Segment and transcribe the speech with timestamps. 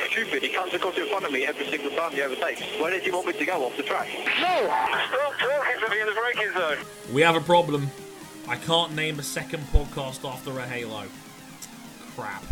[0.00, 0.42] so stupid.
[0.42, 2.62] He comes across in front of me every single time he overtakes.
[2.80, 4.08] Where did you want me to go off the track?
[4.14, 4.22] No!
[4.32, 6.78] Stop talking to me in the braking zone.
[7.12, 7.90] We have a problem.
[8.48, 11.04] I can't name a second podcast after a Halo.
[12.14, 12.44] Crap.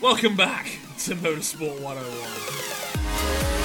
[0.00, 0.66] Welcome back
[1.00, 3.59] to Motorsport 101.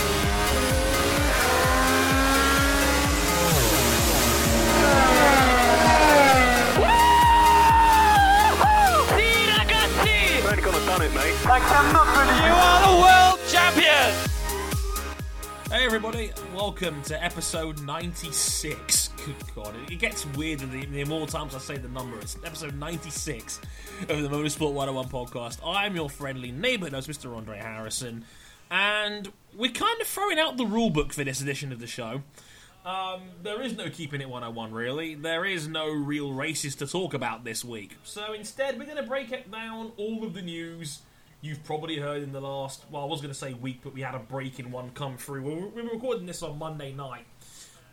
[11.17, 12.45] Only gone and done mate.
[12.45, 14.13] You are the world champion!
[15.69, 19.09] Hey everybody, welcome to episode 96.
[19.25, 22.19] Good god, it gets weirder the, the more times I say the number.
[22.19, 23.61] It's episode 96
[24.01, 25.59] of the Motorsport 101 podcast.
[25.65, 27.35] I'm your friendly neighbour host, Mr.
[27.35, 28.25] Andre Harrison,
[28.69, 32.23] and we're kind of throwing out the rulebook for this edition of the show.
[32.85, 35.15] Um, there is no keeping it 101, really.
[35.15, 37.97] There is no real races to talk about this week.
[38.03, 40.99] So instead, we're going to break it down all of the news
[41.45, 44.01] you've probably heard in the last, well, I was going to say week, but we
[44.01, 45.43] had a break in one come through.
[45.43, 47.25] We were, we were recording this on Monday night,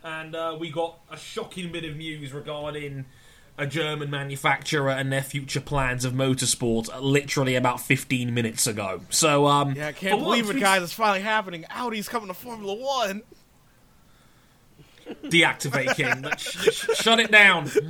[0.03, 3.05] and uh, we got a shocking bit of news regarding
[3.57, 9.01] a German manufacturer and their future plans of motorsport literally about 15 minutes ago.
[9.11, 10.81] So, um, Yeah, I can't believe it, we- guys.
[10.81, 11.63] It's finally happening.
[11.75, 13.21] Audi's coming to Formula One.
[15.25, 16.25] deactivate King.
[16.37, 17.69] Sh- sh- shut it down.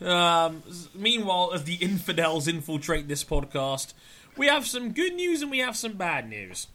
[0.00, 0.62] Um,
[0.94, 3.94] meanwhile, as the infidels infiltrate this podcast,
[4.36, 6.68] we have some good news and we have some bad news.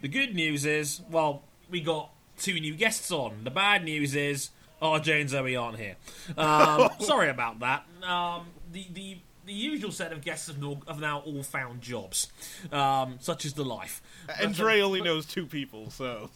[0.00, 3.44] The good news is, well, we got two new guests on.
[3.44, 5.96] The bad news is, RJ and Zoe aren't here.
[6.36, 7.84] Um, sorry about that.
[8.02, 12.30] Um, the the the usual set of guests have, have now all found jobs,
[12.70, 14.02] um, such as the life.
[14.40, 16.30] And Dre only knows two people, so.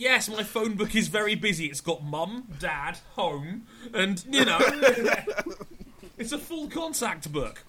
[0.00, 1.66] Yes, my phone book is very busy.
[1.66, 4.58] It's got mum, dad, home, and you know,
[6.18, 7.64] it's a full contact book.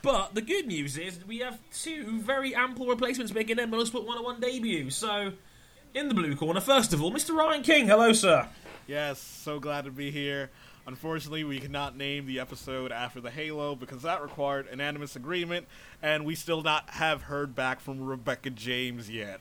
[0.00, 4.40] But the good news is we have two very ample replacements making their Motorsport 101
[4.40, 4.88] debut.
[4.88, 5.32] So,
[5.92, 7.36] in the blue corner, first of all, Mr.
[7.36, 7.86] Ryan King.
[7.86, 8.48] Hello, sir.
[8.86, 10.48] Yes, so glad to be here.
[10.86, 15.66] Unfortunately, we cannot name the episode after the Halo because that required unanimous agreement,
[16.02, 19.40] and we still not have heard back from Rebecca James yet.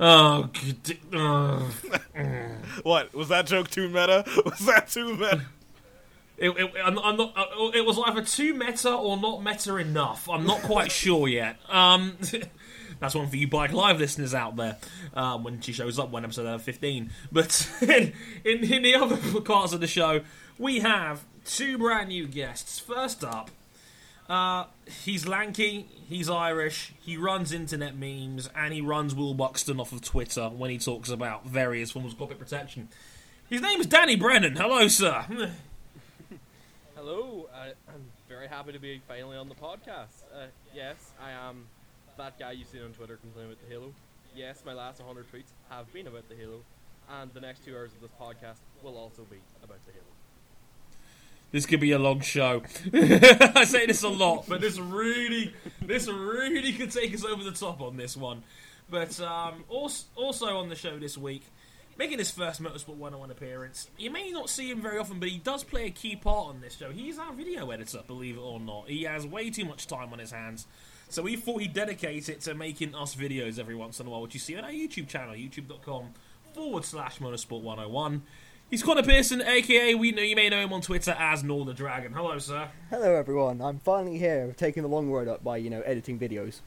[0.00, 0.98] Oh, good.
[1.12, 1.70] Oh.
[2.82, 4.24] What was that joke too meta?
[4.44, 5.42] Was that too meta?
[6.38, 10.26] It, it, I'm, I'm not, uh, it was either too meta or not meta enough.
[10.28, 11.58] I'm not quite sure yet.
[11.68, 12.16] Um,
[12.98, 14.78] that's one for you Bike Live listeners out there
[15.12, 17.10] um, when she shows up when episode 15.
[17.30, 20.22] But in, in, in the other parts of the show,
[20.56, 22.78] we have two brand new guests.
[22.78, 23.50] First up,
[24.30, 24.66] uh,
[25.04, 30.02] he's lanky, he's Irish, he runs internet memes, and he runs Will Buxton off of
[30.02, 32.88] Twitter when he talks about various forms of corporate protection.
[33.48, 34.54] His name is Danny Brennan.
[34.54, 35.26] Hello, sir.
[36.94, 40.22] Hello, I, I'm very happy to be finally on the podcast.
[40.32, 41.66] Uh, yes, I am
[42.16, 43.92] that guy you see on Twitter complaining about the Halo.
[44.36, 46.60] Yes, my last 100 tweets have been about the Halo,
[47.20, 50.19] and the next two hours of this podcast will also be about the Halo.
[51.52, 52.62] This could be a long show.
[52.94, 55.52] I say this a lot, but this really,
[55.82, 58.44] this really could take us over the top on this one.
[58.88, 61.44] But um, also, also on the show this week,
[61.96, 63.88] making his first Motorsport 101 appearance.
[63.98, 66.60] You may not see him very often, but he does play a key part on
[66.60, 66.90] this show.
[66.90, 68.88] He's our video editor, believe it or not.
[68.88, 70.66] He has way too much time on his hands.
[71.08, 74.22] So we thought he'd dedicate it to making us videos every once in a while,
[74.22, 76.14] which you see on our YouTube channel, youtube.com
[76.54, 78.22] forward slash motorsport 101.
[78.70, 81.74] He's Connor Pearson, aka we know you may know him on Twitter as Nor the
[81.74, 82.12] Dragon.
[82.12, 82.68] Hello, sir.
[82.88, 86.60] Hello everyone, I'm finally here, taking the long road up by, you know, editing videos.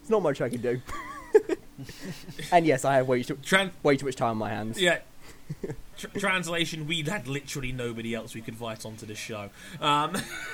[0.00, 0.80] It's not much I can do.
[2.52, 4.80] and yes, I have way too, Tran- way too much time on my hands.
[4.80, 5.00] yeah.
[5.98, 9.50] Tr- translation: We had literally nobody else we could invite onto this show.
[9.80, 10.12] Um,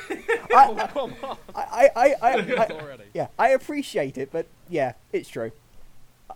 [0.51, 1.37] come on!
[1.55, 5.53] I, I, I, I, I, yeah, I appreciate it, but yeah, it's true.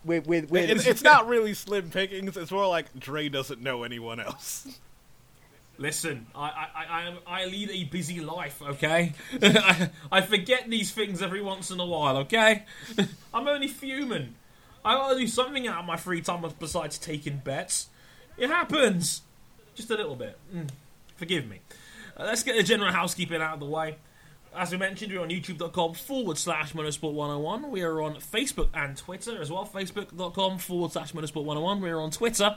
[0.04, 2.36] With, with, with, It's, it's not really slim pickings.
[2.36, 4.78] It's more like Dre doesn't know anyone else.
[5.78, 8.60] listen, I, I, I, I lead a busy life.
[8.62, 9.12] Okay,
[9.42, 12.18] I, I forget these things every once in a while.
[12.18, 12.64] Okay,
[13.34, 14.34] I'm only human.
[14.84, 17.88] I gotta do something out of my free time besides taking bets.
[18.36, 19.22] It happens,
[19.74, 20.38] just a little bit.
[20.54, 20.68] Mm,
[21.16, 21.60] forgive me.
[22.16, 23.96] Uh, let's get the general housekeeping out of the way.
[24.54, 27.70] As we mentioned, we're on youtube.com forward slash motorsport 101.
[27.70, 29.64] We are on Facebook and Twitter as well.
[29.66, 31.80] Facebook.com forward slash motorsport 101.
[31.80, 32.56] We're on Twitter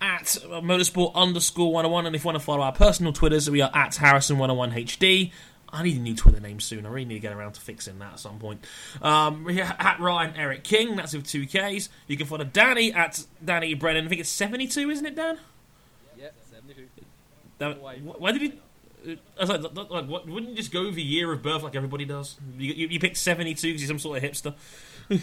[0.00, 2.06] at motorsport underscore 101.
[2.06, 5.32] And if you want to follow our personal Twitters, we are at Harrison101HD.
[5.74, 6.84] I need a new Twitter name soon.
[6.84, 8.62] I really need to get around to fixing that at some point.
[9.00, 10.96] Um, we're at Ryan Eric King.
[10.96, 11.88] That's with two Ks.
[12.06, 14.04] You can follow Danny at Danny Brennan.
[14.04, 15.38] I think it's 72, isn't it, Dan?
[16.16, 16.86] Yeah, 72.
[17.58, 17.96] Dan- Why?
[17.96, 18.52] Why did he?
[19.04, 21.74] I was like, like, what, wouldn't you just go with your year of birth like
[21.74, 22.36] everybody does?
[22.56, 24.54] You, you, you picked 72 because you're some sort of hipster.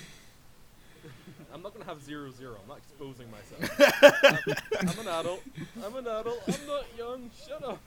[1.54, 2.56] I'm not gonna have zero zero.
[2.62, 4.42] I'm not exposing myself.
[4.80, 5.44] I'm, I'm an adult.
[5.84, 6.42] I'm an adult.
[6.48, 7.30] I'm not young.
[7.46, 7.80] Shut up.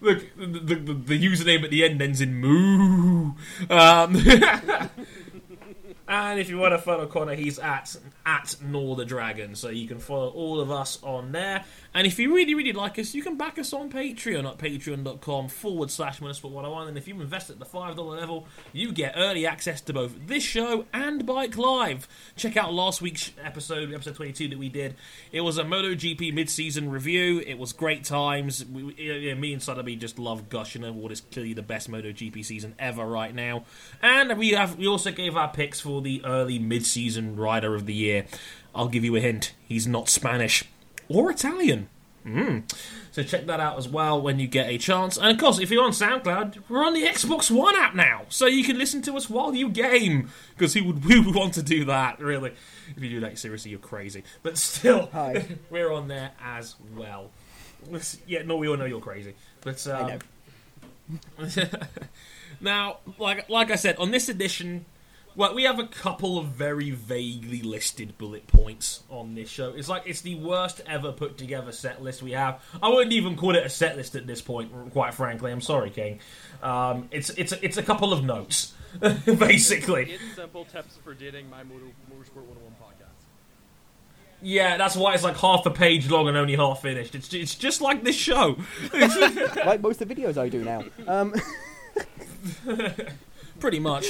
[0.00, 3.32] Look, the, the, the, the username at the end ends in moo.
[3.68, 4.16] Um,
[6.08, 9.86] and if you want to follow Connor, he's at at Nor the Dragon, so you
[9.86, 11.64] can follow all of us on there.
[11.92, 15.48] And if you really, really like us, you can back us on Patreon at patreon.com
[15.48, 16.88] forward slash Motorsport 101.
[16.88, 20.44] And if you invest at the $5 level, you get early access to both this
[20.44, 22.06] show and Bike Live.
[22.36, 24.94] Check out last week's episode, episode 22 that we did.
[25.32, 27.42] It was a MotoGP mid season review.
[27.44, 28.64] It was great times.
[28.64, 32.44] We, we, me and Sotheby just love gushing over what is clearly the best MotoGP
[32.44, 33.64] season ever right now.
[34.00, 37.86] And we have we also gave our picks for the early mid season rider of
[37.86, 38.26] the year.
[38.76, 39.54] I'll give you a hint.
[39.66, 40.64] He's not Spanish
[41.10, 41.88] or Italian.
[42.24, 42.70] Mm.
[43.12, 45.16] So check that out as well when you get a chance.
[45.16, 48.46] And of course, if you're on SoundCloud, we're on the Xbox One app now, so
[48.46, 50.30] you can listen to us while you game.
[50.56, 52.20] Because who would who would want to do that?
[52.20, 52.52] Really,
[52.96, 54.22] if you do that seriously, you're crazy.
[54.42, 55.46] But still, Hi.
[55.70, 57.30] we're on there as well.
[58.26, 59.34] Yeah, no, we all know you're crazy.
[59.62, 60.20] But um,
[61.38, 61.66] I know.
[62.60, 64.84] now, like like I said, on this edition,
[65.36, 69.70] well, we have a couple of very vaguely listed bullet points on this show.
[69.70, 72.62] It's like it's the worst ever put together set list we have.
[72.82, 75.52] I wouldn't even call it a set list at this point, quite frankly.
[75.52, 76.20] I'm sorry, King.
[76.62, 78.74] Um, it's it's it's a couple of notes,
[79.24, 80.12] basically.
[80.12, 83.06] Eight simple tips for dating my Moto, Motorsport 101 podcast.
[84.42, 87.14] Yeah, that's why it's like half a page long and only half finished.
[87.14, 88.56] It's it's just like this show.
[88.92, 90.84] like most of the videos I do now.
[91.06, 91.34] Um,
[93.60, 94.06] pretty much.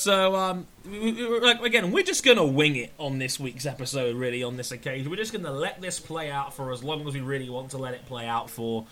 [0.00, 4.16] So, um, like again, we're just gonna wing it on this week's episode.
[4.16, 7.12] Really, on this occasion, we're just gonna let this play out for as long as
[7.12, 8.86] we really want to let it play out for,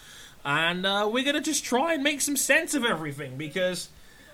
[0.44, 3.88] and uh, we're gonna just try and make some sense of everything because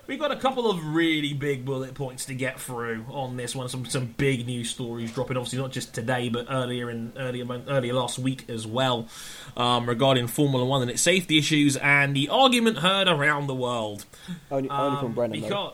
[0.05, 3.69] we've got a couple of really big bullet points to get through on this one.
[3.69, 7.93] Some some big news stories dropping, obviously not just today, but earlier in earlier earlier
[7.93, 9.07] last week as well,
[9.55, 14.05] um, regarding Formula One and its safety issues and the argument heard around the world.
[14.51, 15.73] only, only from Um, Brennan, though.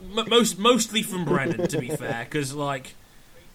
[0.00, 2.94] M- most mostly from Brennan, to be fair, because like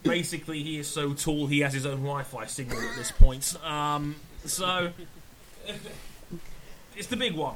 [0.04, 3.56] basically he is so tall he has his own Wi-Fi signal at this point.
[3.64, 4.92] Um, so
[6.96, 7.56] it's the big one.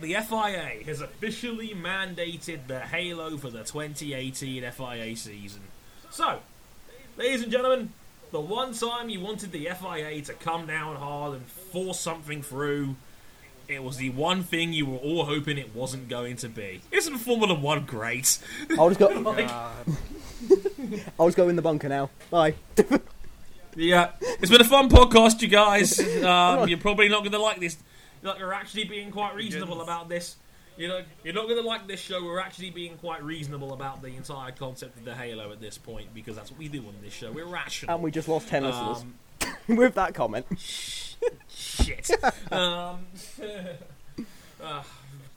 [0.00, 5.62] The FIA has officially mandated the halo for the 2018 FIA season.
[6.10, 6.40] So,
[7.16, 7.92] ladies and gentlemen,
[8.30, 12.96] the one time you wanted the FIA to come down hard and force something through,
[13.68, 16.80] it was the one thing you were all hoping it wasn't going to be.
[16.92, 18.38] Isn't Formula One great?
[18.78, 19.08] I'll just go.
[19.20, 19.50] Like,
[21.18, 22.10] I'll just go in the bunker now.
[22.30, 22.54] Bye.
[23.74, 25.98] yeah, it's been a fun podcast, you guys.
[26.22, 27.76] Um, you're probably not going to like this.
[28.22, 30.36] Like, you're actually being quite reasonable about this.
[30.76, 32.22] You know, you're not going to like this show.
[32.22, 36.12] We're actually being quite reasonable about the entire concept of the Halo at this point
[36.14, 37.32] because that's what we do on this show.
[37.32, 37.94] We're rational.
[37.94, 39.04] And we just lost ten listeners
[39.68, 40.44] Um, with that comment.
[41.48, 42.10] Shit.
[42.52, 43.06] um,
[44.62, 44.82] uh,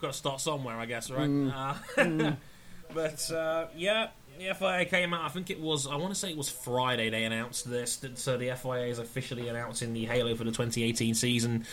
[0.00, 1.30] got to start somewhere, I guess, right?
[1.96, 2.32] Uh,
[2.94, 4.08] but uh, yeah,
[4.38, 5.24] the FIA came out.
[5.24, 5.86] I think it was.
[5.86, 7.10] I want to say it was Friday.
[7.10, 7.96] They announced this.
[7.96, 11.66] That, so the FIA is officially announcing the Halo for the 2018 season.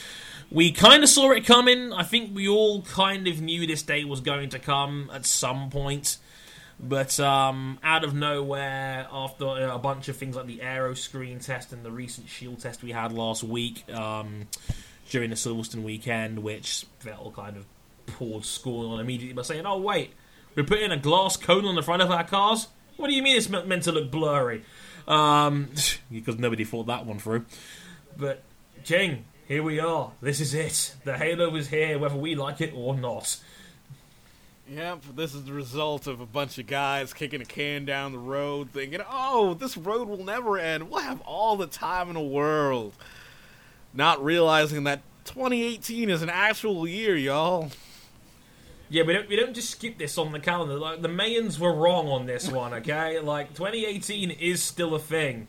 [0.52, 1.94] We kind of saw it coming.
[1.94, 5.70] I think we all kind of knew this day was going to come at some
[5.70, 6.18] point.
[6.80, 11.40] But um, out of nowhere, after uh, a bunch of things like the aero screen
[11.40, 14.48] test and the recent shield test we had last week um,
[15.10, 17.66] during the Silverstone weekend, which Vettel kind of
[18.06, 20.14] poured scorn on immediately by saying, "Oh wait,
[20.56, 22.68] we're putting a glass cone on the front of our cars.
[22.96, 24.64] What do you mean it's meant to look blurry?"
[25.08, 25.70] Um,
[26.12, 27.46] because nobody thought that one through.
[28.16, 28.44] But
[28.84, 30.12] Jing, here we are.
[30.22, 30.96] This is it.
[31.06, 33.38] The Halo is here, whether we like it or not.
[34.70, 38.18] Yep, this is the result of a bunch of guys kicking a can down the
[38.18, 40.90] road, thinking, "Oh, this road will never end.
[40.90, 42.94] We'll have all the time in the world."
[43.94, 47.72] Not realizing that 2018 is an actual year, y'all.
[48.90, 50.78] Yeah, we don't we don't just skip this on the calendar.
[50.78, 53.20] Like the Mayans were wrong on this one, okay?
[53.24, 55.48] Like 2018 is still a thing.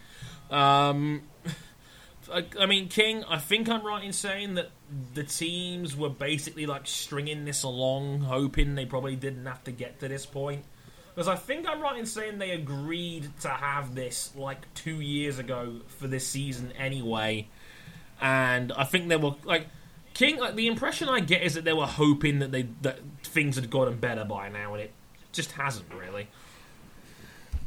[0.49, 1.23] Um,
[2.33, 4.71] I, I mean, King, I think I'm right in saying that
[5.15, 10.01] the teams were basically like stringing this along, hoping they probably didn't have to get
[10.01, 10.65] to this point.
[11.15, 15.39] Because I think I'm right in saying they agreed to have this like two years
[15.39, 17.49] ago for this season anyway,
[18.21, 19.67] and I think they were like
[20.15, 20.39] King.
[20.39, 23.69] Like the impression I get is that they were hoping that they that things had
[23.69, 24.93] gotten better by now, and it
[25.33, 26.29] just hasn't really.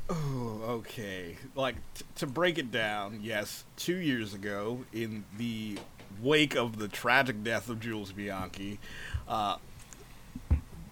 [0.10, 1.38] Oh, okay.
[1.56, 5.78] Like t- to break it down, yes, two years ago in the
[6.22, 8.80] wake of the tragic death of Jules Bianchi,
[9.28, 9.58] uh,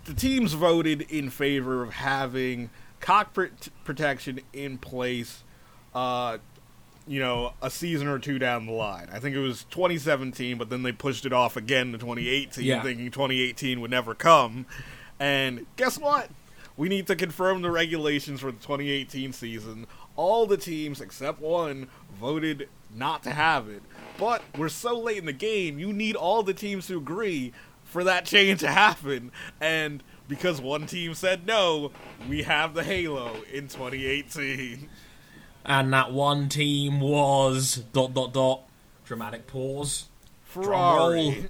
[0.05, 5.43] the teams voted in favor of having cockpit protection in place.
[5.93, 6.37] Uh,
[7.07, 9.07] you know, a season or two down the line.
[9.11, 12.83] I think it was 2017, but then they pushed it off again to 2018, Yeah.
[12.83, 14.67] thinking 2018 would never come.
[15.19, 16.29] And guess what?
[16.77, 19.87] We need to confirm the regulations for the 2018 season.
[20.15, 21.87] All the teams except one
[22.19, 23.81] voted not to have it.
[24.19, 27.53] But we're so late in the game, you need all the teams to agree
[27.85, 29.31] for that change to happen.
[29.61, 31.91] And because one team said no,
[32.27, 34.89] we have the Halo in 2018.
[35.65, 38.61] And that one team was dot dot dot.
[39.05, 40.05] Dramatic pause.
[40.43, 41.47] Ferrari.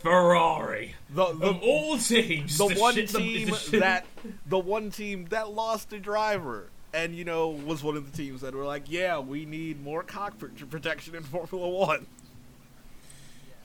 [0.00, 0.94] Ferrari.
[1.10, 4.06] The, the, Of all teams, the to one shit the- team shit- that
[4.46, 8.40] the one team that lost a driver and you know was one of the teams
[8.40, 12.06] that were like yeah we need more cockpit protection in formula one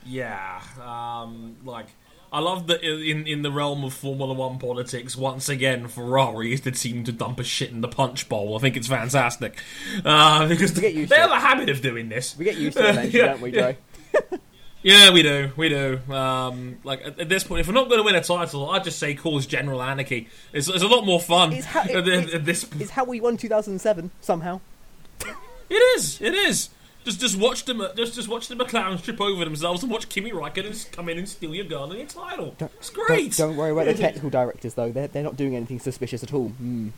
[0.06, 1.86] Yeah, um, like
[2.32, 6.60] I love that in in the realm of Formula One politics, once again, Ferrari is
[6.62, 8.56] the team to dump a shit in the punch bowl.
[8.56, 9.56] I think it's fantastic
[10.04, 11.36] uh, because We get used they to have it.
[11.36, 12.36] a habit of doing this.
[12.36, 13.50] We get used to it eventually, Yeah, don't we.
[13.52, 13.74] Joe?
[14.12, 14.38] Yeah,
[14.84, 15.98] we do, we do.
[16.12, 18.84] Um, like at, at this point, if we're not going to win a title, I'd
[18.84, 20.28] just say cause general anarchy.
[20.52, 21.52] It's, it's a lot more fun.
[21.54, 24.60] It's how- it- at, it's- at this, It's how we won 2007 somehow.
[25.70, 26.68] it is, it is.
[27.04, 30.30] Just just watch them, just just watch the McLarens trip over themselves and watch Kimi
[30.32, 32.56] Räikkönen come in and steal your gun and your title.
[32.58, 33.36] It's great.
[33.36, 34.90] Don't, don't worry about the technical directors though.
[34.90, 36.50] They're they're not doing anything suspicious at all.
[36.62, 36.92] Mm.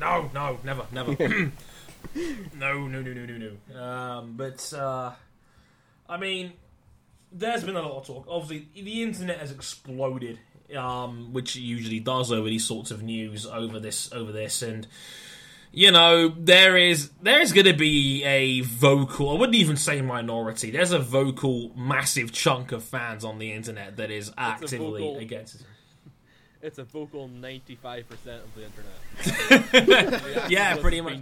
[0.00, 1.12] No, no, never, never.
[2.56, 3.82] no, no, no, no, no, no.
[3.82, 5.12] Um, but uh,
[6.08, 6.54] I mean,
[7.32, 8.26] there's been a lot of talk.
[8.28, 10.38] Obviously, the internet has exploded,
[10.76, 14.86] um, which it usually does over these sorts of news over this, over this, and
[15.72, 19.30] you know, there is there is going to be a vocal.
[19.30, 20.70] I wouldn't even say minority.
[20.70, 25.56] There's a vocal, massive chunk of fans on the internet that is actively vocal- against
[25.56, 25.66] it.
[26.60, 28.04] It's a vocal 95%
[28.44, 30.48] of the internet.
[30.50, 31.18] Yeah, pretty much.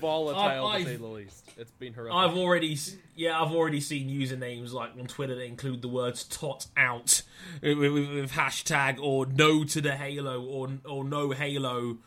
[0.00, 1.44] Volatile, I've- to say the least.
[1.56, 2.14] It's been horrific.
[2.14, 2.76] I've already,
[3.16, 7.22] yeah, I've already seen usernames like on Twitter that include the words "tot out"
[7.62, 11.98] with, with, with hashtag or "no to the Halo" or or "no Halo."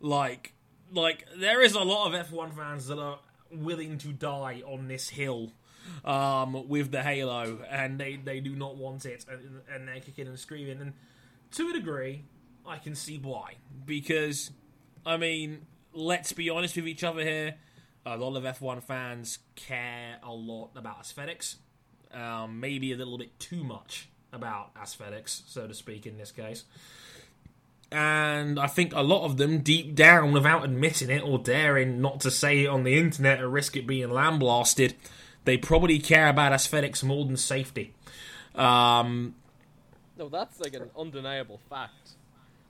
[0.00, 0.52] Like,
[0.92, 3.18] like there is a lot of F1 fans that are
[3.50, 5.52] willing to die on this hill
[6.04, 10.26] um, with the Halo, and they they do not want it, and, and they're kicking
[10.26, 10.80] and screaming.
[10.80, 10.92] And
[11.52, 12.24] to a degree,
[12.66, 13.54] I can see why
[13.84, 14.52] because
[15.04, 17.56] I mean, let's be honest with each other here.
[18.06, 21.56] A lot of F1 fans care a lot about aesthetics.
[22.12, 26.64] Um, maybe a little bit too much about aesthetics, so to speak, in this case.
[27.92, 32.20] And I think a lot of them, deep down, without admitting it or daring not
[32.20, 34.94] to say it on the internet or risk it being lambasted,
[35.44, 37.94] they probably care about aesthetics more than safety.
[38.54, 39.34] Um,
[40.16, 42.10] No, that's like an undeniable fact.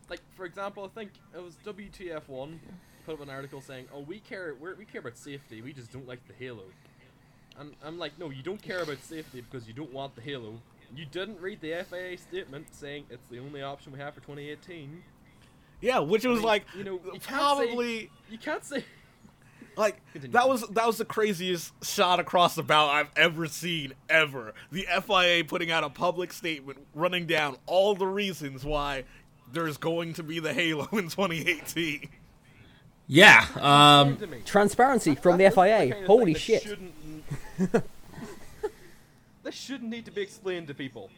[0.09, 2.59] Like, for example, I think it was WTF1
[3.04, 5.62] put up an article saying, "Oh, we care, we're, we care about safety.
[5.62, 6.64] We just don't like the Halo."
[7.59, 10.54] And I'm like, no, you don't care about safety because you don't want the Halo.
[10.95, 15.02] You didn't read the FAA statement saying it's the only option we have for 2018.
[15.80, 18.85] yeah which was like you know, you probably say, you can't say
[19.76, 20.33] like Continue.
[20.33, 24.52] that was that was the craziest shot across the bow I've ever seen ever.
[24.73, 29.04] The FIA putting out a public statement running down all the reasons why
[29.52, 32.09] there's going to be the Halo in 2018.
[33.11, 34.19] Yeah, um.
[34.45, 35.79] Transparency from the FIA.
[35.79, 36.62] kind of thing Holy shit.
[36.62, 36.95] Shouldn't,
[39.43, 41.11] this shouldn't need to be explained to people.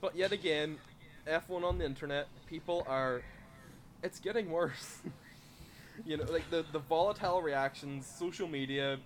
[0.00, 0.76] But yet again,
[1.24, 3.22] F1 on the internet, people are.
[4.02, 4.98] It's getting worse.
[6.04, 8.98] you know, like the, the volatile reactions, social media,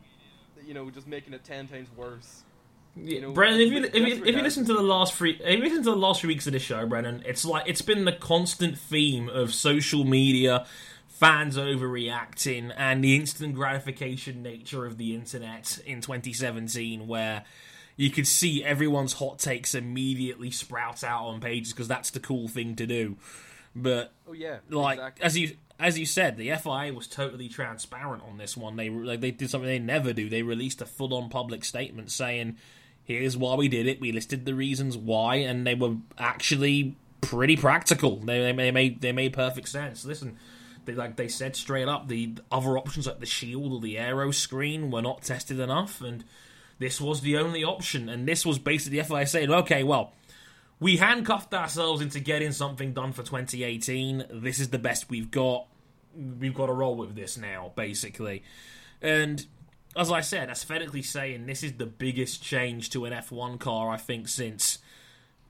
[0.66, 2.44] you know, just making it 10 times worse.
[2.96, 5.58] You know, Brennan, if you, if, you, if you listen to the last three, if
[5.58, 8.04] you listen to the last few weeks of this show, Brennan, it's like it's been
[8.04, 10.66] the constant theme of social media,
[11.20, 17.44] fans overreacting, and the instant gratification nature of the internet in 2017, where
[17.96, 22.48] you could see everyone's hot takes immediately sprout out on pages because that's the cool
[22.48, 23.18] thing to do.
[23.76, 24.60] But Oh, yeah.
[24.70, 25.24] like exactly.
[25.24, 28.76] as you as you said, the FIA was totally transparent on this one.
[28.76, 30.28] They like, they did something they never do.
[30.30, 32.56] They released a full on public statement saying,
[33.04, 34.00] "Here's why we did it.
[34.00, 38.16] We listed the reasons why, and they were actually pretty practical.
[38.16, 40.04] They, they, they made they made perfect sense.
[40.06, 40.38] Listen."
[40.84, 44.30] They, like they said straight up, the other options like the shield or the aero
[44.30, 46.24] screen were not tested enough, and
[46.78, 48.08] this was the only option.
[48.08, 50.12] And this was basically the FIA saying, "Okay, well,
[50.80, 54.24] we handcuffed ourselves into getting something done for 2018.
[54.30, 55.66] This is the best we've got.
[56.14, 58.42] We've got to roll with this now, basically.
[59.02, 59.46] And
[59.96, 63.96] as I said, aesthetically saying this is the biggest change to an F1 car I
[63.96, 64.78] think since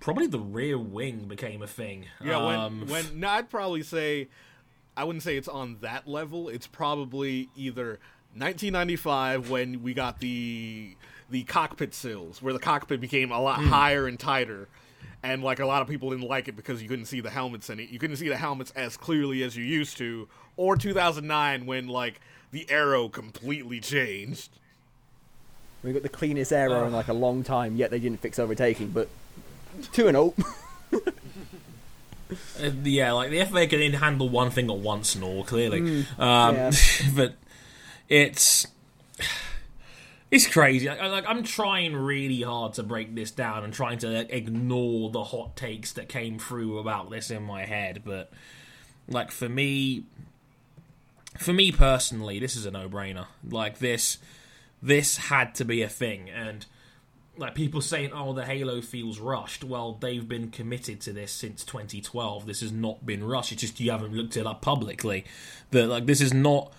[0.01, 2.07] probably the rear wing became a thing.
[2.25, 4.29] Yeah, Um, when when no, I'd probably say
[4.97, 6.49] I wouldn't say it's on that level.
[6.49, 7.99] It's probably either
[8.35, 10.95] 1995 when we got the
[11.31, 13.69] the cockpit sills, where the cockpit became a lot Hmm.
[13.69, 14.69] higher and tighter,
[15.23, 17.71] and like a lot of people didn't like it because you couldn't see the helmets
[17.71, 17.89] in it.
[17.91, 20.29] You couldn't see the helmets as clearly as you used to.
[20.57, 22.21] Or 2009 when like
[22.51, 24.51] the aero completely changed.
[25.83, 28.89] We got the cleanest aero in like a long time, yet they didn't fix overtaking.
[28.91, 29.09] But
[29.93, 30.35] two and oh.
[32.63, 35.81] Uh, yeah, like the FA can handle one thing at once and all, clearly.
[35.81, 36.71] Mm, um, yeah.
[37.15, 37.35] but
[38.09, 38.67] it's
[40.31, 40.89] it's crazy.
[40.89, 45.25] Like, like I'm trying really hard to break this down and trying to ignore the
[45.25, 48.03] hot takes that came through about this in my head.
[48.05, 48.31] But
[49.09, 50.05] like for me,
[51.39, 53.27] for me personally, this is a no-brainer.
[53.49, 54.19] Like this,
[54.83, 56.67] this had to be a thing, and
[57.41, 61.65] like people saying, "Oh, the Halo feels rushed." Well, they've been committed to this since
[61.65, 62.47] 2012.
[62.47, 63.51] This has not been rushed.
[63.53, 65.25] It's just you haven't looked it up publicly.
[65.71, 66.73] That like this is not.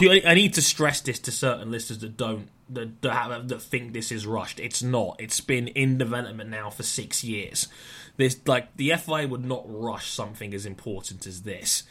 [0.00, 4.12] I need to stress this to certain listeners that don't that that, that think this
[4.12, 4.60] is rushed.
[4.60, 5.16] It's not.
[5.18, 7.68] It's been in development now for six years.
[8.16, 11.82] This like the FIA would not rush something as important as this.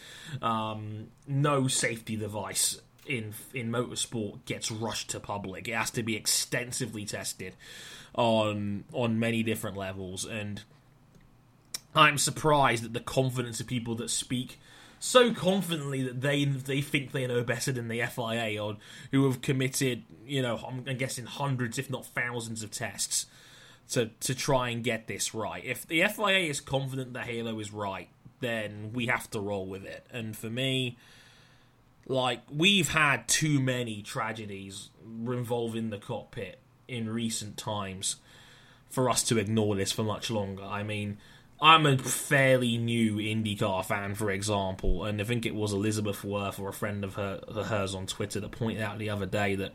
[0.41, 2.79] Um, no safety device
[3.10, 5.68] in in motorsport gets rushed to public.
[5.68, 7.56] It has to be extensively tested
[8.13, 10.62] on on many different levels, and
[11.96, 14.60] I'm surprised at the confidence of people that speak
[15.00, 18.78] so confidently that they they think they know better than the FIA, or
[19.12, 23.25] who have committed, you know, I'm, guessing hundreds, if not thousands, of tests
[23.92, 25.63] to to try and get this right.
[25.66, 29.84] If the FIA is confident that Halo is right, then we have to roll with
[29.86, 30.06] it.
[30.12, 30.98] And for me,
[32.08, 38.18] like we've had too many tragedies involving the cockpit in recent times
[38.89, 40.63] for us to ignore this for much longer.
[40.63, 41.20] I mean,
[41.62, 46.60] I'm a fairly new IndyCar fan, for example, and I think it was Elizabeth Worth
[46.60, 49.73] or a friend of her hers on Twitter that pointed out the other day that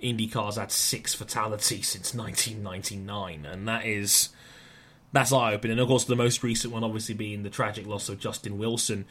[0.00, 4.30] IndyCar's had six fatalities since 1999, and that is
[5.12, 5.72] that's eye opening.
[5.72, 9.04] And of course, the most recent one, obviously, being the tragic loss of Justin Wilson,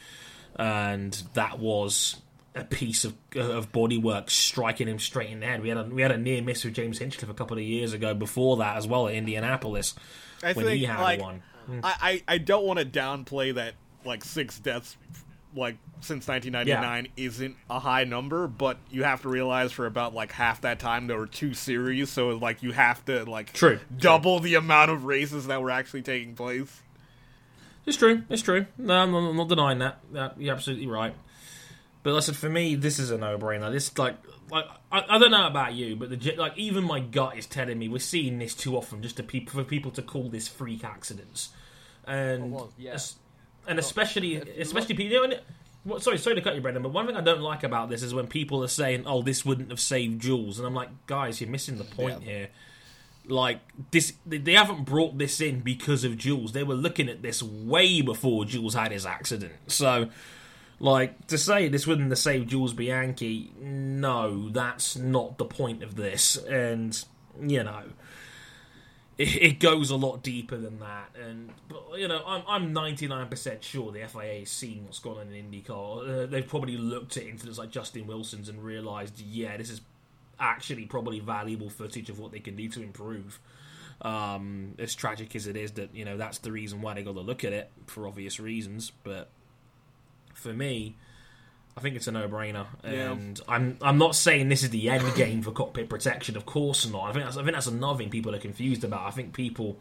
[0.56, 2.16] and that was
[2.54, 5.62] a piece of of bodywork striking him straight in the head.
[5.62, 7.92] We had a we had a near miss with James Hinchcliffe a couple of years
[7.92, 9.94] ago before that as well at Indianapolis
[10.42, 11.42] I when think he had like one.
[11.66, 11.80] Hmm.
[11.82, 14.96] I, I I don't want to downplay that like six deaths
[15.54, 20.32] like since 1999 isn't a high number, but you have to realize for about like
[20.32, 23.80] half that time there were two series, so like you have to like True.
[23.94, 26.80] double the amount of races that were actually taking place.
[27.86, 28.22] It's true.
[28.28, 28.66] It's true.
[28.78, 29.98] No, I'm not, I'm not denying that.
[30.12, 30.40] that.
[30.40, 31.14] You're absolutely right.
[32.02, 33.70] But listen, for me, this is a no-brainer.
[33.70, 34.16] This like,
[34.50, 37.78] like I, I don't know about you, but the like even my gut is telling
[37.78, 40.84] me we're seeing this too often, just to people for people to call this freak
[40.84, 41.50] accidents,
[42.06, 42.98] and well, yeah.
[43.68, 45.12] and especially especially people.
[45.12, 45.40] You know, and-
[45.82, 48.02] what, sorry, sorry to cut you, Brendan, but one thing I don't like about this
[48.02, 51.40] is when people are saying, "Oh, this wouldn't have saved Jules," and I'm like, guys,
[51.40, 52.50] you're missing the point here
[53.30, 53.60] like
[53.90, 56.52] this they haven't brought this in because of Jules.
[56.52, 59.54] They were looking at this way before Jules had his accident.
[59.68, 60.10] So
[60.80, 65.94] like to say this wouldn't have saved Jules Bianchi, no, that's not the point of
[65.94, 66.36] this.
[66.36, 67.02] And
[67.40, 67.84] you know
[69.20, 73.62] it, it goes a lot deeper than that, and but, you know I'm I'm 99%
[73.62, 76.24] sure the FIA is seeing what's gone on in IndyCar.
[76.24, 79.82] Uh, they've probably looked at incidents like Justin Wilson's and realised, yeah, this is
[80.38, 83.38] actually probably valuable footage of what they can do to improve.
[84.00, 87.14] Um, as tragic as it is, that you know that's the reason why they got
[87.14, 88.90] to look at it for obvious reasons.
[89.04, 89.28] But
[90.40, 90.96] for me,
[91.76, 93.12] I think it's a no-brainer, Yeah.
[93.12, 96.36] and I'm I'm not saying this is the end game for cockpit protection.
[96.36, 97.08] Of course not.
[97.08, 99.06] I think that's I think that's another thing people are confused about.
[99.06, 99.78] I think people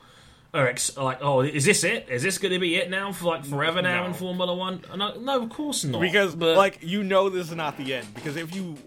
[0.54, 2.08] are ex- like, oh, is this it?
[2.10, 4.84] Is this going to be it now for like forever now in Formula One?
[4.96, 6.02] No, no, of course not.
[6.02, 8.78] because But- like you know this is not the end because if you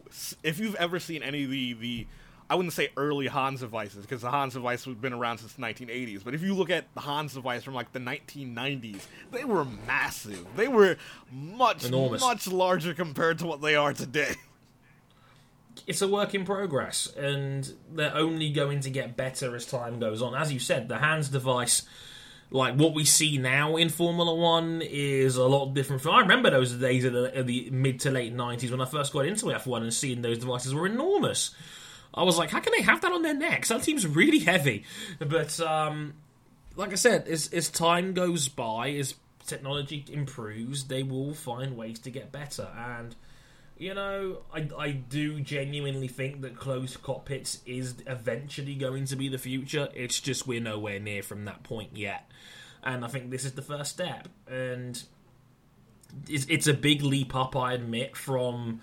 [0.42, 2.06] if you've ever seen any of the the
[2.52, 5.62] I wouldn't say early Hans devices because the Hans device has been around since the
[5.62, 6.22] 1980s.
[6.22, 10.46] But if you look at the Hans device from like the 1990s, they were massive.
[10.54, 10.98] They were
[11.30, 12.20] much Enormous.
[12.20, 14.34] much larger compared to what they are today.
[15.86, 20.20] it's a work in progress, and they're only going to get better as time goes
[20.20, 20.34] on.
[20.34, 21.84] As you said, the Hans device,
[22.50, 26.02] like what we see now in Formula One, is a lot different.
[26.02, 28.84] From I remember those days of the, of the mid to late nineties when I
[28.84, 31.52] first got into F1 and seeing those devices were enormous.
[32.14, 33.68] I was like, how can they have that on their necks?
[33.68, 34.84] That seems really heavy.
[35.18, 36.14] But um,
[36.76, 39.14] like I said, as as time goes by, as
[39.46, 43.14] technology improves, they will find ways to get better and
[43.78, 49.28] You know, I, I do genuinely think that closed cockpits is eventually going to be
[49.28, 49.88] the future.
[49.94, 52.30] It's just we're nowhere near from that point yet.
[52.84, 54.28] And I think this is the first step.
[54.46, 55.02] And
[56.28, 58.82] it's, it's a big leap up, I admit, from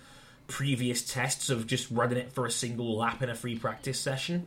[0.50, 4.46] previous tests of just running it for a single lap in a free practice session.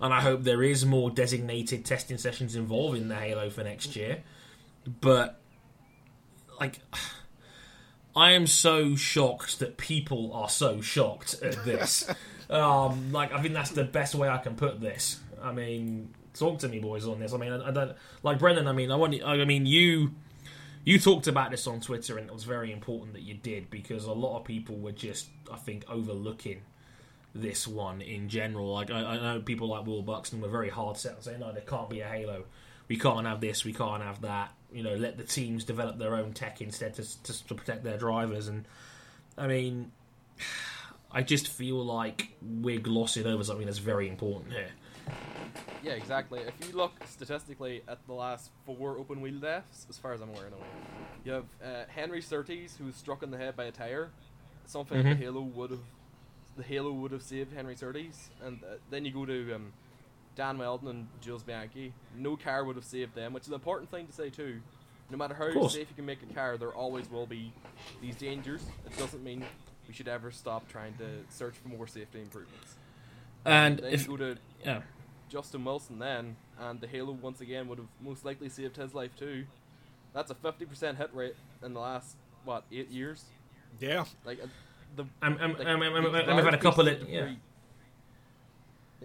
[0.00, 4.22] And I hope there is more designated testing sessions involving the Halo for next year.
[5.00, 5.40] But,
[6.60, 6.80] like.
[8.14, 12.10] I am so shocked that people are so shocked at this.
[12.50, 15.20] um, like, I think that's the best way I can put this.
[15.42, 17.34] I mean, talk to me, boys, on this.
[17.34, 18.68] I mean, I, I don't like Brendan.
[18.68, 19.22] I mean, I want.
[19.22, 20.14] I mean, you
[20.86, 24.06] you talked about this on Twitter, and it was very important that you did because
[24.06, 26.62] a lot of people were just, I think, overlooking
[27.34, 28.72] this one in general.
[28.72, 31.52] Like, I, I know people like Will Buxton were very hard set on saying, "No,
[31.52, 32.44] there can't be a Halo.
[32.88, 33.66] We can't have this.
[33.66, 37.22] We can't have that." you know let the teams develop their own tech instead to,
[37.22, 38.48] to, to protect their drivers.
[38.48, 38.66] And
[39.36, 39.92] I mean,
[41.12, 44.70] I just feel like we're glossing over something that's very important here.
[45.82, 46.40] Yeah, exactly.
[46.40, 50.30] If you look statistically at the last four open wheel deaths, as far as I'm
[50.30, 50.66] aware, anyway,
[51.24, 54.10] you have uh, Henry Surtees who was struck in the head by a tire.
[54.64, 55.10] Something mm-hmm.
[55.10, 55.80] the Halo would have,
[56.56, 59.72] the Halo would have saved Henry Surtees, and uh, then you go to um,
[60.36, 63.90] Dan Wheldon and Jules Bianchi, no car would have saved them, which is an important
[63.90, 64.60] thing to say too.
[65.10, 67.52] No matter how safe you can make a car, there always will be
[68.02, 68.62] these dangers.
[68.84, 69.44] It doesn't mean
[69.86, 72.74] we should ever stop trying to search for more safety improvements.
[73.44, 74.82] And then if you go to yeah.
[75.28, 79.10] Justin Wilson then, and the Halo once again would have most likely saved his life
[79.18, 79.44] too.
[80.12, 83.24] That's a fifty percent hit rate in the last what eight years.
[83.80, 84.46] Yeah, like uh,
[84.94, 85.04] the.
[85.22, 87.30] I'm, I'm, like, I'm, I'm, I'm, I've had a couple of yeah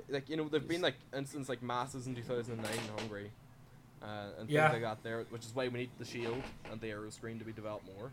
[0.10, 3.32] like you know there've been like instances like Massa's in 2009 in Hungary
[4.02, 4.06] uh,
[4.40, 4.70] and yeah.
[4.70, 7.40] things like that there, which is why we need the shield and the aero screen
[7.40, 8.12] to be developed more.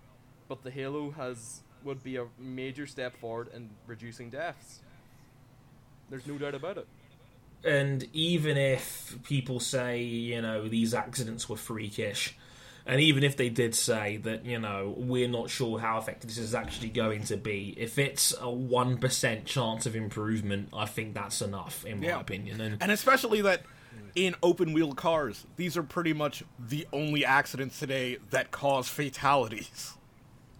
[0.48, 4.80] But the Halo has would be a major step forward in reducing deaths.
[6.10, 6.88] There's no doubt about it.
[7.64, 12.36] And even if people say you know these accidents were freakish,
[12.88, 16.38] and even if they did say that, you know, we're not sure how effective this
[16.38, 21.42] is actually going to be, if it's a 1% chance of improvement, I think that's
[21.42, 22.62] enough, in my opinion.
[22.62, 23.60] And, and especially that
[24.14, 29.92] in open wheel cars, these are pretty much the only accidents today that cause fatalities.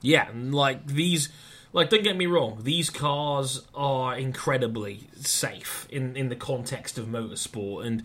[0.03, 1.31] Yeah, like these.
[1.73, 7.07] Like, don't get me wrong; these cars are incredibly safe in in the context of
[7.07, 8.03] motorsport, and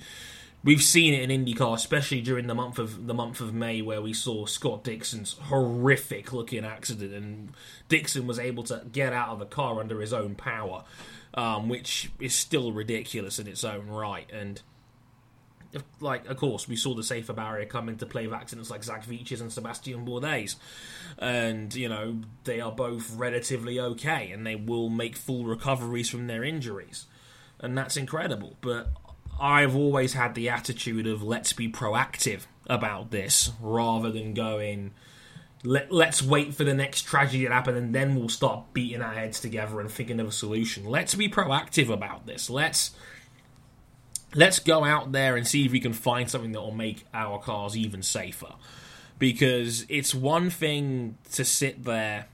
[0.64, 4.02] we've seen it in IndyCar, especially during the month of the month of May, where
[4.02, 7.54] we saw Scott Dixon's horrific looking accident, and
[7.90, 10.84] Dixon was able to get out of the car under his own power,
[11.34, 14.30] um, which is still ridiculous in its own right.
[14.32, 14.62] And
[16.00, 19.06] like, of course, we saw the safer barrier come into play with accidents like Zach
[19.06, 20.56] Veach's and Sebastian Bourdais,
[21.18, 26.28] and you know they are both relatively okay, and they will make full recoveries from
[26.28, 27.06] their injuries,
[27.60, 28.58] and that's incredible.
[28.62, 28.90] But
[29.40, 34.94] I've always had the attitude of let's be proactive about this rather than going
[35.64, 39.14] let, let's wait for the next tragedy to happen and then we'll start beating our
[39.14, 40.86] heads together and thinking of a solution.
[40.86, 42.50] Let's be proactive about this.
[42.50, 42.92] Let's
[44.36, 47.40] let's go out there and see if we can find something that will make our
[47.40, 48.54] cars even safer.
[49.20, 52.28] Because it's one thing to sit there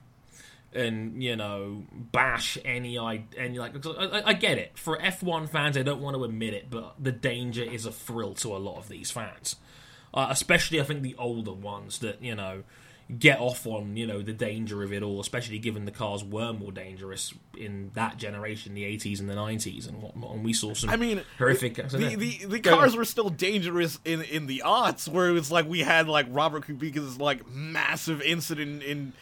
[0.74, 2.98] and you know bash any
[3.38, 6.70] any like I, I, get it for F1 fans they don't want to admit it
[6.70, 9.56] but the danger is a thrill to a lot of these fans
[10.14, 12.64] uh, especially I think the older ones that you know
[13.18, 16.54] get off on you know the danger of it all especially given the cars were
[16.54, 20.76] more dangerous in that generation the 80s and the 90s and whatnot and we saw
[20.76, 24.62] some I mean horrific the, the, the, the cars were still dangerous in in the
[24.64, 29.14] aughts where it was like we had like Robert Kubica's like massive incident in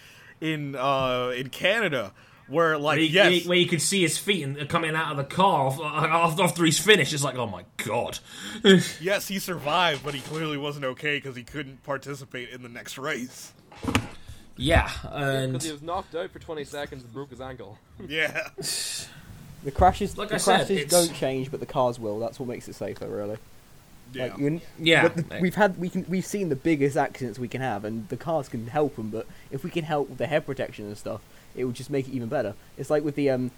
[0.41, 2.13] in uh, in Canada
[2.47, 5.17] where like where he, yes, where you could see his feet and coming out of
[5.17, 7.13] the car after he's finished.
[7.13, 8.19] It's like, oh my god.
[9.01, 12.97] yes, he survived, but he clearly wasn't okay because he couldn't participate in the next
[12.97, 13.53] race.
[14.57, 17.77] Yeah, and because yeah, he was knocked out for twenty seconds and broke his ankle.
[18.07, 18.49] yeah.
[19.63, 22.19] The crashes, like the I crashes said, don't change, but the cars will.
[22.19, 23.37] That's what makes it safer, really.
[24.13, 24.23] Yeah.
[24.23, 25.07] Like, you, yeah.
[25.09, 28.17] The, we've had we can we've seen the biggest accidents we can have, and the
[28.17, 29.09] cars can help them.
[29.09, 31.21] But if we can help with the head protection and stuff,
[31.55, 32.55] it will just make it even better.
[32.77, 33.51] It's like with the um,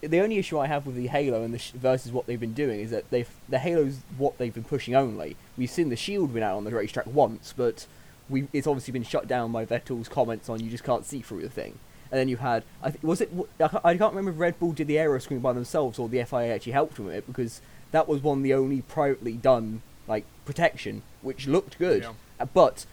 [0.00, 2.54] the only issue I have with the Halo and the sh- versus what they've been
[2.54, 5.36] doing is that they've the Halo's what they've been pushing only.
[5.56, 7.86] We've seen the Shield win out on the racetrack once, but
[8.28, 11.42] we it's obviously been shut down by Vettel's comments on you just can't see through
[11.42, 11.78] the thing.
[12.10, 13.32] And then you had, I th- was it?
[13.58, 16.54] I can't remember if Red Bull did the aero screen by themselves or the FIA
[16.54, 17.60] actually helped them with it because
[17.90, 22.12] that was one of the only privately done like protection, which looked good, yeah.
[22.38, 22.86] Uh, but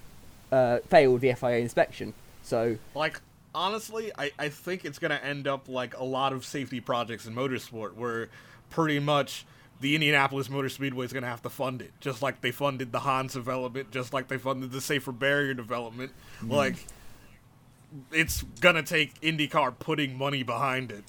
[0.51, 2.13] uh, failed the FIA inspection.
[2.41, 3.21] So like
[3.53, 7.25] honestly, I, I think it's going to end up like a lot of safety projects
[7.25, 8.29] in motorsport where
[8.69, 9.45] pretty much
[9.81, 12.91] the Indianapolis Motor Speedway is going to have to fund it, just like they funded
[12.91, 16.11] the Hans development, just like they funded the safer barrier development.
[16.41, 16.51] Mm.
[16.51, 16.75] Like,
[18.11, 21.03] it's going to take IndyCar putting money behind it.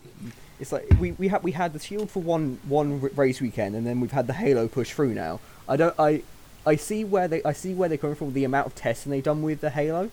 [0.58, 3.87] It's like we we had we had the Shield for one one race weekend, and
[3.87, 5.40] then we've had the Halo push through now.
[5.68, 6.22] I don't I
[6.64, 9.22] I see where they I see where they're coming from the amount of testing they've
[9.22, 10.11] done with the Halo.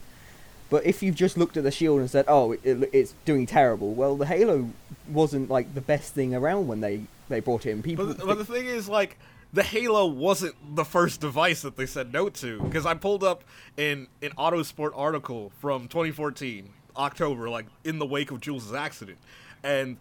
[0.70, 3.46] But if you've just looked at the Shield and said, "Oh, it, it, it's doing
[3.46, 4.70] terrible," well, the Halo
[5.08, 8.06] wasn't like the best thing around when they they brought in people.
[8.06, 9.18] But, but the thing is, like,
[9.54, 13.44] the Halo wasn't the first device that they said no to because I pulled up
[13.78, 19.18] in an Autosport article from 2014 October, like in the wake of Jules' accident,
[19.64, 19.98] and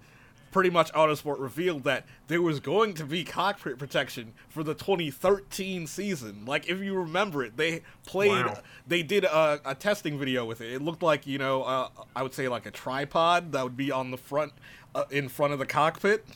[0.58, 5.86] pretty much Autosport revealed that there was going to be cockpit protection for the 2013
[5.86, 6.44] season.
[6.46, 8.58] Like, if you remember it, they played, wow.
[8.84, 10.72] they did a, a, testing video with it.
[10.72, 13.92] It looked like, you know, uh, I would say like a tripod that would be
[13.92, 14.52] on the front,
[14.96, 16.26] uh, in front of the cockpit.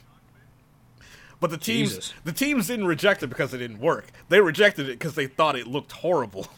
[1.40, 2.14] But the teams, Jesus.
[2.22, 4.12] the teams didn't reject it because it didn't work.
[4.28, 6.46] They rejected it because they thought it looked horrible.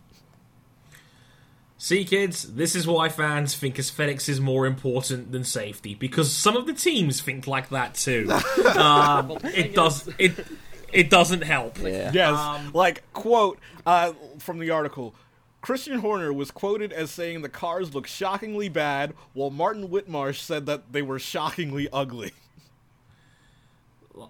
[1.85, 6.57] See, kids, this is why fans think aesthetics is more important than safety because some
[6.57, 8.27] of the teams think like that too.
[8.79, 10.33] um, it does it.
[10.95, 11.79] It doesn't help.
[11.79, 12.11] Yeah.
[12.11, 15.15] Yes, um, like quote uh, from the article.
[15.61, 20.65] Christian Horner was quoted as saying the cars look shockingly bad, while Martin Whitmarsh said
[20.65, 22.33] that they were shockingly ugly.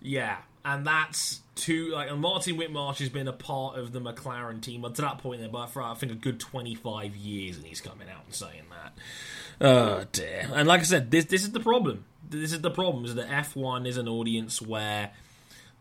[0.00, 4.60] yeah, and that's two like and Martin Whitmarsh has been a part of the McLaren
[4.60, 7.56] team up to that point there, but for I think a good twenty five years,
[7.56, 8.92] and he's coming out and saying that.
[9.60, 10.48] Oh dear!
[10.52, 12.04] And like I said, this this is the problem.
[12.28, 15.10] This is the problem: is that F one is an audience where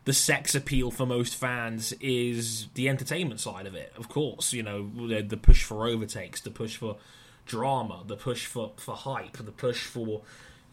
[0.06, 3.94] the sex appeal for most fans is the entertainment side of it.
[3.98, 6.98] Of course, you know the, the push for overtakes, the push for
[7.46, 10.22] drama, the push for for hype, the push for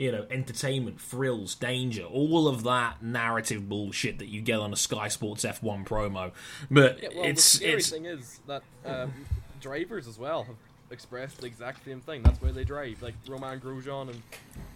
[0.00, 4.76] you know, entertainment, thrills, danger, all of that narrative bullshit that you get on a
[4.76, 6.32] Sky Sports F1 promo.
[6.70, 9.12] But yeah, well, it's the it's thing is that um,
[9.60, 10.56] drivers as well have
[10.90, 12.22] expressed the exact same thing.
[12.22, 13.02] That's why they drive.
[13.02, 14.22] Like Romain Grosjean and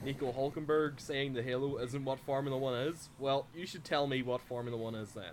[0.04, 3.08] Nico Hulkenberg saying the Halo isn't what Formula One is.
[3.18, 5.32] Well, you should tell me what Formula One is then.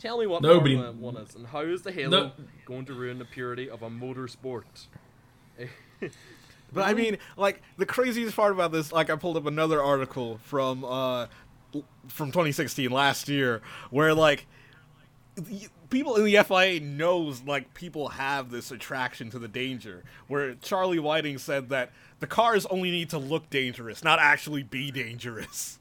[0.00, 2.32] Tell me what Nobody, Formula One is, and how is the Halo no,
[2.64, 4.86] going to ruin the purity of a motorsport?
[6.74, 10.38] But I mean, like the craziest part about this, like I pulled up another article
[10.44, 11.26] from uh
[12.08, 14.46] from 2016 last year where like
[15.90, 20.98] people in the FIA knows like people have this attraction to the danger where Charlie
[20.98, 25.78] Whiting said that the cars only need to look dangerous, not actually be dangerous.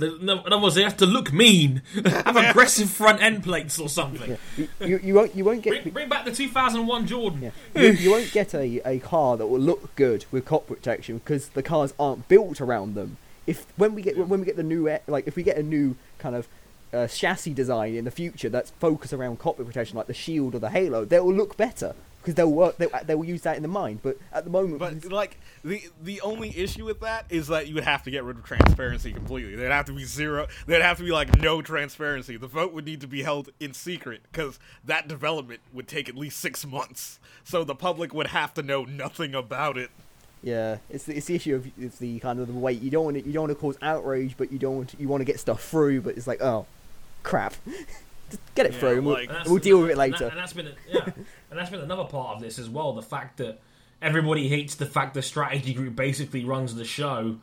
[0.00, 4.30] In other words, they have to look mean, have aggressive front end plates or something.
[4.30, 4.36] Yeah.
[4.56, 7.42] You, you, you, won't you won't get bring, bring back the 2001 Jordan.
[7.42, 7.50] Yeah.
[7.80, 11.48] You, you, won't get a, a car that will look good with cockpit protection because
[11.50, 13.18] the cars aren't built around them.
[13.46, 15.96] If when we get when we get the new like if we get a new
[16.18, 16.48] kind of
[16.92, 20.58] uh, chassis design in the future that's focused around cockpit protection like the Shield or
[20.58, 22.78] the Halo, they will look better because they'll work.
[22.78, 24.00] They, they will use that in the mind.
[24.02, 27.74] But at the moment, but like the the only issue with that is that you
[27.74, 29.54] would have to get rid of transparency completely.
[29.56, 30.46] There'd have to be zero.
[30.66, 32.38] There'd have to be like no transparency.
[32.38, 36.16] The vote would need to be held in secret because that development would take at
[36.16, 37.18] least six months.
[37.44, 39.90] So the public would have to know nothing about it.
[40.42, 42.80] Yeah, it's the, it's the issue of it's the kind of the weight.
[42.80, 44.96] You don't want to, you don't want to cause outrage, but you don't want to,
[44.98, 46.00] you want to get stuff through.
[46.02, 46.66] But it's like, oh,
[47.22, 47.54] crap.
[48.34, 50.24] Just get it yeah, through, and we'll, like, we'll deal with it later.
[50.24, 51.04] And, that, and that's been a, yeah,
[51.50, 52.92] and that's been another part of this as well.
[52.92, 53.60] The fact that
[54.02, 57.36] everybody hates the fact the strategy group basically runs the show.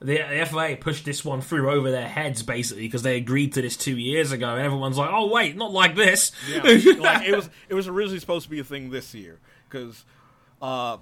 [0.00, 3.62] The, the FIA pushed this one through over their heads basically because they agreed to
[3.62, 6.62] this two years ago, and everyone's like, "Oh wait, not like this." Yeah,
[6.98, 7.50] like it was.
[7.68, 10.04] It was originally supposed to be a thing this year because
[10.62, 10.96] uh,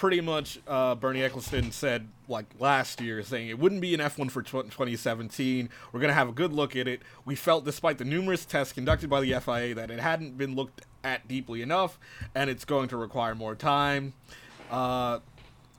[0.00, 4.30] pretty much uh, Bernie Ecclestone said like last year, saying it wouldn't be an F1
[4.30, 5.68] for 2017.
[5.92, 7.02] We're gonna have a good look at it.
[7.26, 10.80] We felt, despite the numerous tests conducted by the FIA, that it hadn't been looked
[11.04, 11.98] at deeply enough,
[12.34, 14.14] and it's going to require more time.
[14.70, 15.18] Uh,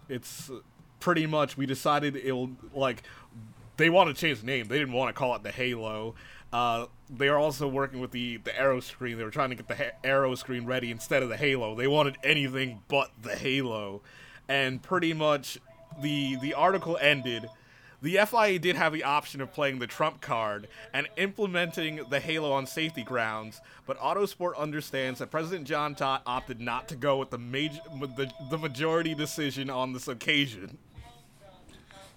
[0.08, 0.52] it's
[1.00, 3.02] pretty much we decided it'll like
[3.78, 4.68] they want to change the name.
[4.68, 6.14] They didn't want to call it the Halo.
[6.54, 9.18] Uh, they are also working with the the Aero screen.
[9.18, 11.76] They were trying to get the ha- Aero screen ready instead of the Halo.
[11.76, 14.02] They wanted anything but the Halo,
[14.50, 15.60] and pretty much
[16.02, 17.50] the the article ended.
[18.04, 22.52] The FIA did have the option of playing the trump card and implementing the Halo
[22.52, 27.30] on safety grounds, but Autosport understands that President Jean Todt opted not to go with
[27.30, 30.80] the major the, the majority decision on this occasion.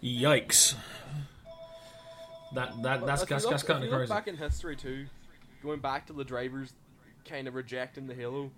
[0.03, 0.75] Yikes!
[2.55, 4.09] That that that's that's, that's kind of crazy.
[4.09, 5.07] Back in history too,
[5.63, 6.73] going back to the drivers
[7.29, 8.51] kind of rejecting the Halo.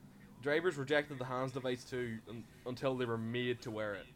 [0.43, 4.07] drivers rejected the Hans device too un- until they were made to wear it,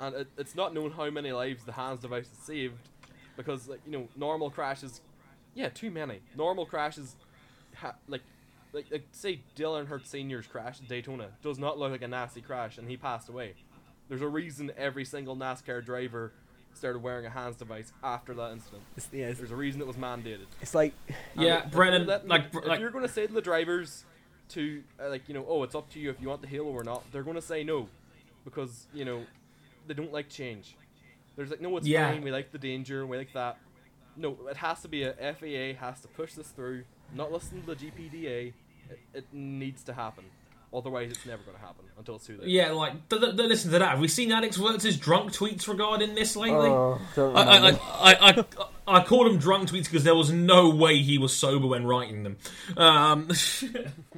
[0.00, 2.88] and it, it's not known how many lives the Hans device has saved,
[3.36, 5.00] because like you know normal crashes,
[5.54, 7.16] yeah, too many normal crashes,
[7.74, 8.22] ha- like.
[8.74, 12.40] Like, like, say Dale Earnhardt Sr.'s crash at Daytona does not look like a nasty
[12.40, 13.52] crash and he passed away.
[14.08, 16.32] There's a reason every single NASCAR driver
[16.74, 18.82] started wearing a Hans device after that incident.
[18.96, 20.46] It's, yeah, it's, There's a reason it was mandated.
[20.60, 20.94] it's like
[21.36, 24.04] Yeah, And Brennan, let- like, if like you're going to say to the drivers
[24.50, 26.68] to uh, like you know, oh, it's up to you if you want the Halo
[26.70, 27.04] or not.
[27.12, 27.88] They're going to say no
[28.44, 29.24] because you know
[29.86, 30.76] they don't like change.
[31.36, 32.10] There's like no, it's Yeah.
[32.10, 32.22] fine.
[32.22, 33.06] We like the danger.
[33.06, 33.58] We like that.
[34.16, 36.84] No, it has to be a FIA has to push this through.
[37.14, 38.52] Not listen to the GPDA.
[38.90, 40.24] It, it needs to happen.
[40.74, 42.48] Otherwise, it's never going to happen until it's too late.
[42.48, 43.90] yeah, like th- th- th- listen to that.
[43.90, 46.70] Have we seen Alex Wurz's drunk tweets regarding this lately?
[46.70, 47.80] oh, I, I, remember.
[47.82, 48.44] I, I,
[48.88, 51.84] I, I called him drunk tweets because there was no way he was sober when
[51.84, 52.36] writing them.
[52.76, 53.28] Um,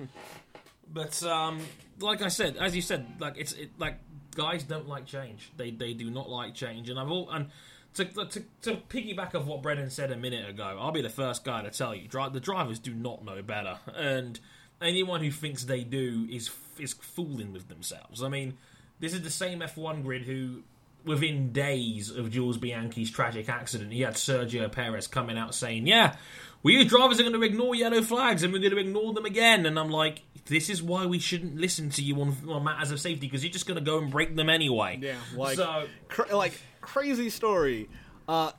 [0.92, 1.60] but um,
[1.98, 3.98] like I said, as you said, like it's it, like
[4.36, 5.50] guys don't like change.
[5.56, 7.50] They they do not like change, and I've all and.
[7.94, 11.44] To, to, to piggyback of what Brendan said a minute ago, I'll be the first
[11.44, 14.40] guy to tell you, dri- the drivers do not know better, and
[14.84, 18.22] anyone who thinks they do is is fooling with themselves.
[18.22, 18.54] I mean,
[19.00, 20.62] this is the same F1 grid who,
[21.04, 26.16] within days of Jules Bianchi's tragic accident, he had Sergio Perez coming out saying, "Yeah,
[26.62, 29.24] we as drivers are going to ignore yellow flags and we're going to ignore them
[29.24, 32.90] again." And I'm like, "This is why we shouldn't listen to you on, on matters
[32.90, 35.86] of safety because you're just going to go and break them anyway." Yeah, like so.
[36.08, 37.88] cra- like crazy story.
[38.26, 38.52] Uh,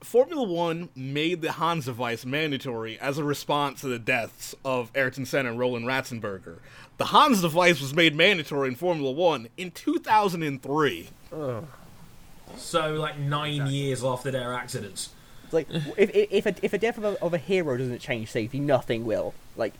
[0.00, 5.26] Formula One made the Hans device mandatory as a response to the deaths of Ayrton
[5.26, 6.58] Senna and Roland Ratzenberger.
[6.96, 11.08] The Hans device was made mandatory in Formula One in 2003.
[12.56, 15.10] So, like nine years after their accidents.
[15.44, 18.00] It's like if if if a, if a death of a, of a hero doesn't
[18.00, 19.34] change safety, nothing will.
[19.56, 19.74] Like,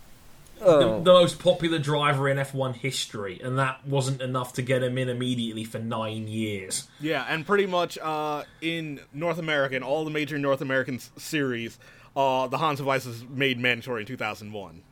[0.60, 4.82] The, oh, the most popular driver in F1 history, and that wasn't enough to get
[4.82, 6.86] him in immediately for nine years.
[7.00, 11.10] Yeah, and pretty much uh, in North America, in all the major North American s-
[11.16, 11.78] series,
[12.14, 14.82] uh, the Hans device was made mandatory in 2001.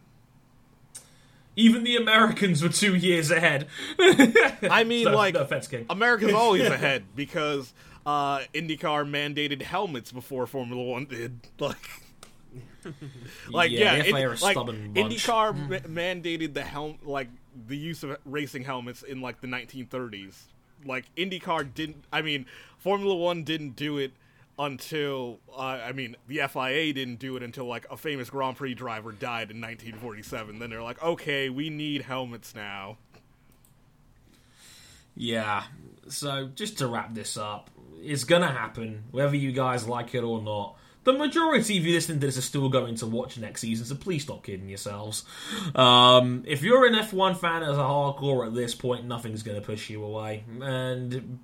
[1.56, 3.66] Even the Americans were two years ahead.
[3.98, 5.86] I mean, So, like no offense, King.
[5.90, 7.72] America's always ahead because
[8.06, 11.40] uh, IndyCar mandated helmets before Formula One did.
[11.58, 11.76] Like,
[13.50, 15.12] like Yeah, yeah, the FIA in- are a like stubborn bunch.
[15.26, 17.28] IndyCar ma- mandated the helm, like
[17.66, 20.34] the use of racing helmets in like the 1930s.
[20.84, 22.04] Like IndyCar didn't.
[22.12, 22.46] I mean,
[22.78, 24.12] Formula One didn't do it
[24.60, 28.74] until uh, I mean the FIA didn't do it until like a famous Grand Prix
[28.74, 30.58] driver died in 1947.
[30.58, 32.96] Then they're like, okay, we need helmets now.
[35.16, 35.64] Yeah.
[36.08, 40.40] So just to wrap this up, it's gonna happen, whether you guys like it or
[40.40, 40.76] not.
[41.04, 43.94] The majority of you listening to this are still going to watch next season, so
[43.94, 45.24] please stop kidding yourselves.
[45.74, 49.64] Um, if you're an F1 fan as a hardcore at this point, nothing's going to
[49.64, 50.44] push you away.
[50.60, 51.38] And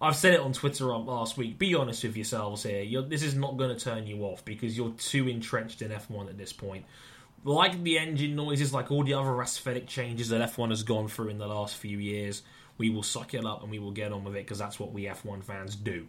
[0.00, 1.58] I've said it on Twitter last week.
[1.58, 2.82] Be honest with yourselves here.
[2.82, 6.28] You're, this is not going to turn you off because you're too entrenched in F1
[6.28, 6.84] at this point.
[7.44, 11.28] Like the engine noises, like all the other aesthetic changes that F1 has gone through
[11.28, 12.42] in the last few years,
[12.78, 14.92] we will suck it up and we will get on with it because that's what
[14.92, 16.08] we F1 fans do.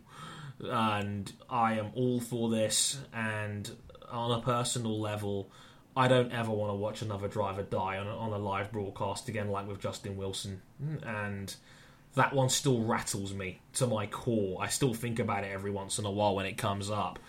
[0.59, 2.99] And I am all for this.
[3.13, 3.69] And
[4.09, 5.49] on a personal level,
[5.97, 9.29] I don't ever want to watch another driver die on a, on a live broadcast
[9.29, 10.61] again, like with Justin Wilson.
[10.83, 11.55] Mm, and
[12.15, 14.61] that one still rattles me to my core.
[14.61, 17.19] I still think about it every once in a while when it comes up.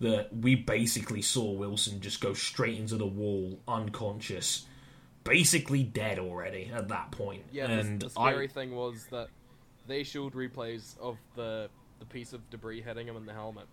[0.00, 4.66] That we basically saw Wilson just go straight into the wall, unconscious,
[5.22, 7.44] basically dead already at that point.
[7.52, 9.28] Yeah, and the, the I- scary thing was that
[9.86, 11.68] they showed replays of the
[11.98, 13.66] the piece of debris hitting him in the helmet.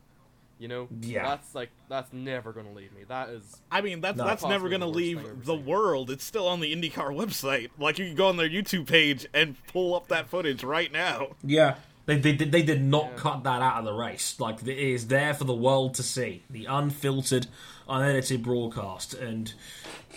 [0.60, 1.24] You know, Yeah.
[1.28, 3.02] that's like that's never gonna leave me.
[3.08, 5.66] That is I mean, that's that's never gonna the leave thing I've ever the seen.
[5.66, 6.12] world.
[6.12, 7.70] It's still on the IndyCar website.
[7.80, 11.30] Like you can go on their YouTube page and pull up that footage right now.
[11.44, 11.78] Yeah.
[12.08, 13.16] They, they, did- they did not Yeah.
[13.18, 14.40] cut that out of the race.
[14.40, 16.44] Like, it is there for the world to see.
[16.50, 17.46] The unfiltered,
[17.88, 19.14] unedited broadcast.
[19.14, 19.54] And,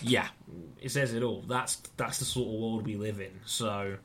[0.01, 0.29] yeah,
[0.81, 1.43] it says it all.
[1.47, 3.39] That's that's the sort of world we live in.
[3.45, 3.97] So,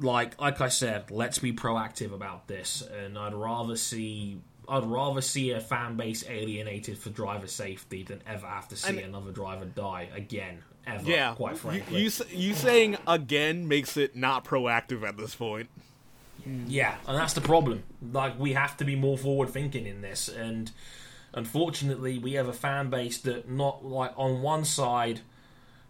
[0.00, 2.82] like like I said, let's be proactive about this.
[2.82, 4.40] And I'd rather see...
[4.68, 8.90] I'd rather see a fan base alienated for driver safety than ever have to see
[8.90, 11.10] And- another driver die again, ever.
[11.10, 12.00] Yeah, quite frankly.
[12.00, 15.68] you s- you saying again makes it not proactive at this point.
[16.68, 17.82] Yeah, and that's the problem.
[18.12, 20.70] Like we have to be more forward thinking in this, and
[21.34, 25.20] unfortunately, we have a fan base that not like on one side,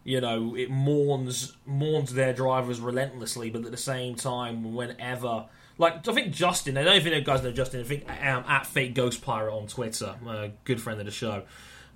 [0.05, 5.47] you know, it mourns mourns their drivers relentlessly, but at the same time, whenever.
[5.79, 7.81] Like I think Justin, I don't even know if you guys know Justin.
[7.81, 11.45] I think um, at Fake Ghost Pirate on Twitter, a good friend of the show.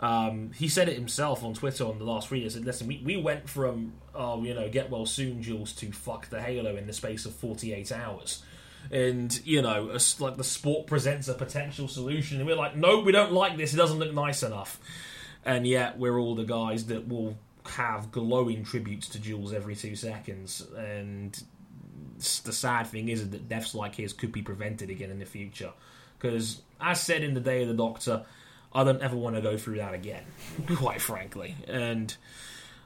[0.00, 2.42] Um, he said it himself on Twitter on the last read.
[2.42, 5.92] He said, "Listen, we, we went from oh you know get well soon, Jules, to
[5.92, 8.42] fuck the Halo in the space of 48 hours."
[8.90, 13.00] And you know, a, like the sport presents a potential solution, and we're like, no,
[13.00, 13.72] we don't like this.
[13.72, 14.78] It doesn't look nice enough.
[15.44, 17.36] And yet, we're all the guys that will
[17.66, 20.66] have glowing tributes to Jules every two seconds.
[20.76, 21.40] And
[22.16, 25.72] the sad thing is that deaths like his could be prevented again in the future.
[26.18, 28.24] Because, as said in the Day of the Doctor,
[28.72, 30.24] I don't ever want to go through that again,
[30.76, 31.54] quite frankly.
[31.68, 32.14] And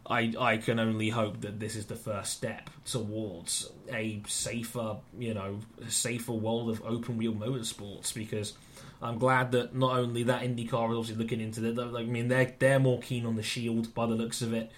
[0.06, 5.34] I I can only hope that this is the first step towards a safer, you
[5.34, 8.54] know, safer world of open wheel motorsports because
[9.00, 11.78] I'm glad that not only that IndyCar is obviously looking into it.
[11.78, 14.70] I mean, they're they're more keen on the Shield by the looks of it.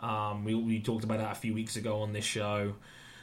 [0.00, 2.74] Um, we we talked about that a few weeks ago on this show.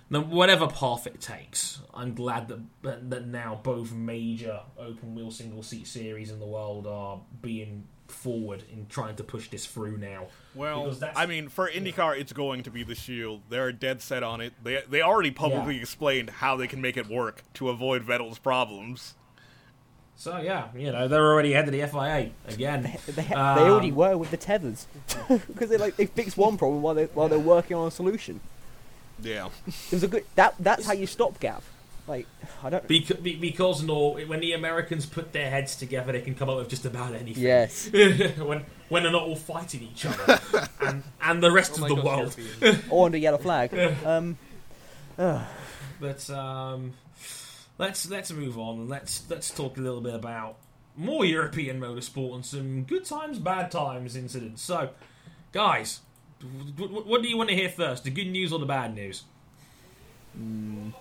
[0.10, 5.64] Now, whatever path it takes, I'm glad that that now both major open wheel single
[5.64, 10.28] seat series in the world are being forward in trying to push this through now.
[10.54, 13.42] Well, I mean, for IndyCar, it's going to be the Shield.
[13.50, 14.54] They're dead set on it.
[14.64, 15.82] They they already publicly yeah.
[15.82, 19.16] explained how they can make it work to avoid Vettel's problems.
[20.18, 22.98] So yeah, you know they're already ahead of the FIA again.
[23.06, 24.88] They, they, um, they already were with the tethers
[25.28, 28.40] because they like they fixed one problem while they while they're working on a solution.
[29.22, 31.64] Yeah, it was a good that that's how you stop Gav.
[32.08, 32.28] Like
[32.64, 36.50] I don't because, because no, when the Americans put their heads together, they can come
[36.50, 37.44] up with just about anything.
[37.44, 40.40] Yes, when when they're not all fighting each other
[40.82, 42.38] and and the rest oh of the world,
[42.90, 43.74] or under yellow flag.
[44.06, 44.38] Um,
[45.18, 45.44] uh.
[46.00, 46.94] But um,
[47.78, 50.58] let's let's move on and let's let's talk a little bit about
[50.96, 54.62] more European motorsport and some good times, bad times incidents.
[54.62, 54.90] So,
[55.52, 56.02] guys,
[56.78, 58.04] what do you want to hear first?
[58.04, 59.24] The good news or the bad news?
[60.40, 60.94] Mm.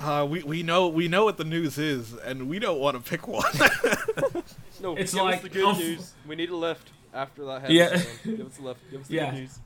[0.00, 3.10] Uh, we we know we know what the news is, and we don't want to
[3.10, 3.52] pick one.
[4.80, 6.12] no, it's like the good news.
[6.26, 7.70] We need a lift after that.
[7.70, 8.90] Yeah, give us a lift.
[8.90, 9.30] Give us the yeah.
[9.30, 9.58] good news.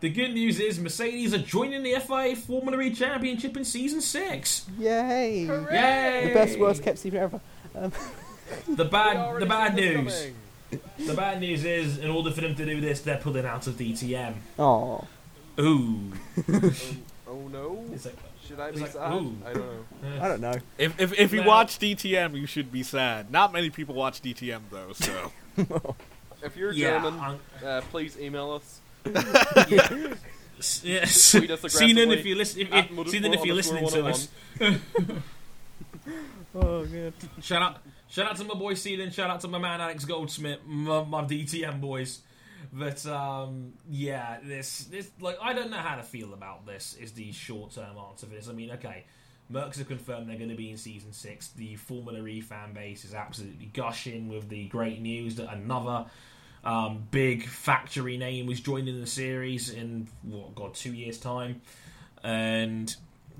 [0.00, 4.66] The good news is Mercedes are joining the FIA Formula E Championship in season six.
[4.78, 5.44] Yay!
[5.46, 5.74] Hooray!
[5.74, 6.28] Yay!
[6.28, 7.40] The best, worst kept secret ever.
[7.74, 7.92] Um.
[8.68, 10.28] the bad, the bad news.
[10.98, 13.74] The bad news is, in order for them to do this, they're pulling out of
[13.74, 14.34] DTM.
[14.58, 15.06] Oh.
[15.60, 16.12] Ooh.
[16.52, 16.72] oh,
[17.28, 17.84] oh no.
[18.46, 19.12] should I be like, sad?
[19.12, 19.36] Ooh.
[19.46, 19.66] I don't
[20.02, 20.22] know.
[20.22, 20.54] I don't know.
[20.76, 23.30] If if, if you watch DTM, you should be sad.
[23.30, 25.32] Not many people watch DTM though, so.
[26.42, 30.14] if you're yeah, German, uh, please email us yeah.
[30.82, 31.32] Yes.
[31.32, 34.28] Tweet us if you listen, if, if, Seanan, if you're listening to us.
[36.54, 37.12] oh god.
[37.42, 37.78] Shout out,
[38.08, 39.12] shout out to my boy Seanan.
[39.12, 42.22] Shout out to my man Alex Goldsmith, my, my DTM boys.
[42.72, 46.96] But um, yeah, this this like I don't know how to feel about this.
[47.00, 48.48] Is the short term answer for this?
[48.48, 49.04] I mean, okay,
[49.52, 51.48] Mercs have confirmed they're going to be in season six.
[51.48, 56.06] The Formula E fan base is absolutely gushing with the great news that another
[56.64, 61.60] um, big factory name was joining the series in what god two years time,
[62.22, 62.94] and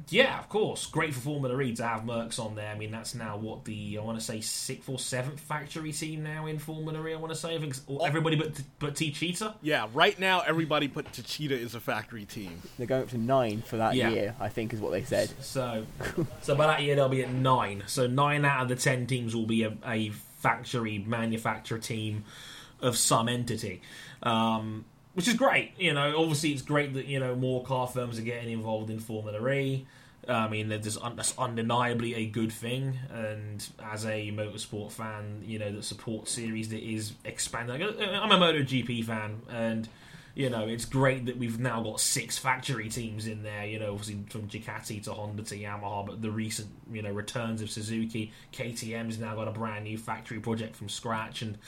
[0.08, 2.70] yeah, of course, great for Formula E to have Mercs on there.
[2.70, 6.22] I mean, that's now what the I want to say sixth or seventh factory team
[6.22, 7.14] now in Formula E.
[7.14, 8.04] I want to say I think oh.
[8.04, 9.54] everybody but but Techeetah.
[9.62, 12.60] Yeah, right now everybody but Techeetah is a factory team.
[12.76, 14.10] They're going up to nine for that yeah.
[14.10, 15.30] year, I think, is what they said.
[15.40, 15.86] So,
[16.42, 17.84] so by that year they'll be at nine.
[17.86, 22.24] So nine out of the ten teams will be a, a factory manufacturer team
[22.84, 23.80] of some entity.
[24.22, 26.20] Um, which is great, you know.
[26.20, 29.86] Obviously, it's great that you know more car firms are getting involved in Formula E.
[30.28, 30.96] I mean, that's,
[31.38, 32.98] undeniably a good thing.
[33.12, 37.82] And as a motorsport fan, you know, that supports series that is expanding.
[37.82, 39.88] I'm a MotoGP fan, and
[40.34, 43.66] you know, it's great that we've now got six factory teams in there.
[43.66, 47.62] You know, obviously from Ducati to Honda to Yamaha, but the recent you know returns
[47.62, 51.58] of Suzuki, KTM's now got a brand new factory project from scratch, and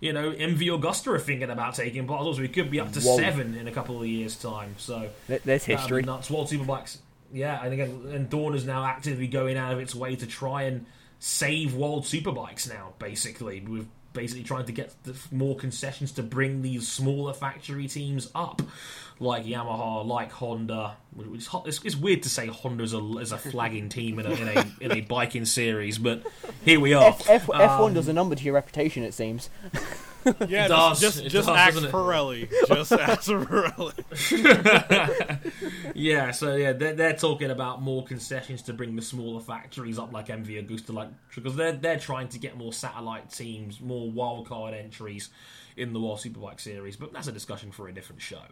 [0.00, 2.22] you know, MV Agusta are thinking about taking part.
[2.22, 3.16] Also, we could be up to Whoa.
[3.16, 4.74] seven in a couple of years' time.
[4.78, 6.02] So there's history.
[6.02, 6.30] Nuts.
[6.30, 6.98] World Superbikes.
[7.32, 10.62] Yeah, and again, and Dorn is now actively going out of its way to try
[10.62, 10.86] and
[11.18, 12.94] save World Superbikes now.
[12.98, 14.94] Basically, with basically trying to get
[15.30, 18.62] more concessions to bring these smaller factory teams up,
[19.20, 20.96] like Yamaha, like Honda.
[21.32, 24.30] It's, it's, it's weird to say Honda is a, is a flagging team in a,
[24.30, 26.26] in a, in a biking series, but
[26.64, 27.08] here we are.
[27.08, 29.50] F, F, F1 does um, a number to your reputation, it seems.
[30.48, 32.50] Yeah, does, just just, just does, ask Pirelli.
[32.68, 33.94] Just ask Pirelli.
[35.94, 40.12] yeah, so yeah, they're, they're talking about more concessions to bring the smaller factories up,
[40.12, 44.78] like MV Agusta, like because they're they're trying to get more satellite teams, more wildcard
[44.78, 45.30] entries
[45.76, 46.96] in the World Superbike Series.
[46.96, 48.42] But that's a discussion for a different show.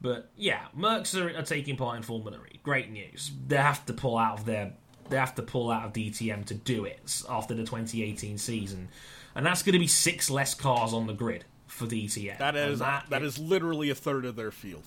[0.00, 2.60] But yeah, Mercs are, are taking part in Formula E.
[2.62, 3.30] Great news.
[3.46, 4.72] They have to pull out of their
[5.08, 8.88] they have to pull out of DTM to do it after the 2018 season
[9.34, 12.40] and that's going to be six less cars on the grid for the ETF.
[12.40, 14.84] And is that, that is literally a third of their field.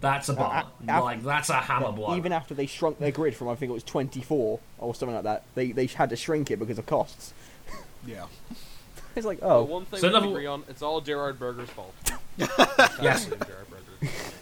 [0.00, 0.66] that's a bar.
[0.88, 2.16] Uh, like that's a hammer Well, blow.
[2.16, 5.24] even after they shrunk their grid from I think it was 24 or something like
[5.24, 7.32] that, they they had to shrink it because of costs.
[8.06, 8.24] Yeah.
[9.14, 11.38] It's like, But oh, one thing So we can another- agree on, it's all Gerhard
[11.38, 11.94] Berger's fault.
[12.38, 13.26] Yes.
[13.26, 13.38] Gerhard
[13.70, 13.81] Berger.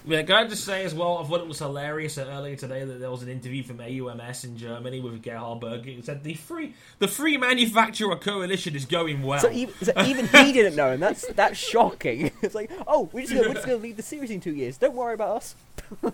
[0.06, 3.00] Yeah, can I just say as well, I thought it was hilarious earlier today that
[3.00, 5.90] there was an interview from AUMS in Germany with Gerhard Berger.
[5.90, 9.40] It said the free the free manufacturer coalition is going well.
[9.40, 12.30] so even, so even he didn't know, and that's that's shocking.
[12.42, 14.78] It's like, oh, we're just gonna, we're just gonna lead the series in two years.
[14.78, 15.54] Don't worry about us.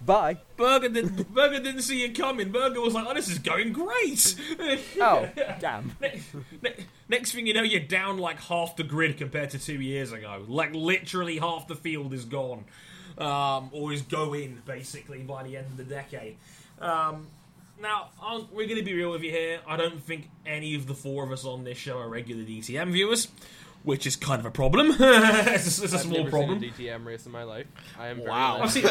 [0.00, 0.38] Bye.
[0.56, 2.50] Berger didn't Berger didn't see it coming.
[2.52, 4.34] Berger was like, "Oh, this is going great."
[5.00, 5.28] Oh,
[5.60, 5.92] damn.
[6.00, 6.20] Ne-
[6.62, 6.74] ne-
[7.08, 10.44] Next thing you know, you're down like half the grid compared to two years ago.
[10.46, 12.64] Like literally half the field is gone,
[13.18, 16.36] um, or is going basically by the end of the decade.
[16.80, 17.26] Um,
[17.80, 19.60] now I'll, we're going to be real with you here.
[19.66, 22.92] I don't think any of the four of us on this show are regular DTM
[22.92, 23.28] viewers,
[23.84, 24.90] which is kind of a problem.
[24.98, 26.60] it's, a, it's a I've small never problem.
[26.60, 27.66] seen a DTM race in my life.
[27.98, 28.60] I am very Wow.
[28.62, 28.84] I've seen-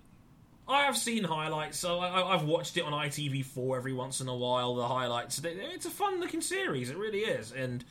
[0.68, 4.28] I have seen highlights, so I, I- I've watched it on ITV4 every once in
[4.28, 4.76] a while.
[4.76, 5.40] The highlights.
[5.44, 7.84] It's a fun looking series, it really is, and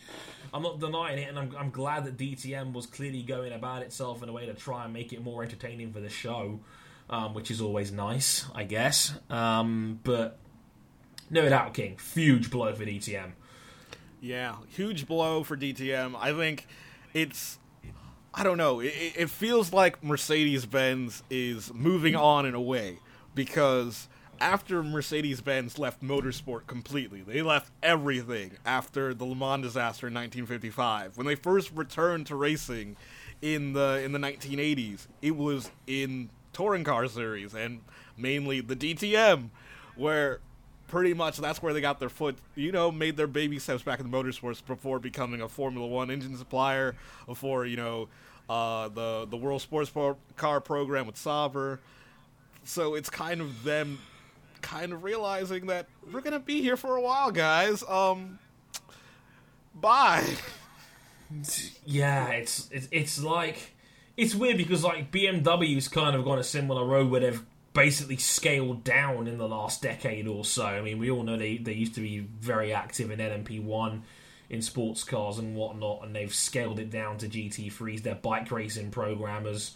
[0.53, 1.27] I'm not denying it.
[1.27, 4.53] And I'm, I'm glad that DTM was clearly going about itself in a way to
[4.53, 6.61] try and make it more entertaining for the show,
[7.09, 9.13] um, which is always nice, I guess.
[9.29, 10.37] Um, but
[11.29, 13.31] no doubt, King, huge blow for DTM.
[14.21, 16.15] Yeah, huge blow for DTM.
[16.19, 16.67] I think
[17.13, 17.57] it's
[18.33, 18.79] I don't know.
[18.79, 22.99] It, it- feels like Mercedes Benz is moving on in a way
[23.33, 24.07] because
[24.41, 30.13] after Mercedes Benz left motorsport completely, they left everything after the Le Mans disaster in
[30.13, 31.17] 1955.
[31.17, 32.95] When they first returned to racing
[33.41, 37.81] in the in the 1980s, it was in touring car series and
[38.17, 39.49] mainly the DTM,
[39.95, 40.39] where
[40.89, 43.99] pretty much that's where they got their foot, you know, made their baby steps back
[43.99, 48.09] in the motorsports before becoming a Formula One engine supplier, before you know,
[48.49, 49.91] uh, the the World Sports
[50.35, 51.79] Car program with Sauber.
[52.65, 53.99] So it's kind of them,
[54.61, 57.83] kind of realizing that we're gonna be here for a while, guys.
[57.87, 58.39] Um,
[59.73, 60.25] bye.
[61.85, 63.75] Yeah, it's it's it's like
[64.17, 68.83] it's weird because like BMW's kind of gone a similar road where they've basically scaled
[68.83, 70.65] down in the last decade or so.
[70.65, 74.03] I mean, we all know they they used to be very active in LMP one
[74.49, 78.01] in sports cars and whatnot, and they've scaled it down to GT3s.
[78.01, 79.75] Their bike racing program has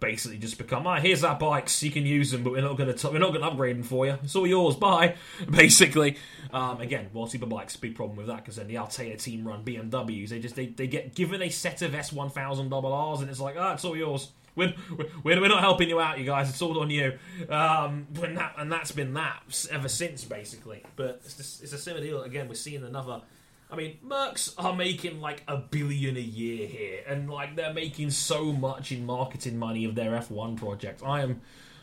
[0.00, 2.94] basically just become, ah, here's our bikes, you can use them, but we're not going
[2.94, 4.18] to we're not going to upgrade them for you.
[4.22, 4.76] It's all yours.
[4.76, 5.16] Bye.
[5.50, 6.16] Basically,
[6.52, 10.30] um, again, World Superbikes big problem with that because then the Althea team run BMWs.
[10.30, 13.30] They just they, they get given a set of S one thousand double Rs and
[13.30, 14.30] it's like, ah, it's all yours.
[14.56, 14.74] We're,
[15.22, 16.48] we're, we're not helping you out, you guys.
[16.48, 17.18] It's all on you.
[17.48, 20.82] Um, and, that, and that's been that ever since, basically.
[20.96, 22.22] But it's, just, it's a similar deal.
[22.22, 23.22] Again, we're seeing another.
[23.70, 28.10] I mean, Mercs are making like a billion a year here, and like they're making
[28.10, 31.02] so much in marketing money of their F1 projects.
[31.04, 31.40] I am,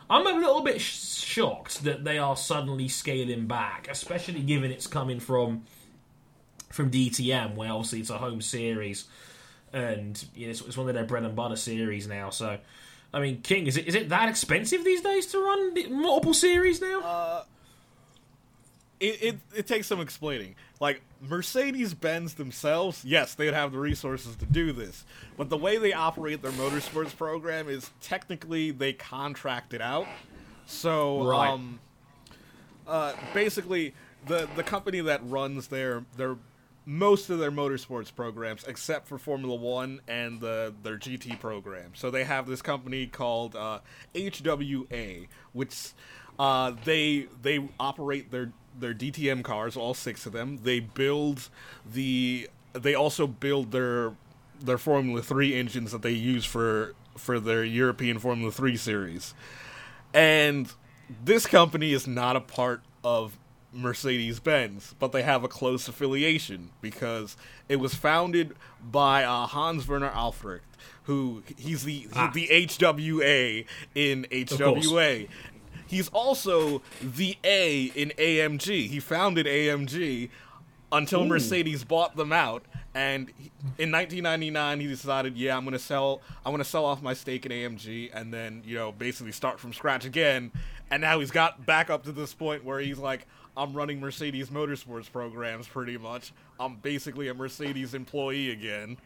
[0.09, 4.87] I'm a little bit sh- shocked that they are suddenly scaling back, especially given it's
[4.87, 5.63] coming from
[6.69, 9.05] from DTM, where obviously it's a home series,
[9.73, 12.29] and you know, it's, it's one of their bread and butter series now.
[12.29, 12.57] So,
[13.13, 16.81] I mean, King, is it is it that expensive these days to run multiple series
[16.81, 17.45] now?
[19.01, 20.55] it, it, it takes some explaining.
[20.79, 25.03] Like, Mercedes Benz themselves, yes, they'd have the resources to do this.
[25.37, 30.07] But the way they operate their motorsports program is technically they contract it out.
[30.67, 31.49] So, Right.
[31.49, 31.79] um,
[32.87, 33.95] uh, basically,
[34.27, 36.37] the, the company that runs their, their
[36.85, 41.91] most of their motorsports programs, except for Formula One and the, their GT program.
[41.93, 43.79] So they have this company called uh,
[44.15, 45.91] HWA, which
[46.39, 50.59] uh, they they operate their their DTM cars, all six of them.
[50.63, 51.49] They build
[51.85, 54.13] the they also build their
[54.59, 59.33] their Formula Three engines that they use for for their European Formula Three series.
[60.13, 60.71] And
[61.23, 63.37] this company is not a part of
[63.73, 67.37] Mercedes Benz, but they have a close affiliation because
[67.69, 68.53] it was founded
[68.83, 70.59] by uh, Hans Werner Aufrecht,
[71.03, 72.31] who he's the Ah.
[72.33, 73.65] the HWA
[73.95, 75.27] in HWA.
[75.87, 78.87] He's also the A in AMG.
[78.87, 80.29] He founded AMG
[80.91, 82.63] until Mercedes bought them out.
[82.93, 86.21] And he- in 1999, he decided, yeah, I'm gonna sell.
[86.45, 89.71] I'm gonna sell off my stake in AMG, and then you know basically start from
[89.73, 90.51] scratch again.
[90.89, 93.25] And now he's got back up to this point where he's like,
[93.57, 96.31] I'm running Mercedes motorsports programs pretty much.
[96.59, 98.97] I'm basically a Mercedes employee again.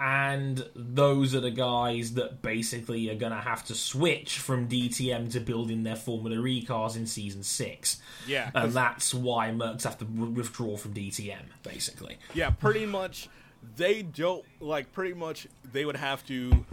[0.00, 5.30] and those are the guys that basically are going to have to switch from DTM
[5.32, 8.00] to building their Formula E cars in season six.
[8.26, 12.16] Yeah, and that's why Mercs have to withdraw from DTM, basically.
[12.34, 13.28] Yeah, pretty much.
[13.76, 14.90] They don't like.
[14.92, 16.64] Pretty much, they would have to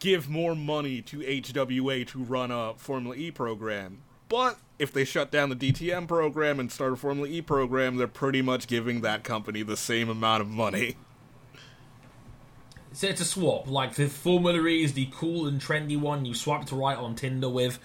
[0.00, 3.98] give more money to HWA to run a Formula E program.
[4.34, 8.08] But if they shut down the DTM program and start a Formula E program, they're
[8.08, 10.96] pretty much giving that company the same amount of money.
[12.94, 13.68] So it's a swap.
[13.68, 17.14] Like the Formula E is the cool and trendy one you swipe to right on
[17.14, 17.78] Tinder with,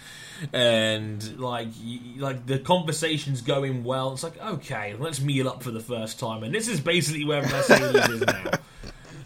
[0.51, 4.13] and like you, like the conversation's going well.
[4.13, 7.43] It's like okay, let's meet up for the first time, and this is basically where
[7.43, 8.51] Mercedes is now.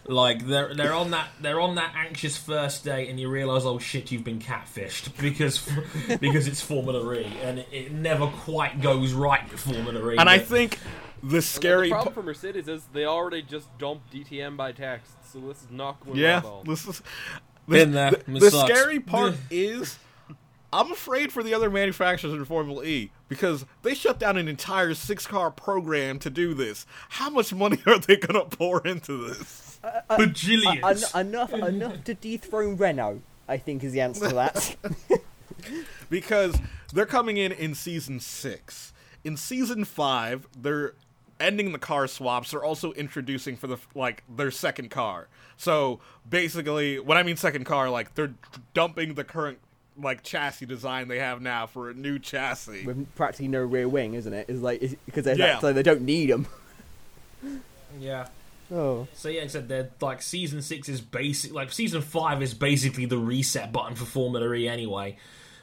[0.06, 3.78] Like they're they're on that they're on that anxious first date, and you realise oh
[3.78, 5.66] shit you've been catfished because
[6.20, 10.16] because it's Formula E, and it, it never quite goes right with Formula E.
[10.18, 10.78] And I think
[11.22, 15.40] the scary the problem for Mercedes is they already just dumped DTM by text, so
[15.40, 16.62] this is not going yeah, well.
[16.66, 17.02] this is
[17.68, 18.10] Been there.
[18.10, 19.98] The, the scary part is,
[20.72, 24.94] I'm afraid for the other manufacturers in Formula E because they shut down an entire
[24.94, 26.86] six-car program to do this.
[27.10, 29.63] How much money are they gonna pour into this?
[29.84, 30.82] Uh, uh, bajillions.
[31.14, 33.20] Uh, en- enough, enough to dethrone Renault.
[33.46, 34.76] I think is the answer to that.
[36.10, 36.56] because
[36.92, 38.92] they're coming in in season six.
[39.22, 40.94] In season five, they're
[41.38, 42.50] ending the car swaps.
[42.52, 45.28] They're also introducing for the like their second car.
[45.56, 48.34] So basically, when I mean second car, like they're
[48.72, 49.58] dumping the current
[49.96, 52.86] like chassis design they have now for a new chassis.
[52.86, 54.46] With practically no rear wing, isn't it?
[54.48, 55.58] It's like because they're Yeah.
[55.58, 56.46] so they don't need them.
[58.00, 58.28] yeah.
[58.74, 61.52] Oh, So yeah, said they're like season six is basic.
[61.52, 65.16] Like season five is basically the reset button for Formula E anyway.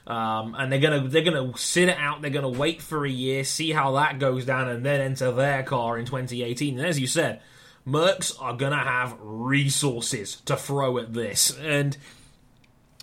[0.07, 2.21] Um, and they're gonna they're gonna sit it out.
[2.21, 5.61] They're gonna wait for a year, see how that goes down, and then enter their
[5.63, 6.79] car in 2018.
[6.79, 7.41] And as you said,
[7.85, 11.97] Mercs are gonna have resources to throw at this, and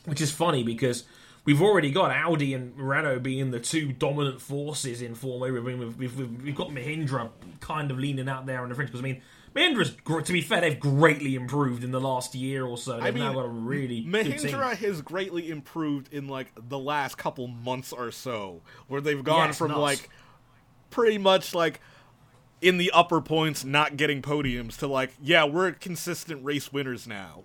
[0.06, 1.04] which is funny because
[1.44, 5.60] we've already got Audi and Renault being the two dominant forces in Formula.
[5.60, 7.28] I mean, we've, we've, we've got Mahindra
[7.60, 9.20] kind of leaning out there on the fringe because I mean.
[9.58, 9.96] Mahindra's,
[10.26, 12.92] to be fair, they've greatly improved in the last year or so.
[13.00, 14.52] They've I now mean, got a really good team.
[14.52, 19.48] Mahindra has greatly improved in like the last couple months or so, where they've gone
[19.48, 19.80] Yes, from nuts.
[19.80, 20.10] like
[20.90, 21.80] pretty much like
[22.60, 27.42] in the upper points, not getting podiums, to like yeah, we're consistent race winners now.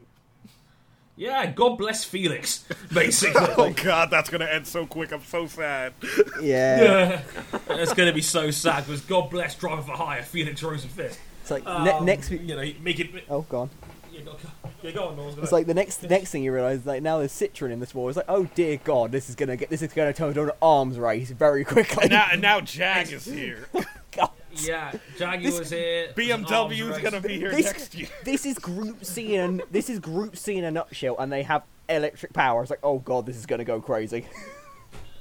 [1.16, 3.42] Yeah, God bless Felix, basically.
[3.58, 5.12] Oh god, that's gonna end so quick.
[5.12, 5.94] I'm so sad.
[6.42, 6.82] yeah.
[6.82, 7.22] yeah.
[7.68, 11.18] that's going to be so sad because God bless driver for hire, Felix Rosenfist.
[11.44, 12.42] It's like ne- Um, next week.
[12.44, 13.10] You know, make it.
[13.30, 13.70] Oh, gone.
[14.14, 14.38] Yeah, go,
[14.82, 15.52] yeah, go on, Noel, go It's ahead.
[15.52, 18.10] like the next next thing you realise, like now there's Citroen in this war.
[18.10, 20.52] It's like, oh dear God, this is gonna get this is gonna turn into an
[20.62, 22.04] arms race very quickly.
[22.04, 23.68] And now, and now Jag is here.
[24.12, 24.30] God.
[24.56, 26.14] Yeah, Jaguar's here.
[26.16, 28.08] BMW is Arms gonna be here This, next year.
[28.24, 31.64] this is Group C in this is Group C in a nutshell, and they have
[31.90, 32.62] electric power.
[32.62, 34.28] It's like, oh God, this is gonna go crazy.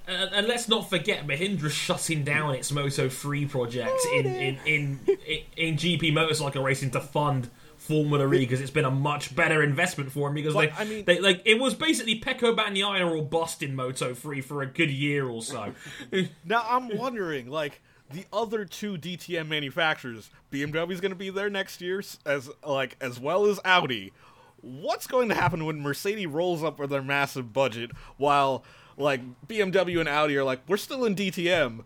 [0.06, 5.00] And, and let's not forget, Mahindra's shutting down its Moto 3 project in, in, in,
[5.06, 9.62] in, in GP Motorcycle Racing to fund Formula E because it's been a much better
[9.62, 13.08] investment for him because Well, they, I mean- they like it was basically Pecco Bagnaia
[13.10, 15.72] or bust in Moto 3 for a good year or so.
[16.44, 17.80] Now I'm wondering, like
[18.10, 22.96] the other two DTM manufacturers, BMW is going to be there next year, as like
[23.00, 24.12] as well as Audi.
[24.60, 28.62] What's going to happen when Mercedes rolls up with their massive budget, while
[28.96, 31.84] like BMW and Audi are like, we're still in DTM,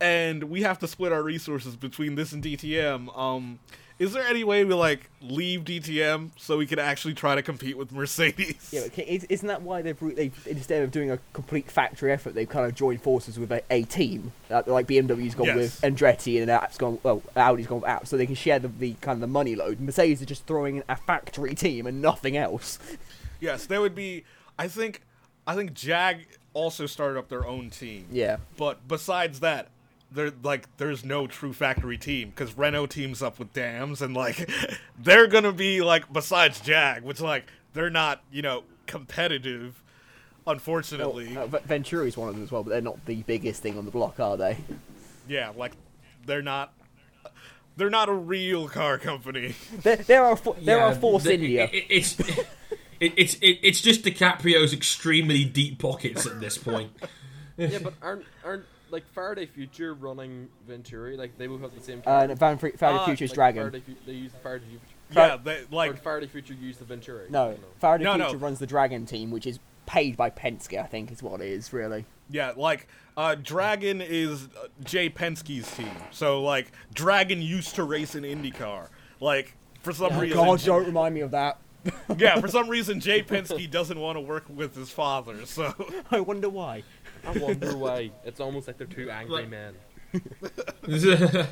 [0.00, 3.16] and we have to split our resources between this and DTM.
[3.16, 3.58] Um,
[3.96, 7.78] is there any way we like leave DTM so we can actually try to compete
[7.78, 8.70] with Mercedes?
[8.72, 12.34] Yeah, but isn't that why they've, re- they've instead of doing a complete factory effort,
[12.34, 15.56] they've kind of joined forces with a, a team, like BMW's gone Yes.
[15.56, 18.66] with Andretti and Abt's gone well, Audi's gone with Abt, so they can share the,
[18.68, 19.78] the kind of the money load.
[19.80, 22.80] Mercedes are just throwing in a factory team and nothing else.
[23.40, 24.24] Yes, there would be.
[24.58, 25.02] I think.
[25.46, 28.06] I think Jag also started up their own team.
[28.10, 28.38] Yeah.
[28.56, 29.68] But besides that,
[30.10, 34.48] there like there's no true factory team because Renault teams up with Dams and like
[34.98, 39.80] they're gonna be like besides Jag, which like they're not you know competitive.
[40.46, 43.78] Unfortunately, Uh, V- Venturi's one of them as well, but they're not the biggest thing
[43.78, 44.58] on the block, are they?
[45.26, 45.72] yeah, like
[46.26, 46.72] they're not.
[47.76, 49.54] They're not a real car company.
[49.82, 51.64] There, there are fo- there Yeah, are Force the- India.
[51.64, 52.16] it- it- it's
[53.00, 56.90] it, it's it, it's just DiCaprio's extremely deep pockets at this point.
[57.56, 61.16] yeah, but aren't aren't like Faraday Future running Venturi?
[61.16, 62.00] Like they both have the same.
[62.00, 62.24] Uh, car.
[62.24, 63.62] and Van Fre- Faraday Ah, Future's Like, Dragon.
[63.62, 64.84] Faraday Fu- they use the Faraday Future.
[65.12, 67.26] yeah, they, like did Faraday Future use the Venturi?
[67.26, 67.60] I No, don't.
[67.80, 68.24] Faraday No, no.
[68.26, 71.48] Future runs the Dragon team, which is paid by Penske, I think, is what it
[71.48, 72.06] is, really.
[72.30, 75.90] Yeah, like uh, Dragon is uh, Jay Penske's team.
[76.10, 78.88] So like Dragon used to race in IndyCar.
[79.20, 80.38] Like for some Oh, reason.
[80.38, 81.58] God, don't remind me of that.
[82.18, 85.44] yeah, for some reason, Jay Penske doesn't want to work with his father.
[85.46, 85.74] So
[86.10, 86.82] I wonder why.
[87.26, 88.10] I wonder why.
[88.24, 89.74] It's almost like they're two angry Like- men.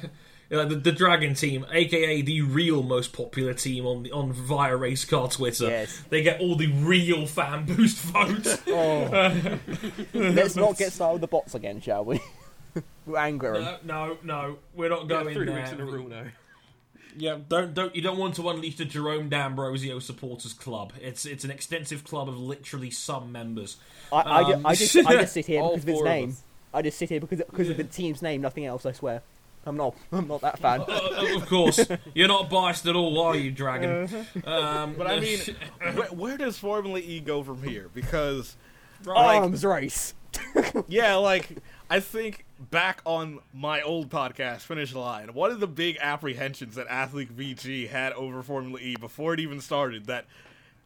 [0.51, 4.77] Yeah, the, the Dragon team, aka the real most popular team on the, on via
[4.77, 5.67] race car Twitter.
[5.69, 6.03] Yes.
[6.11, 8.59] They get all the real fan boost votes.
[8.69, 9.59] Oh.
[10.13, 12.21] Let's not get started with the bots again, shall we?
[13.07, 13.61] We're angry.
[13.63, 15.55] no, no, no, we're not Yeah, going three there.
[15.57, 16.25] weeks in a row now.
[17.17, 20.93] Yeah, don't don't you don't want to unleash the Jerome D'Ambrosio supporters club.
[21.01, 23.77] It's it's an extensive club of literally some members.
[24.13, 26.13] I, I, ju- Um, I just I just sit here because of its four of
[26.13, 26.37] name.
[26.75, 28.87] I just sit here because because of the team's name, nothing else.
[28.87, 29.23] I swear.
[29.65, 29.95] I'm not.
[30.11, 30.81] I'm not that fan.
[30.89, 31.79] Uh, of course,
[32.15, 34.09] you're not biased at all, are you, Dragon?
[34.45, 35.39] Um, But I mean,
[35.95, 37.89] where, where does Formula E go from here?
[37.95, 38.57] Because,
[39.05, 39.37] right.
[39.37, 40.15] Arms race.
[40.89, 41.59] yeah, like,
[41.89, 46.87] I think back on my old podcast, Finish Line, one of the big apprehensions that
[46.89, 50.27] Athlete VG had over Formula E before it even started, that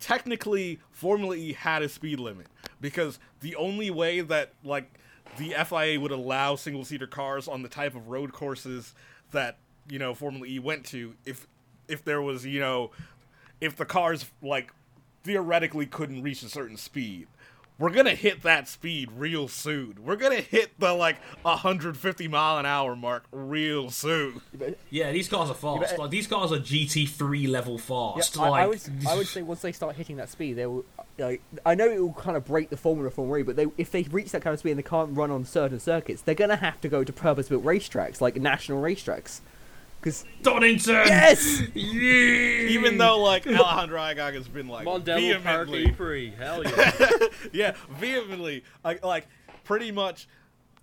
[0.00, 2.46] technically Formula E had a speed limit.
[2.80, 4.98] Because the only way that, like,
[5.38, 8.94] the FIA would allow single seater cars on the type of road courses
[9.32, 9.58] that,
[9.88, 11.46] you know, Formula E went to, if
[11.88, 12.90] if there was, you know,
[13.60, 14.72] if the cars like
[15.24, 17.26] theoretically couldn't reach a certain speed.
[17.78, 19.98] We're gonna hit that speed real soon.
[20.02, 24.40] We're gonna hit the like 150 mile an hour mark real soon.
[24.90, 25.90] Yeah, these cars are fast.
[25.90, 28.38] but- like these cars are GT3 level Yeah, fast.
[28.38, 30.84] I, like, I would I would say once they start hitting that speed, they will.
[31.18, 33.66] Like, I know it will kind of break the formula for Formula E, but they,
[33.78, 36.34] if they reach that kind of speed and they can't run on certain circuits, they're
[36.34, 39.40] gonna have to go to purpose-built racetracks like national racetracks.
[40.00, 40.94] Because Donington.
[41.06, 42.68] yes, Yeah!
[42.68, 46.32] Even though like Alejandro Agag has been like Mondello Park vehemently, Free.
[46.38, 47.10] Hell yeah.
[47.52, 49.26] yeah, vehemently like like
[49.64, 50.28] pretty much.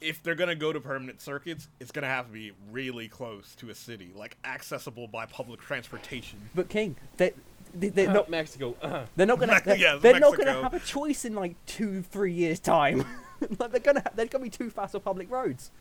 [0.01, 3.70] If they're gonna go to permanent circuits, it's gonna have to be really close to
[3.70, 6.41] a city, like accessible by public transportation.
[6.53, 7.32] but King, they,
[7.74, 8.76] they they're not Mexico.
[8.82, 12.01] Uh, they're not gonna they're, Yeah, they're not gonna have a choice in like two
[12.01, 13.05] three years time.
[13.59, 15.72] like they're gonna ha- they're gonna be too fast on public roads.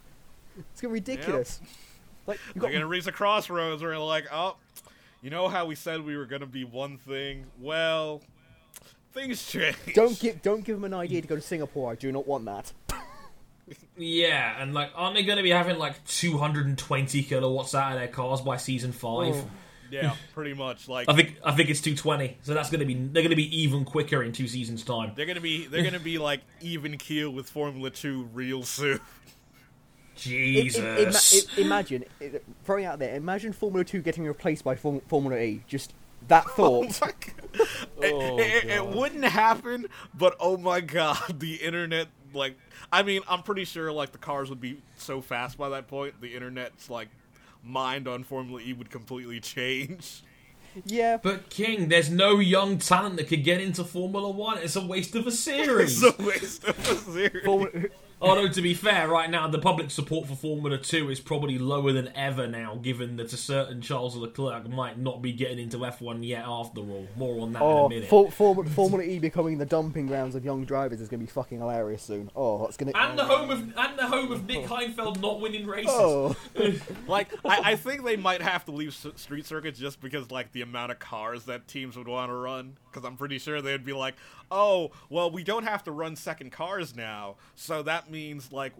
[0.56, 1.60] It's gonna be ridiculous.
[2.26, 4.56] Like you They're gonna reach a crossroads where they're like, oh,
[5.22, 7.46] you know how we said we were gonna be one thing?
[7.60, 8.22] Well,
[9.12, 9.76] things change.
[9.94, 11.92] don't give don't give them an idea to go to Singapore.
[11.92, 12.72] I do not want that.
[13.96, 18.08] Yeah, and like, aren't they going to be having like 220 kilowatts out of their
[18.08, 19.34] cars by season five?
[19.34, 19.50] Oh.
[19.90, 20.88] Yeah, pretty much.
[20.88, 22.38] Like I think I think it's 220.
[22.42, 25.12] So that's going to be they're going to be even quicker in two seasons' time.
[25.14, 29.00] they're gonna be they're gonna be like even keel with Formula Two real soon.
[30.16, 31.58] I- I- ima- Jesus.
[31.58, 32.04] I- imagine
[32.64, 33.14] throwing out there.
[33.16, 35.62] Imagine Formula Two getting replaced by Form- Formula E.
[35.68, 35.92] Just
[36.28, 37.14] that oh thought.
[37.54, 42.56] It, Oh, it- it wouldn't happen, but oh my god, the internet like
[42.92, 46.20] I mean, I'm pretty sure like the cars would be so fast by that point,
[46.20, 47.08] the internet's like
[47.64, 50.22] mind on Formula E would completely change.
[50.86, 54.56] yeah, But King, there's no young talent that could get into Formula One.
[54.58, 56.02] It's a waste of a series.
[56.04, 57.44] It's a waste of a series.
[57.44, 57.70] Formula,
[58.22, 61.92] Although to be fair, right now the public support for Formula Two is probably lower
[61.92, 66.24] than ever now, given that a certain Charles Leclerc might not be getting into F1
[66.26, 66.44] yet.
[66.46, 68.08] After all, more on that oh, in a oh, minute.
[68.08, 71.30] for, for, Formula E becoming the dumping grounds of young drivers is going to be
[71.30, 72.30] fucking hilarious soon.
[72.36, 72.98] Oh, it's going to.
[72.98, 75.90] and the home of and the home of Nick Heidfeld not winning races.
[75.92, 76.36] Oh,
[77.08, 80.62] Like, I, I think they might have to leave street circuits just because, like, the
[80.62, 82.76] amount of cars that teams would want to run.
[82.92, 84.14] Because I'm pretty sure they'd be like,
[84.50, 87.36] oh, well, we don't have to run second cars now.
[87.56, 88.72] So that means, like,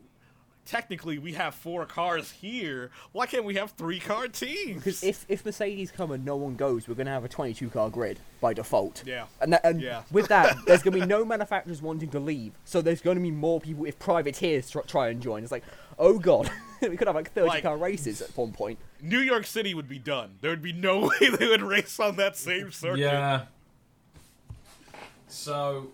[0.64, 2.90] technically we have four cars here.
[3.10, 4.76] Why can't we have three car teams?
[4.76, 7.68] because if if Mercedes come and no one goes, we're going to have a 22
[7.70, 9.02] car grid by default.
[9.04, 9.24] Yeah.
[9.40, 10.02] And, that, and Yeah.
[10.12, 12.52] with that, there's going to be no manufacturers wanting to leave.
[12.64, 15.42] So there's going to be more people if privateers try, try and join.
[15.42, 15.64] It's like,
[15.98, 16.48] oh god,
[16.80, 18.78] we could have like 30 Like- car races at one point.
[19.00, 20.36] New York City would be done.
[20.42, 23.00] There would be no way they would race on that same circuit.
[23.00, 23.46] Yeah.
[25.32, 25.88] So,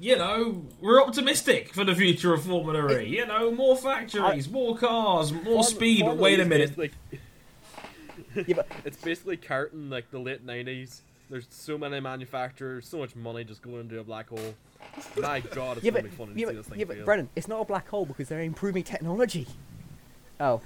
[0.00, 3.16] you know, we're optimistic for the future of Formula E.
[3.16, 6.00] You know, more factories, more cars, more Form- speed.
[6.00, 6.76] But Formula wait a minute.
[6.76, 7.20] basically-
[8.46, 11.02] Yeah, but It's basically carton like the late nineties.
[11.28, 14.54] There's so many manufacturers, so much money just going into a black hole.
[15.18, 16.84] My God, it's yeah, gonna but, be fun to yeah, see but, this thing yeah,
[16.84, 17.04] but fail.
[17.04, 19.46] Brennan, it's not a black hole because they're improving technology.
[20.38, 20.60] Oh,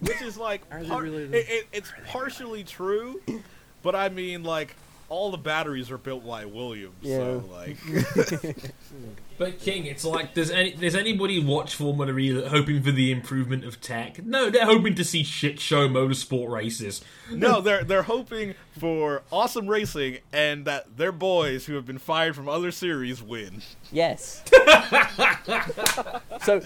[0.00, 3.20] Which is like, Are they par- really- it, it, it's partially true,
[3.82, 4.74] but I mean, like,
[5.14, 6.96] all the batteries are built by Williams.
[7.04, 7.56] So, Yeah.
[7.56, 7.76] like,
[9.36, 13.64] But King, it's like does any does anybody watch Formula E hoping for the improvement
[13.64, 14.24] of tech?
[14.24, 17.02] No, they're hoping to see shit show motorsport races.
[17.30, 22.34] no, they're they're hoping for awesome racing and that their boys who have been fired
[22.36, 23.62] from other series win.
[23.90, 24.42] yes.
[26.42, 26.60] So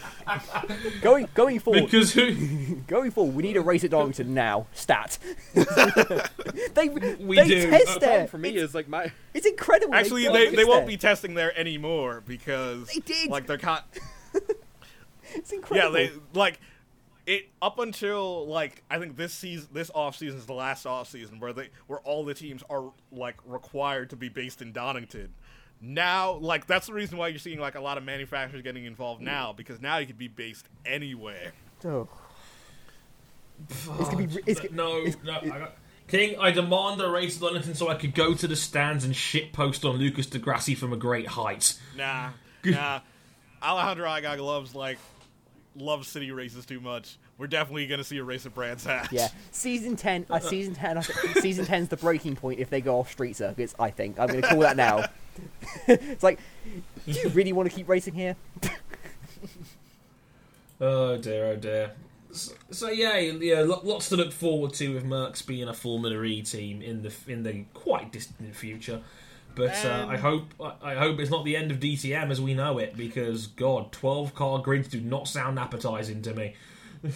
[1.03, 2.77] going going forward, Because who?
[2.87, 4.66] going forward, we need a race at Donington now.
[4.73, 5.19] Stat.
[6.75, 7.71] they We they do.
[7.71, 8.09] test The there.
[8.09, 9.95] problem for me is like my It's incredible.
[9.95, 10.87] Actually, go they, they won't there.
[10.89, 12.58] be testing there anymore because
[12.93, 13.31] They did.
[13.31, 13.83] like they're con-
[15.35, 15.93] It's yeah incredible.
[15.93, 16.61] they like
[17.27, 21.09] it up until like I think this season this off season is the last off
[21.11, 25.35] season where they where all the teams are like required to be based in Donington.
[25.81, 29.21] Now, like that's the reason why you're seeing like a lot of manufacturers getting involved
[29.21, 29.27] mm.
[29.27, 31.53] now because now you could be based anywhere.
[31.85, 32.09] Oh.
[33.69, 34.27] It's gonna be.
[34.27, 35.35] re- It's, no, it's- no.
[35.35, 35.77] I got...
[36.09, 39.15] King, I demand a race at Donington so I could go to the stands and
[39.15, 41.79] shit post on Lucas di Grassi from a great height.
[41.97, 42.31] Nah,
[42.65, 43.01] nah.
[43.63, 44.99] Alejandro Agaga loves like
[45.77, 47.19] loves city races too much.
[47.39, 49.13] We're definitely gonna see a race at Brands Hatch.
[49.13, 50.27] Yeah, season ten.
[50.29, 50.99] Uh, season ten.
[50.99, 51.01] I
[51.41, 53.75] season ten's the breaking point if they go off street circuits.
[53.79, 55.05] I think I'm going to call that now.
[55.87, 56.41] it's like,
[57.07, 58.37] do you really want to keep racing here?
[60.81, 61.93] Oh dear, oh dear.
[62.31, 66.43] So, so yeah, yeah, lots to look forward to with Mercs being a Formula E
[66.43, 69.01] team in the in the quite distant future.
[69.59, 72.41] But uh, And- I hope I I hope it's not the end of DTM as
[72.41, 76.55] we know it, because God, twelve car grids do not sound appetising to me.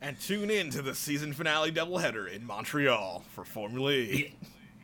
[0.00, 4.34] And tune in to the season finale doubleheader in Montreal for Formula E.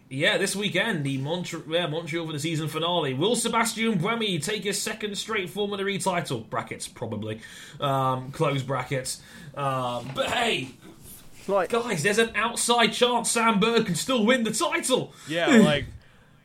[0.08, 3.12] Yeah, this weekend, the Montre- yeah, Montreal for the season finale.
[3.12, 6.40] Will Sebastian Buemi take his second straight Formula E title?
[6.40, 7.40] Brackets, probably.
[7.80, 9.20] Um, close brackets.
[9.54, 10.70] Um, but hey,
[11.46, 15.12] like, guys, there's an outside chance Sam Bird can still win the title.
[15.28, 15.84] Yeah, like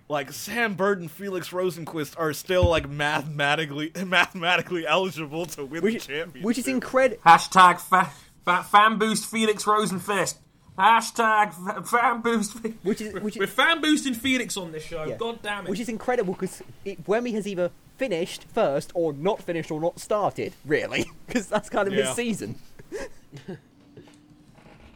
[0.08, 6.00] like Sam Bird and Felix Rosenqvist are still like mathematically mathematically eligible to win the
[6.00, 6.44] championship.
[6.44, 7.22] which is incredible.
[7.26, 8.12] Hashtag fa-
[8.46, 10.36] fa- fan boost Felix Rosenfist.
[10.78, 12.56] Hashtag fa- fan boost.
[12.84, 15.06] Which is which We're fan boosting Felix on this show.
[15.06, 15.16] Yeah.
[15.18, 15.70] God damn it.
[15.70, 20.54] which is incredible because Buemi has either finished first or not finished or not started.
[20.66, 22.08] Really, because that's kind of Yeah.
[22.08, 22.56] his season.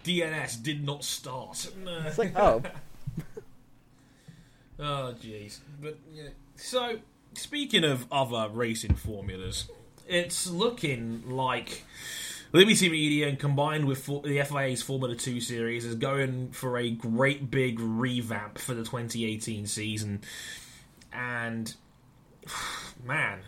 [0.03, 1.71] DNS did not start.
[1.83, 2.01] No.
[2.05, 2.61] It's like, oh,
[4.79, 5.59] Oh, jeez.
[5.81, 6.29] But yeah.
[6.55, 6.99] so,
[7.33, 9.69] speaking of other racing formulas,
[10.07, 11.83] it's looking like
[12.53, 17.51] Liberty Media, and combined with the FIA's Formula Two series, is going for a great
[17.51, 20.21] big revamp for the 2018 season.
[21.11, 21.73] And
[23.05, 23.39] man,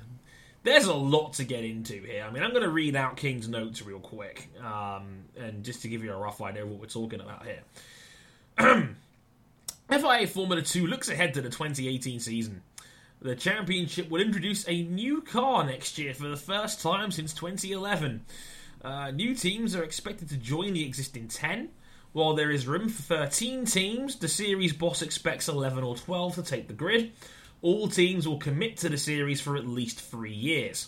[0.64, 2.26] there's a lot to get into here.
[2.28, 5.88] I mean, I'm going to read out King's notes real quick, um, and just to
[5.88, 8.96] give you a rough idea of what we're talking about here.
[9.92, 12.62] FIA Formula 2 looks ahead to the 2018 season.
[13.22, 18.22] The championship will introduce a new car next year for the first time since 2011.
[18.82, 21.72] Uh, new teams are expected to join the existing 10.
[22.14, 26.44] While there is room for 13 teams, the series boss expects 11 or 12 to
[26.44, 27.12] take the grid.
[27.62, 30.88] All teams will commit to the series for at least three years.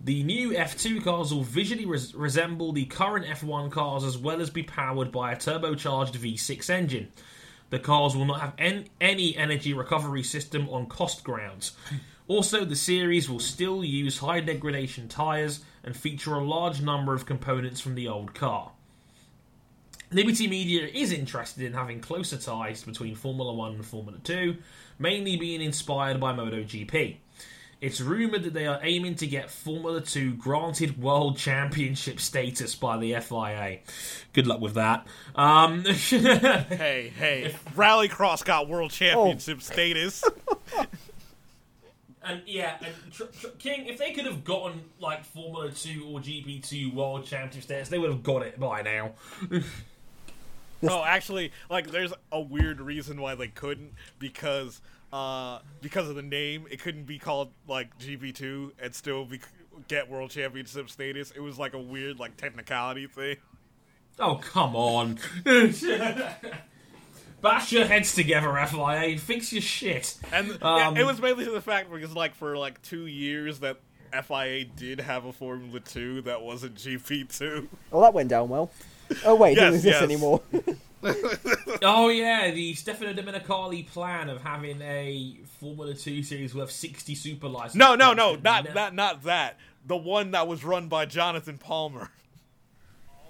[0.00, 4.50] The new F2 cars will visually res- resemble the current F1 cars as well as
[4.50, 7.08] be powered by a turbocharged V6 engine.
[7.74, 11.72] The cars will not have en- any energy recovery system on cost grounds.
[12.28, 17.26] Also, the series will still use high degradation tyres and feature a large number of
[17.26, 18.70] components from the old car.
[20.12, 24.56] Liberty Media is interested in having closer ties between Formula 1 and Formula 2,
[25.00, 27.16] mainly being inspired by MotoGP.
[27.84, 32.96] It's rumoured that they are aiming to get Formula 2 granted World Championship status by
[32.96, 33.80] the FIA.
[34.32, 35.06] Good luck with that.
[35.34, 40.24] Um, hey, hey, Rallycross got world championship status.
[42.22, 46.20] And yeah, and tr- tr- King, if they could have gotten like Formula Two or
[46.20, 49.12] GP Two World Championship status, they would have got it by now.
[50.84, 54.80] oh, actually, like there's a weird reason why they couldn't because
[55.14, 59.40] uh because of the name, it couldn't be called like GP2 and still be
[59.86, 61.30] get world championship status.
[61.30, 63.36] It was like a weird like technicality thing.
[64.18, 65.18] Oh come on!
[67.40, 69.18] Bash your heads together, FIA.
[69.18, 70.16] Fix your shit.
[70.32, 73.60] And Um, yeah, it was mainly to the fact because like for like 2 years
[73.60, 73.78] that
[74.12, 77.68] FIA did have a Formula 2 that wasn't GP2.
[77.90, 78.70] well, that went down well.
[79.24, 80.02] Oh wait, it doesn't exist yes.
[80.02, 80.40] anymore.
[81.82, 87.48] Oh yeah, the Stefano Domenicali plan of having a Formula Two series with sixty super
[87.48, 87.76] licenses.
[87.76, 89.58] No, no, no, not that not that.
[89.86, 92.10] The one that was run by Jonathan Palmer.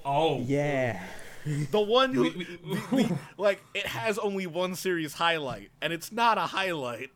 [0.05, 1.03] Oh yeah.
[1.45, 2.47] The one who, We-
[2.93, 7.11] we- the- like, it has only one series highlight, and it's not a highlight.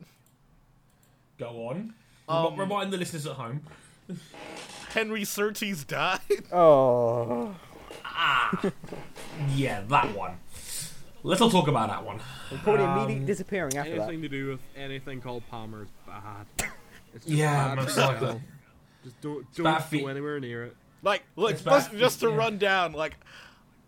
[1.38, 1.94] Go on.
[2.28, 3.62] Um, Rem- Remind the listeners at home.
[4.90, 6.20] Henry Surtees died.
[6.52, 7.54] Oh.
[8.04, 8.72] Ah.
[9.54, 10.32] Yeah, that one.
[11.22, 12.20] Let's not talk about that one.
[12.62, 14.02] Probably Um, immediately disappearing after that.
[14.02, 16.46] anything to do with anything called Palmer is bad.
[17.14, 18.40] It's just Yeah, bad most likely.
[19.02, 20.76] Just don't don't go anywhere near it.
[21.02, 22.36] Like, look, It's just, bad- just to yeah.
[22.36, 23.16] run down, like,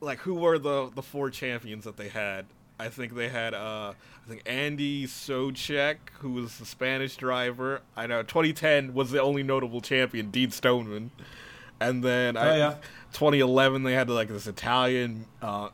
[0.00, 2.46] like who were the the four champions that they had?
[2.78, 3.92] I think they had, uh,
[4.24, 7.82] I think Andy Soucek, who was the Spanish driver.
[7.94, 11.10] I know 2010 was the only notable champion, Dean Stoneman,
[11.78, 12.74] and then I, Oh, yeah.
[13.12, 15.26] 2011 they had like this Italian.
[15.42, 15.68] Uh,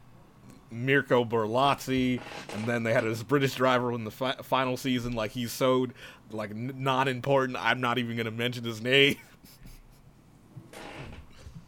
[0.84, 2.20] Mirko Berlazzi,
[2.54, 5.14] and then they had this British driver in the fi- final season.
[5.14, 5.86] Like he's so
[6.30, 7.58] like n- not important.
[7.58, 9.16] I'm not even gonna mention his name.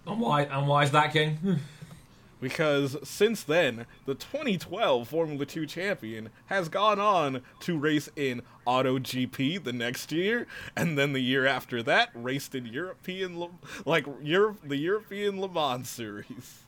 [0.07, 0.45] And why?
[0.45, 1.59] And why is that, King?
[2.41, 8.99] because since then, the 2012 Formula 2 champion has gone on to race in Auto
[8.99, 13.49] GP the next year, and then the year after that, raced in European,
[13.85, 16.65] like Europe, the European Le Mans series.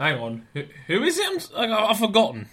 [0.00, 0.46] Hang on.
[0.54, 1.50] Who, who is it?
[1.54, 2.48] I'm, I- I've forgotten.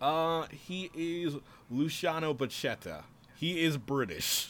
[0.00, 1.34] Uh, he is
[1.70, 3.02] Luciano Bacheta.
[3.36, 4.48] He is British.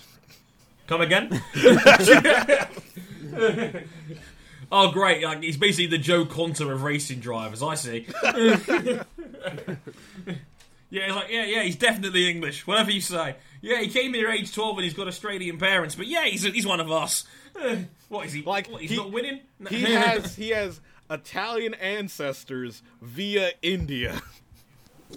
[0.87, 1.43] Come again?
[4.73, 5.23] oh, great!
[5.23, 7.63] Like he's basically the Joe Conter of racing drivers.
[7.63, 8.07] I see.
[8.23, 9.03] yeah,
[10.91, 11.63] it's like yeah, yeah.
[11.63, 12.67] He's definitely English.
[12.67, 13.37] Whatever you say.
[13.61, 15.95] Yeah, he came here age twelve and he's got Australian parents.
[15.95, 17.25] But yeah, he's he's one of us.
[18.09, 18.41] What is he?
[18.41, 19.41] Like, what, he's he- not winning.
[19.69, 20.81] He has he has
[21.11, 24.21] Italian ancestors via India.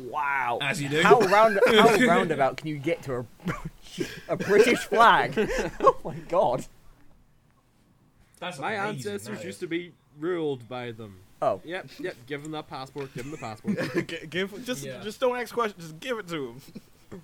[0.04, 0.60] Wow.
[0.62, 1.02] As you do.
[1.02, 3.26] How round how roundabout can you get to a
[4.30, 5.34] a British flag?
[5.82, 6.66] oh my god.
[8.40, 11.18] That's My amazing, ancestors that used to be ruled by them.
[11.42, 11.60] Oh.
[11.66, 12.16] Yep, yep.
[12.28, 13.14] Give them that passport.
[13.14, 14.08] Give them the passport.
[14.08, 15.02] G- give just Yeah.
[15.04, 15.84] just don't ask questions.
[15.84, 16.62] Just give it to him.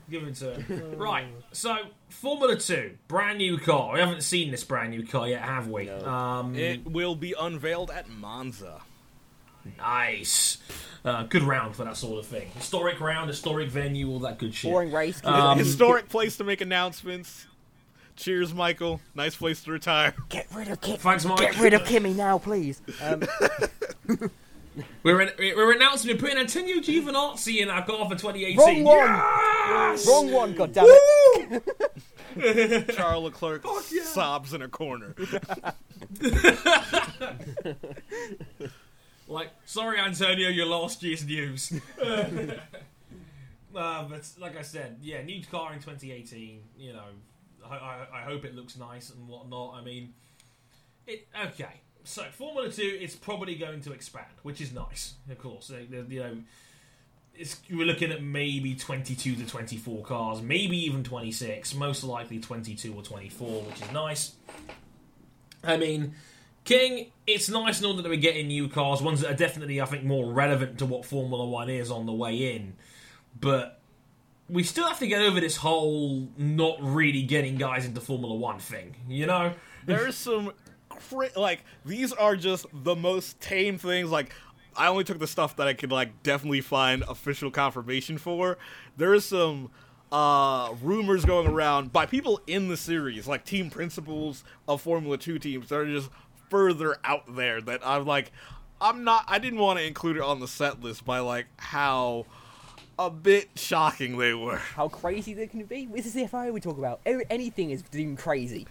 [0.09, 0.95] Give it to him.
[0.97, 1.27] right.
[1.51, 1.77] So
[2.09, 3.93] Formula Two, brand new car.
[3.93, 5.89] We haven't seen this brand new car yet, have we?
[5.89, 8.81] Um, It will be unveiled at Monza.
[9.77, 10.57] Nice.
[11.03, 12.49] Uh, good round for that sort of thing.
[12.55, 14.71] Historic round, historic venue, all that good shit.
[14.71, 15.21] Boring race.
[15.23, 17.47] Um, Historic place to make announcements.
[18.15, 18.99] Cheers, Michael.
[19.13, 20.13] Nice place to retire.
[20.29, 20.97] Get rid of Kim.
[20.97, 21.39] Thanks, Mike.
[21.39, 22.81] Get rid of Kimmy now, please.
[23.01, 23.23] Um,
[25.03, 28.57] We're, in, we're announcing we're putting Antonio Giovinazzi in our car for 2018.
[28.57, 28.97] wrong one.
[28.97, 30.07] Yes!
[30.07, 30.53] Wrong one.
[30.53, 30.85] God damn
[32.35, 32.89] it.
[32.95, 33.65] Charles Leclerc
[34.03, 35.15] sobs in a corner.
[39.27, 41.73] Like, sorry, Antonio, you lost year's news.
[42.01, 42.23] uh,
[43.73, 46.61] but like I said, yeah, new car in 2018.
[46.77, 47.03] You know,
[47.69, 49.75] I, I, I hope it looks nice and whatnot.
[49.75, 50.13] I mean,
[51.05, 51.81] it okay.
[52.07, 55.69] So Formula Two, is probably going to expand, which is nice, of course.
[55.69, 56.37] You know,
[57.35, 61.75] it's we're looking at maybe 22 to 24 cars, maybe even 26.
[61.75, 64.31] Most likely 22 or 24, which is nice.
[65.65, 66.15] I mean,
[66.63, 70.05] King, it's nice and that we're getting new cars, ones that are definitely, I think,
[70.05, 72.73] more relevant to what Formula One is on the way in.
[73.39, 73.81] But
[74.49, 78.59] we still have to get over this whole not really getting guys into Formula One
[78.59, 79.53] thing, you know?
[79.85, 80.53] There's some
[81.09, 84.09] cra- like these are just the most tame things.
[84.09, 84.33] Like
[84.75, 88.57] I only took the stuff that I could like definitely find official confirmation for.
[88.95, 89.71] There's some
[90.11, 95.39] uh rumors going around by people in the series, like team principals of Formula 2
[95.39, 96.09] teams that are just
[96.49, 98.31] further out there that I'm like
[98.79, 102.25] I'm not I didn't want to include it on the set list by like how
[102.99, 104.57] a bit shocking they were.
[104.57, 105.85] How crazy they can be?
[105.85, 106.99] This is the FIA we talk about.
[107.05, 108.65] Anything is deemed crazy.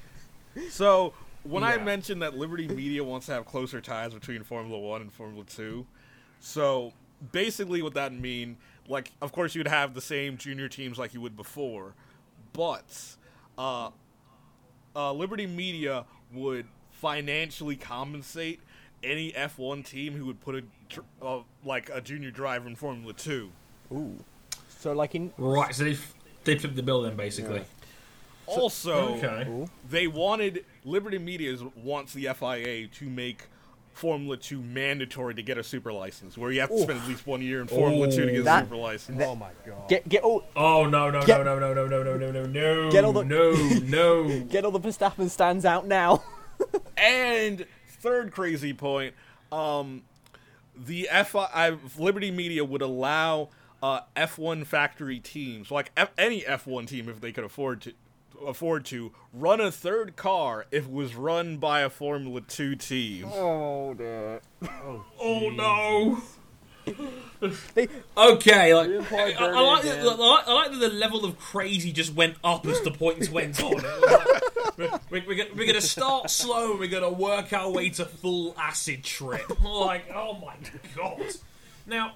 [0.70, 1.12] So
[1.48, 5.12] when I mentioned that Liberty Media wants to have closer ties between Formula One and
[5.12, 5.86] Formula Two,
[6.40, 6.92] so
[7.32, 8.56] basically what that mean,
[8.88, 11.94] like of course you'd have the same junior teams like you would before,
[12.52, 13.16] but
[13.58, 13.90] uh,
[14.94, 18.60] uh, Liberty Media would financially compensate
[19.02, 20.62] any F1 team who would put a
[21.24, 23.50] uh, like a junior driver in Formula Two.
[23.92, 24.16] Ooh.
[24.78, 25.96] So like in Right, so they
[26.44, 27.64] they flipped the bill then, basically.
[28.46, 29.66] Also, Okay.
[29.88, 33.44] They wanted Liberty Media wants the FIA to make
[33.92, 37.26] Formula 2 mandatory to get a super license, where you have to spend at least
[37.26, 39.18] one year in Formula 2 to get a super license.
[39.18, 39.88] that- oh my god.
[39.88, 42.46] get get all Oh no no Get- no no no no no no no no
[42.46, 43.52] no Get all the- no
[43.84, 46.22] no get all the Verstappen stands out now.
[46.98, 49.14] and third crazy point,
[49.50, 50.02] um,
[50.76, 53.48] the FI, Liberty Media would allow
[53.82, 57.92] uh, F1 factory teams, like F, any F1 team, if they could afford to
[58.46, 63.26] afford to run a third car if it was run by a Formula 2 team.
[63.32, 64.40] oh that.
[64.64, 66.22] oh oh no.
[67.74, 71.24] They, okay like I, I, I like burning I, like, I like that the level
[71.24, 73.72] of crazy just went up as the points went on.
[74.78, 78.04] Like, we're, we're, gonna, we're gonna start slow and we're gonna work our way to
[78.04, 79.62] full acid trip.
[79.64, 80.54] Like oh my
[80.94, 81.34] god.
[81.86, 82.14] Now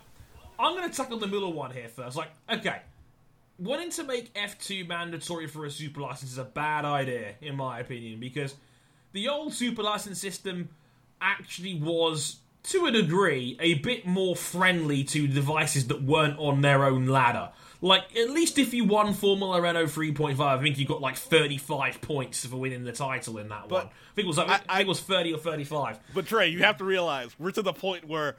[0.59, 2.17] I'm gonna tackle the middle one here first.
[2.17, 2.81] Like okay
[3.61, 7.79] wanting to make F2 mandatory for a super license is a bad idea, in my
[7.81, 8.55] opinion, because
[9.13, 10.71] the old super license system
[11.21, 16.85] actually was, to a degree, a bit more friendly to devices that weren't on their
[16.85, 17.51] own ladder.
[17.83, 22.03] Like, at least if you won Formula Renault 3.5, I think you got like 35
[22.03, 23.87] points for winning the title in that But one.
[23.87, 25.99] I think it was like, I, I- think it was 30 or 35.
[26.15, 28.37] But Trey, you have to realize we're to the point where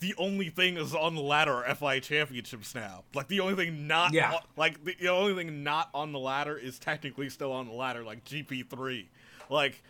[0.00, 3.04] the only thing is on the ladder are FI championships now.
[3.14, 4.32] Like the only thing not Yeah.
[4.34, 7.72] on- like the, the only thing not on the ladder is technically still on the
[7.74, 9.06] ladder, like GP3.
[9.50, 9.82] Like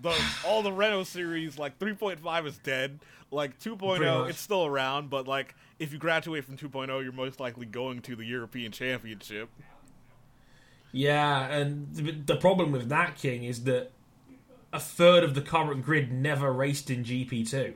[0.00, 0.14] the
[0.46, 3.00] all the Renault series, like 3.5 is dead.
[3.30, 4.30] Like 2.0, Pretty much.
[4.30, 8.16] it's still around, but like if you graduate from 2.0, you're most likely going to
[8.16, 9.50] the European Championship.
[10.92, 13.90] Yeah, and the, the problem with that, King, is that
[14.72, 17.74] a third of the current grid never raced in GP2.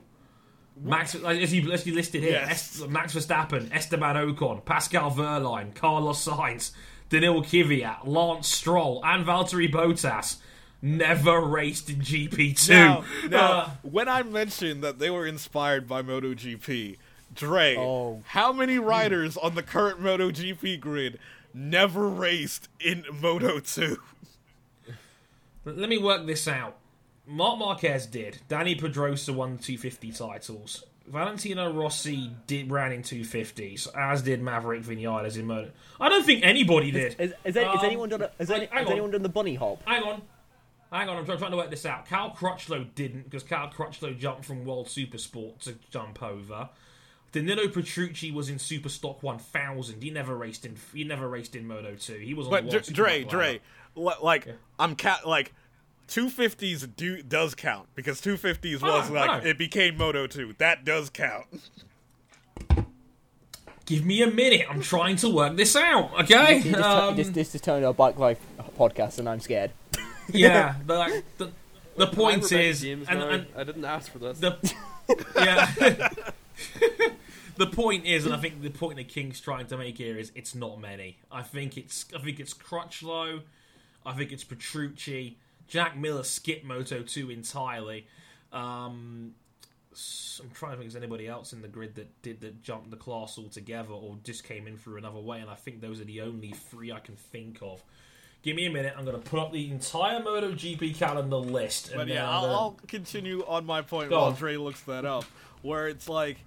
[0.82, 2.80] Max, like, as you, as you listed here, Yes.
[2.80, 6.72] Es- Max Verstappen, Esteban Ocon, Pascal Wehrlein, Carlos Sainz,
[7.08, 10.36] Daniil Kvyat, Lance Stroll, and Valtteri Bottas
[10.80, 12.68] never raced in GP2.
[12.70, 16.96] Now, now Uh, when I mentioned that they were inspired by MotoGP,
[17.34, 18.22] Dre, Oh.
[18.26, 21.18] how many riders on the current MotoGP grid
[21.54, 23.96] never raced in Moto 2?
[25.64, 26.76] Let me work this out.
[27.26, 28.38] Marc Marquez did.
[28.48, 30.84] Dani Pedrosa won 250 titles.
[31.06, 35.70] Valentino Rossi did ran in 250s, as did Maverick Vinales in Moto.
[36.00, 37.16] I don't think anybody did.
[37.18, 39.54] Is, is, there- has Um, anyone done a, has, any, has anyone done the bunny
[39.56, 39.82] hop?
[39.86, 40.22] Hang on.
[40.92, 42.06] Hang on, I'm trying to work this out.
[42.06, 46.68] Cal Crutchlow didn't, because Cal Crutchlow jumped from World Supersport to jump over.
[47.32, 50.02] Danilo Petrucci was in Superstock 1000.
[50.02, 50.76] He never raced in.
[50.94, 52.12] He never raced in Moto 2.
[52.14, 53.60] He was on But the Dre, World Dre, Dre, ladder.
[54.18, 54.48] li- like
[54.78, 55.54] I'm cat like
[56.12, 59.48] 250s do does count because 250s was I like know.
[59.50, 60.56] it became Moto 2.
[60.58, 61.46] That does count.
[63.86, 64.66] Give me a minute.
[64.70, 66.10] I'm trying to work this out.
[66.22, 66.58] Okay.
[66.58, 68.38] You just, Um, this, this is turning a bike life
[68.78, 69.72] podcast, and I'm scared.
[70.28, 70.76] yeah.
[70.86, 71.50] The, like, the,
[71.96, 74.38] the point I'm is, James and, and I didn't ask for this.
[74.38, 74.56] the
[75.36, 75.70] yeah.
[77.56, 80.30] the point is, and I think the point that King's trying to make here is,
[80.34, 81.18] it's not many.
[81.30, 83.40] I think it's, I think it's Crutchlow,
[84.06, 85.36] I think it's Petrucci,
[85.68, 88.06] Jack Miller skipped Moto two entirely.
[88.52, 89.34] Um,
[90.42, 92.90] I'm trying to think if there's anybody else in the grid that did that jumped
[92.90, 96.04] the class altogether or just came in through another way, and I think those are
[96.04, 97.82] the only three I can think of.
[98.42, 98.94] Give me a minute.
[98.98, 101.90] I'm going to put up the entire MotoGP calendar list.
[101.90, 104.34] And But yeah, I'll, I'll continue on my point Go while on.
[104.34, 105.24] Dre looks that up.
[105.62, 106.38] Where it's like,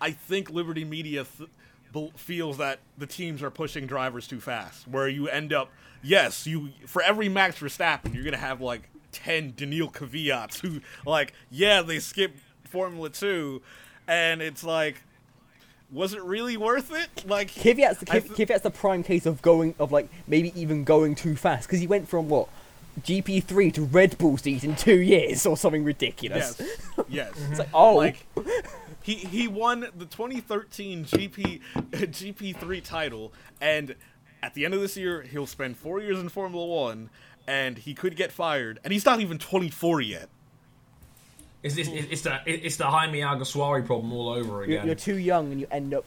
[0.00, 4.88] I think Liberty Media th- feels that the teams are pushing drivers too fast.
[4.88, 5.70] Where you end up,
[6.04, 11.32] yes, you for every Max Verstappen, you're gonna have like ten Daniil Kvyats who, like,
[11.50, 13.62] yeah, they skip Formula Two,
[14.06, 15.02] and it's like,
[15.90, 17.26] was it really worth it?
[17.26, 21.14] Like, Kvyat's the, th- Kvyat's the prime case of going of like maybe even going
[21.14, 22.48] too fast because he went from what
[23.00, 26.60] GP3 to Red Bull seat in two years or something ridiculous.
[26.60, 26.78] yes,
[27.08, 27.32] yes.
[27.50, 28.26] It's like oh, like
[29.02, 31.60] he he won the 2013 GP
[31.92, 33.94] GP3 title, and
[34.44, 37.08] at the end of this year, he'll spend four years in Formula One,
[37.46, 40.28] and he could get fired, and he's not even 24 yet.
[41.62, 44.86] It's, it's, it's the it's the Jaime Alguersuari problem all over you're, again.
[44.86, 46.04] you're too young and you end up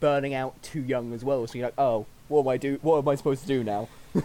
[0.00, 1.46] burning out too young as well.
[1.46, 2.78] So you're like, oh, what am I do?
[2.80, 3.88] What am I supposed to do now?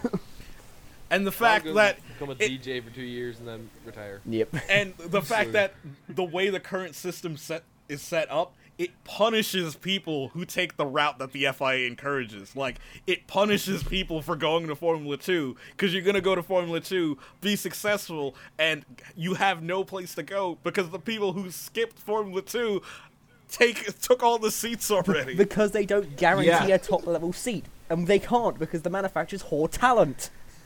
[1.12, 4.22] And the fact gonna that become a it- DJ for two years and then retire.
[4.26, 4.56] Yep.
[4.70, 5.76] and the fact that
[6.10, 10.86] the way the current system set is set up, it punishes people who take the
[10.86, 12.56] route that the FIA encourages.
[12.56, 16.44] Like it punishes people for going to Formula 2 cuz you're going to go to
[16.44, 18.84] Formula 2, be successful and
[19.16, 22.82] you have no place to go because the people who skipped Formula 2
[23.50, 25.36] take took all the seats already.
[25.36, 26.66] because they don't guarantee Yeah.
[26.76, 30.32] a top level seat, and they can't because the manufacturers hoard talent.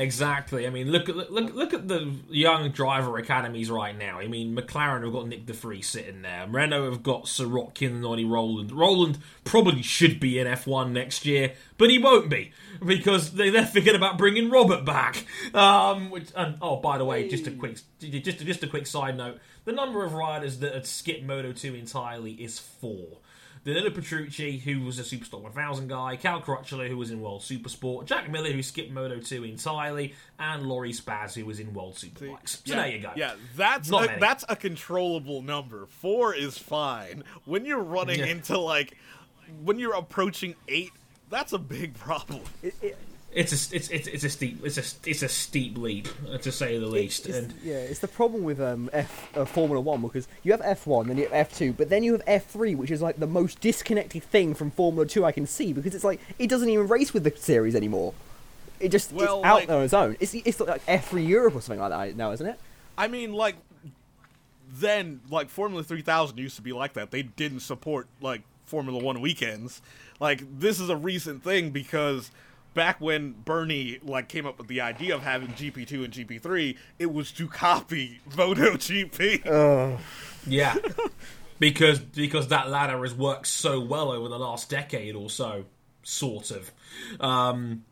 [0.00, 0.66] Exactly.
[0.66, 4.18] I mean, look at look look at the young driver academies right now.
[4.18, 6.46] I mean, McLaren have got Nyck De DeFree sitting there.
[6.48, 8.72] Renault have got Sirotkin and Ollie Rowland.
[8.72, 12.50] Rowland probably should be in F1 next year, but he won't be
[12.82, 15.26] because they, they're thinking about bringing Robert back.
[15.54, 19.18] Um, which and oh, by the way, just a quick just just a quick side
[19.18, 23.18] note: the number of riders that had skipped Moto 2 entirely is four.
[23.62, 28.06] Danilo Petrucci, who was a Superstock 1000 guy, Cal Crutchlow, who was in World Supersport,
[28.06, 32.48] Jack Miller, who skipped Moto 2 entirely, and Loris Baz, who was in World Superbikes.
[32.48, 33.10] So yeah, there you go.
[33.16, 34.20] Yeah, that's Not a, many.
[34.20, 35.86] that's a controllable number.
[35.86, 37.22] Four is fine.
[37.44, 38.26] When you're running Yeah.
[38.26, 38.96] into like
[39.62, 40.90] when you're approaching eight,
[41.28, 42.42] that's a big problem.
[42.62, 42.98] It, it,
[43.32, 46.50] it's a it's it's, it's a steep it's a it's a steep leap uh, to
[46.50, 47.26] say the least.
[47.26, 50.60] It's, and yeah, it's the problem with um, F uh, Formula One because you have
[50.64, 53.00] F one, then you have F two, but then you have F three, which is
[53.00, 56.48] like the most disconnected thing from Formula Two I can see because it's like it
[56.50, 58.14] doesn't even race with the series anymore.
[58.80, 60.16] It just Well, it's out like- there on its own.
[60.20, 62.58] It's it's like F three Europe or something like that now, isn't it?
[62.98, 63.56] I mean, like,
[64.72, 67.10] then, like, Formula 3000 used to be like that.
[67.10, 69.80] They didn't support, like, Formula 1 weekends.
[70.20, 72.30] Like, this is a recent thing because
[72.74, 77.12] back when Bernie, like, came up with the idea of having GP2 and GP3, it
[77.12, 79.98] was to copy MotoGP.
[80.46, 80.76] yeah,
[81.58, 85.64] because because that ladder has worked so well over the last decade or so,
[86.02, 86.70] sort of.
[87.20, 87.84] Um,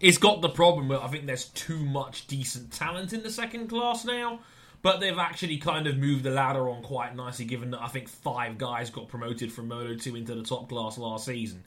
[0.00, 3.68] it's got the problem where I think there's too much decent talent in the second
[3.68, 4.40] class now.
[4.82, 8.08] But they've actually kind of moved the ladder on quite nicely, given that I think
[8.08, 11.62] five guys got promoted from Moto 2 into the top class last season.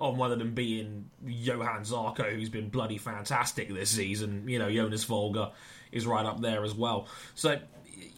[0.00, 4.48] On one of them being Johann Zarco, who's been bloody fantastic this season.
[4.48, 5.50] You know, Jonas Folger
[5.92, 7.06] is right up there as well.
[7.34, 7.58] So,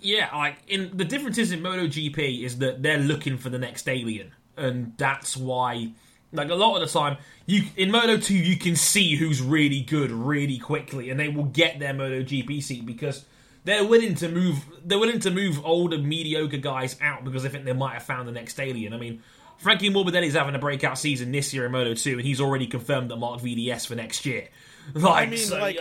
[0.00, 4.32] yeah, like in the differences in MotoGP is that they're looking for the next alien,
[4.56, 5.92] and that's why
[6.32, 9.82] like a lot of the time, you in Moto Two you can see who's really
[9.82, 13.24] good really quickly, and they will get their Moto GP seat because
[13.64, 14.64] they're willing to move.
[14.84, 18.26] They're willing to move older mediocre guys out because they think they might have found
[18.26, 18.94] the next alien.
[18.94, 19.22] I mean,
[19.62, 23.10] Frankie Morbidelli's having a breakout season this year in Moto Two, and he's already confirmed
[23.10, 24.48] that Marc VDS for next year.
[24.94, 25.78] Like, I mean, so, like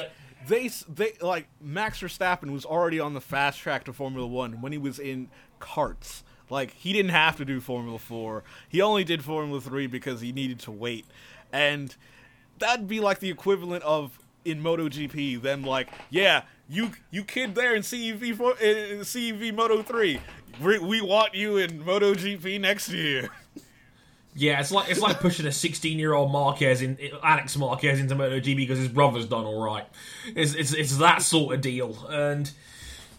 [0.47, 4.71] they they like Max Verstappen was already on the fast track to Formula One when
[4.71, 5.29] he was in
[5.59, 6.21] karts.
[6.51, 8.43] Like he didn't have to do Formula Four.
[8.69, 11.07] He only did Formula Three because he needed to wait,
[11.51, 11.95] and
[12.59, 17.73] that'd be like the equivalent of in MotoGP them like, yeah, you you kid there
[17.75, 18.21] in CEV
[18.61, 20.21] in CEV Moto Three,
[20.61, 23.29] we, we want you in MotoGP next year.
[24.33, 28.15] Yeah, it's like it's like pushing a 16 year old Marquez in Alex Marquez into
[28.15, 29.85] MotoGP because his brother's done all right.
[30.35, 32.49] It's, it's it's that sort of deal, and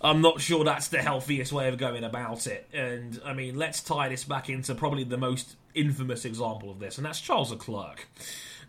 [0.01, 2.67] I'm not sure that's the healthiest way of going about it.
[2.73, 6.97] And I mean, let's tie this back into probably the most infamous example of this,
[6.97, 8.09] and that's Charles Leclerc.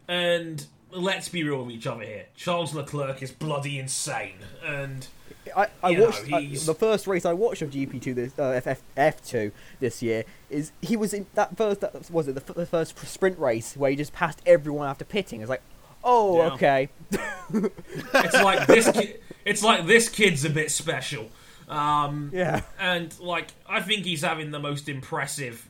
[0.09, 0.65] And
[0.95, 2.25] let's be real with each other here.
[2.35, 5.07] Charles Leclerc is bloody insane, and
[5.55, 8.59] I, I You know, watched I- the first race I watched of GP2 this uh,
[8.61, 12.55] FF, F2 this year is he was in that first that was it the, f-
[12.55, 15.41] the first sprint race where he just passed everyone after pitting.
[15.41, 15.61] It's like,
[16.03, 16.53] oh Yeah.
[16.53, 16.89] okay,
[17.53, 18.91] it's like this.
[18.91, 19.15] Ki-
[19.45, 21.29] it's like this kid's a bit special.
[21.67, 22.61] Um, yeah.
[22.79, 25.69] and like I think he's having the most impressive,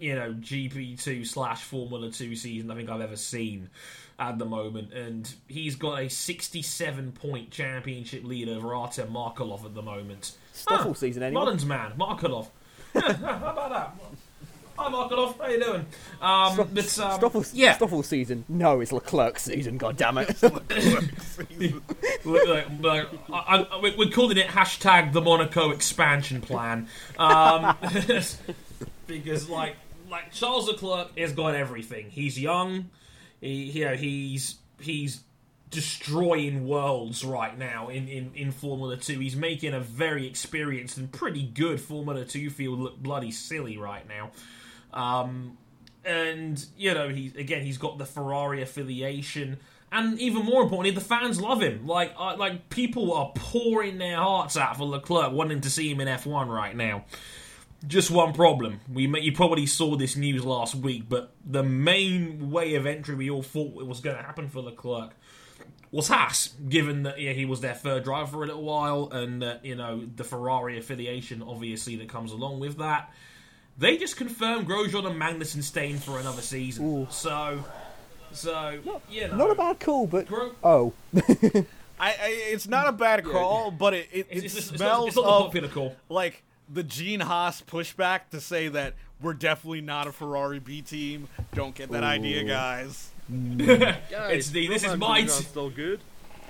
[0.00, 3.70] you know, GP two slash Formula two season I think I've ever seen
[4.18, 9.74] at the moment, and he's got a sixty-seven point championship lead over Artem Markelov at
[9.74, 10.32] the moment.
[10.52, 11.40] Stoffel season anyway.
[11.40, 12.48] Mullins man, Markelov.
[12.94, 13.94] Yeah, how about that?
[14.76, 15.86] Hi Markelov, how you doing?
[16.22, 18.44] Um, Sto- but, um, Stoffel, yeah, Stoffel season.
[18.48, 19.76] No, it's Leclerc season.
[19.78, 20.42] God damn it.
[20.42, 20.64] Look,
[22.24, 27.76] like, like, I, I, we- we're calling it hashtag the Monaco expansion plan um,
[29.06, 29.76] because like
[30.10, 32.10] like Charles Leclerc has got everything.
[32.10, 32.90] He's young.
[33.40, 35.22] He, you know, he's he's
[35.70, 39.18] destroying worlds right now in, in, in Formula Two.
[39.20, 44.06] He's making a very experienced and pretty good Formula Two field look bloody silly right
[44.08, 44.32] now.
[44.92, 45.56] Um,
[46.04, 49.58] and you know he's again he's got the Ferrari affiliation,
[49.92, 51.86] and even more importantly, the fans love him.
[51.86, 56.00] Like uh, like people are pouring their hearts out for Leclerc, wanting to see him
[56.00, 57.04] in F1 right now.
[57.86, 58.80] Just one problem.
[58.92, 63.30] We you probably saw this news last week, but the main way of entry we
[63.30, 65.12] all thought it was going to happen for Leclerc
[65.90, 69.42] was Haas, given that yeah, he was their third driver for a little while, and
[69.42, 73.12] that you know the Ferrari affiliation, obviously, that comes along with that.
[73.78, 76.84] They just confirmed Grosjean and Magnussen staying for another season.
[76.84, 77.06] Ooh.
[77.10, 77.64] So,
[78.30, 78.78] so
[79.10, 81.64] you know, Not a bad call, but Gro- oh, I,
[81.98, 82.16] I
[82.52, 85.16] it's not a bad call, but it it, it It's, it's, it's, smells not, it's
[85.16, 85.96] not of popular call.
[86.10, 91.28] like the Gene Haas pushback to say that we're definitely not a Ferrari B team.
[91.54, 93.10] Don't get that idea, guys.
[93.30, 96.00] Guys, It's the- this is my Grosjean's t- still good.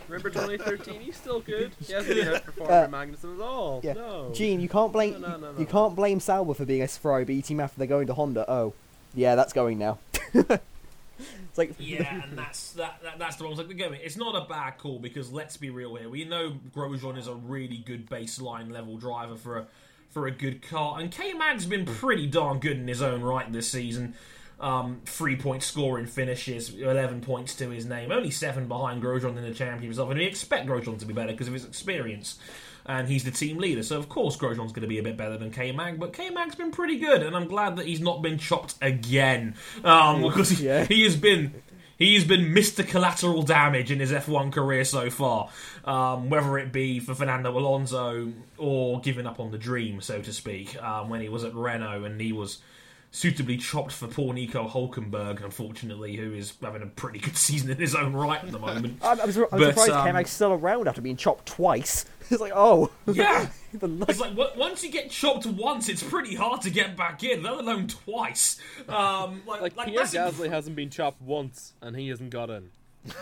[0.09, 1.01] Remember 2013?
[1.03, 1.73] He's still good.
[1.87, 3.81] He hasn't been outperformed Uh, by Magnussen at all.
[3.85, 3.93] yeah.
[3.93, 4.31] No.
[4.35, 7.25] Gene, you can't blame No, no, no, you can't blame Sauber for being a Ferrari
[7.25, 8.51] B team after they're going to Honda.
[8.51, 8.73] Oh,
[9.15, 9.99] yeah, that's going now.
[10.35, 13.51] it's like Yeah, and that's that, that that's the one.
[13.53, 16.09] I was like, again, it's not a bad call because let's be real here.
[16.09, 19.67] We know Grosjean is a really good baseline level driver for a
[20.11, 23.51] for a good car, and K Mag's been pretty darn good in his own right
[23.53, 24.15] this season.
[24.59, 29.43] Um, three point scoring finishes, eleven points to his name, only seven behind Grosjean in
[29.43, 30.07] the championship.
[30.09, 32.39] And we expect Grosjean to be better because of his experience,
[32.85, 33.83] and he's the team leader.
[33.83, 36.29] So of course Grosjean's going to be a bit better than K Mag, but K
[36.29, 40.51] Mag's been pretty good, and I'm glad that he's not been chopped again um, because
[40.59, 40.85] he, Yeah.
[40.85, 41.55] he has been
[42.01, 42.89] He's been Mr.
[42.89, 45.51] Collateral Damage in his F1 career so far,
[45.85, 50.33] um, whether it be for Fernando Alonso or giving up on the dream, so to
[50.33, 52.63] speak, um, when he was at Renault and he was
[53.13, 57.77] suitably chopped for poor Nico Hulkenberg, unfortunately, who is having a pretty good season in
[57.79, 58.99] his own right at the moment.
[59.03, 62.05] I'm, I'm, sur- I'm But, surprised um, K-Mag's still around after being chopped twice.
[62.31, 63.49] it's like, oh, Yeah.
[63.73, 67.53] It's like once you get chopped once, it's pretty hard to get back in, let
[67.53, 68.59] alone twice.
[68.89, 72.51] Um, like, Like, like Pierre that's- Gasly hasn't been chopped once, and he hasn't got
[72.51, 72.71] in.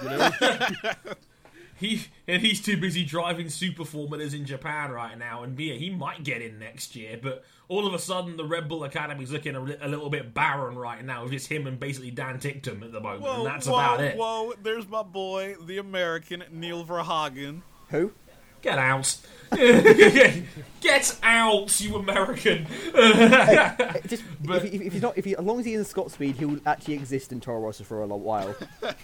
[0.02, 0.30] You know?
[1.78, 5.90] He and he's too busy driving super formulas in Japan right now, and yeah, he
[5.90, 7.18] might get in next year.
[7.22, 10.76] But all of a sudden, the Red Bull Academy's looking a, a little bit barren
[10.76, 11.22] right now.
[11.22, 14.00] with Just him and basically Dan Ticktum at the moment, Whoa, and that's whoa, about
[14.00, 14.16] it.
[14.16, 14.54] whoa!
[14.62, 17.62] There's my boy, the American Neil Verhagen.
[17.90, 18.12] who?
[18.60, 19.16] Get out!
[20.80, 22.66] Get out, you American!
[22.70, 25.84] It Just But- if, he- if he's not, if he, as long as he's in
[25.84, 28.56] Scott Speed, he will actually exist in Toro Rosso for a long while.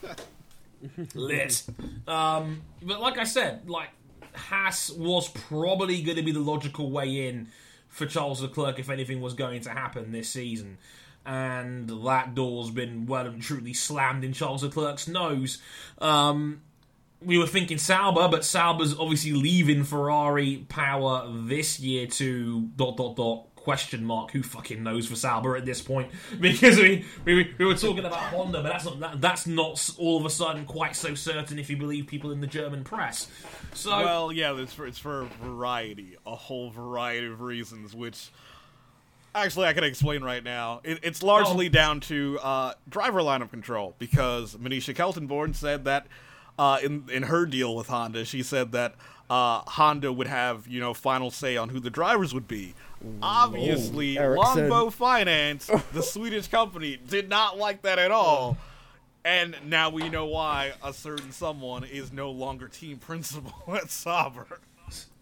[1.15, 1.65] lit.
[2.07, 3.91] Um, but like I said, like
[4.35, 7.49] Haas was probably going to be the logical way in
[7.89, 10.79] for Charles Leclerc if anything was going to happen this season.
[11.27, 15.59] And that door's been well and truly slammed in Charles Leclerc's nose.
[15.99, 16.61] Um,
[17.23, 23.17] we were thinking Sauber, but Sauber's obviously leaving Ferrari power this year to dot dot
[23.17, 26.11] dot question mark who fucking knows for Sauber at this point
[26.41, 30.19] because we we, we were talking about Honda, but that's not that, that's not all
[30.19, 33.29] of a sudden quite so certain if you believe people in the German press.
[33.73, 38.31] So Well, yeah, it's for it's for a variety, a whole variety of reasons, which
[39.35, 40.81] actually I can explain right now.
[40.85, 41.71] It, it's largely Oh.
[41.71, 46.07] down to uh, driver of control because Monisha Kaltenborn said that
[46.59, 48.95] uh, in in her deal with Honda, she said that
[49.31, 52.75] uh, Honda would have you know final say on who the drivers would be.
[53.23, 54.19] Obviously.
[54.19, 58.57] Longbow Finance, the Swedish company, did not like that at all.
[59.27, 64.61] And now we know why a certain someone is no longer team principal at Sauber.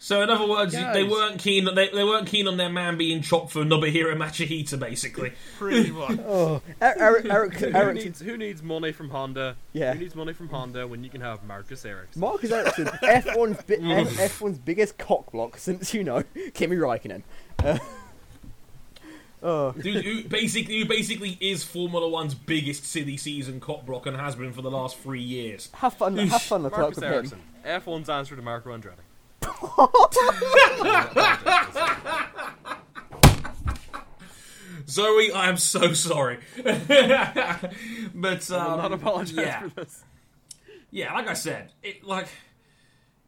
[0.02, 0.94] So in other words, Guys.
[0.94, 4.76] they weren't keen they, they weren't keen on their man being chopped for Nobuharu Matsushita
[4.76, 5.32] basically.
[5.58, 6.18] Pretty much.
[6.26, 9.54] Oh, Eric, Eric, who, er, needs, who needs money from Honda?
[9.72, 9.92] Yeah.
[9.92, 12.20] Who needs money from Honda when you can have Marcus Ericsson?
[12.20, 16.24] Marcus Ericsson, F1's bi- F- F1's biggest cockblock since you know
[16.54, 17.22] Kimi Raikkonen.
[17.62, 17.78] Uh,
[19.40, 24.34] oh, Dude, who basically who basically is Formula One's biggest silly season cockblock and has
[24.34, 25.68] been for the last three years.
[25.74, 27.02] have fun, have fun, Leclerc Marcus.
[27.04, 27.42] Ericsson.
[27.64, 29.04] F1's answer to Marco Andretti.
[34.88, 36.38] Zoe, I am so sorry.
[36.56, 40.04] but um, I'll not apologize yeah, for this.
[40.90, 42.28] yeah, like I said, it like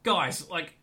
[0.03, 0.73] guys, like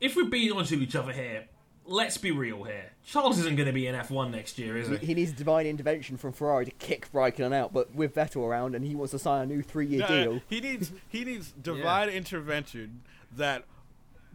[0.00, 1.46] if we're being honest with each other here,
[1.84, 2.90] let's be real here.
[3.04, 5.06] Charles isn't going to be in F1 next year, is He, he?
[5.06, 8.84] he needs divine intervention from Ferrari to kick Raikkonen out, but with Vettel around and
[8.84, 10.40] he wants to sign a new three-year No, deal.
[10.48, 13.02] he needs he needs divine intervention
[13.36, 13.64] that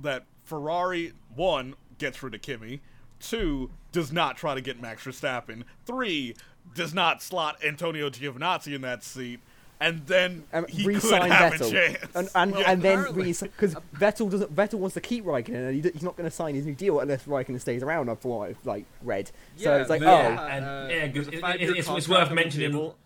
[0.01, 2.79] that Ferrari one gets rid of Kimmy,
[3.19, 6.35] two does not try to get Max Verstappen, three
[6.75, 9.39] does not slot Antonio Giovinazzi in that seat,
[9.79, 11.97] and then Um, he could re-sign have a chance.
[12.15, 12.71] and and, Yeah.
[12.71, 13.33] and then apparently.
[13.33, 16.53] because Vettel doesn't Vettel wants to keep Raikkonen, and he, he's not going to sign
[16.55, 18.13] his new deal unless Raikkonen stays around.
[18.19, 21.27] For what I've like read, so it's like they oh, and- uh, yeah, 'cause there's
[21.43, 22.97] it- it- it's- it's worth mentioning- table.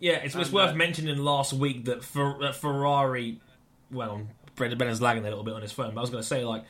[0.00, 3.38] Yeah, it's, it's worth uh, mentioning last week that Fer- that Ferrari,
[3.90, 4.22] well,
[4.60, 6.44] Brendan Bennett's lagging a little bit on his phone, but I was going to say,
[6.44, 6.64] like,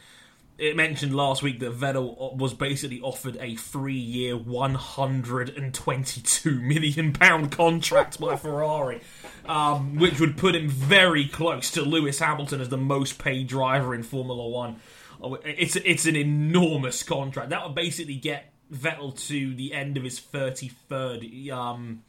[0.56, 6.60] it mentioned last week that Vettel was basically offered a three-year, one hundred and twenty-two
[6.60, 9.00] million pound contract by Ferrari,
[9.46, 13.94] um, which would put him very close to Lewis Hamilton as the most paid driver
[13.94, 14.80] in Formula One.
[15.22, 20.02] Oh, It's it's an enormous contract that would basically get Vettel to the end of
[20.04, 22.02] his thirty-third um,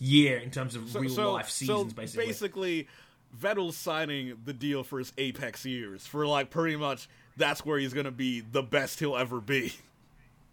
[0.00, 2.26] year in terms of real life seasons, basically.
[2.26, 2.88] basically,
[3.38, 7.94] Vettel's signing the deal for his apex years for like pretty much that's where he's
[7.94, 9.72] gonna be the best he'll ever be.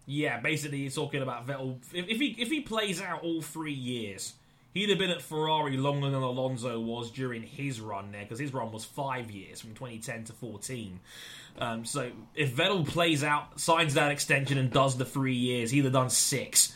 [0.06, 1.76] Yeah, basically, you're talking about Vettel.
[1.92, 4.34] If, if he if he plays out all three years,
[4.74, 8.52] he'd have been at Ferrari longer than Alonso was during his run there, because his
[8.52, 11.00] run was five years from 2010 to 14.
[11.58, 15.84] Um, so if Vettel plays out, signs that extension, and does the three years, he'd
[15.84, 16.74] have done six.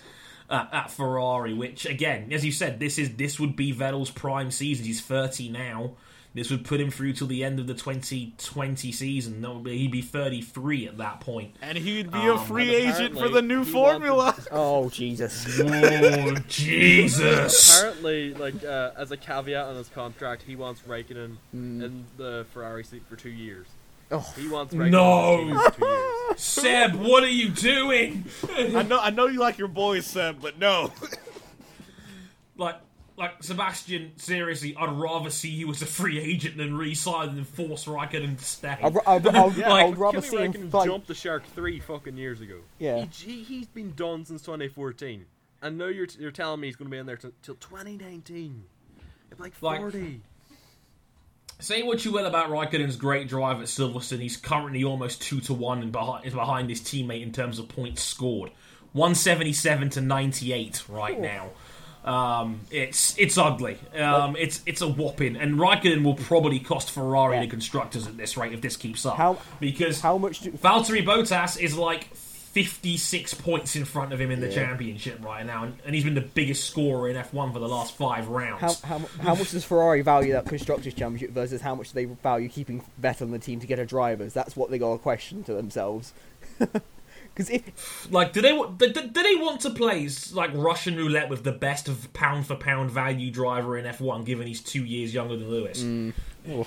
[0.50, 4.50] Uh, at Ferrari, which again, as you said, this is this would be Vettel's prime
[4.50, 4.84] season.
[4.84, 5.92] He's 30 now.
[6.34, 9.40] This would put him through till the end of the 2020 season.
[9.40, 11.24] That would be, he'd be 33 at that.
[11.62, 14.34] And he'd be Um, a free agent for the new he formula.
[14.50, 15.60] oh Jesus.
[15.60, 17.78] Oh Jesus!
[17.78, 22.82] Apparently, like uh, as a caveat on his contract, he wants Raikkonen in the Ferrari
[22.82, 23.68] seat for two years.
[24.16, 24.32] Oh.
[24.36, 25.40] He wants No.
[25.40, 26.40] in his team for two years.
[26.40, 28.24] Seb, what are you doing?
[28.56, 30.92] I know, I know you like your boys, Seb, but no.
[32.56, 32.76] like,
[33.16, 37.84] like Sebastian, seriously, I'd rather see you as a free agent than re-sign than force
[37.86, 38.76] Raikkonen to stay.
[38.82, 40.86] I'd, I'd, I'd, Yeah, I'd rather Kimi see him Räikkönen fight.
[40.86, 42.58] jumped the shark three fucking years ago.
[42.78, 43.04] Yeah.
[43.12, 45.26] He, he, he's been done since 2014.
[45.62, 48.64] I know you're, you're telling me he's going to be in there t- till 2019.
[49.30, 50.20] It's like Like- 40.
[51.60, 55.54] Say what you will about Raikkonen's great drive at Silverstone, he's currently almost two to
[55.54, 58.50] one and behind, is behind his teammate in terms of points scored.
[58.92, 61.50] 177 to 98 right now.
[62.04, 63.78] Um, it's it's ugly.
[63.98, 67.42] Um, it's it's a whopping, and Raikkonen will probably cost Ferrari Yeah.
[67.44, 69.16] the constructors at this rate if this keeps up.
[69.16, 72.10] How- because How much do, Valtteri Bottas is like
[72.54, 74.54] 56 points in front of him in the Yeah.
[74.54, 77.94] championship right now, and, and he's been the biggest scorer in F1 for the last
[77.96, 78.60] five rounds.
[78.60, 82.04] how, how, how much does Ferrari value that constructors championship versus how much do they
[82.04, 84.32] value keeping Vettel on the team to get a drivers?
[84.32, 86.12] That's what they got to question to themselves.
[87.34, 91.28] Because if Like, do they do, do do they want to play like Russian roulette
[91.28, 95.12] with the best of pound for pound value driver in F1, given he's two years
[95.12, 95.82] younger than Lewis?
[95.82, 96.12] Mm.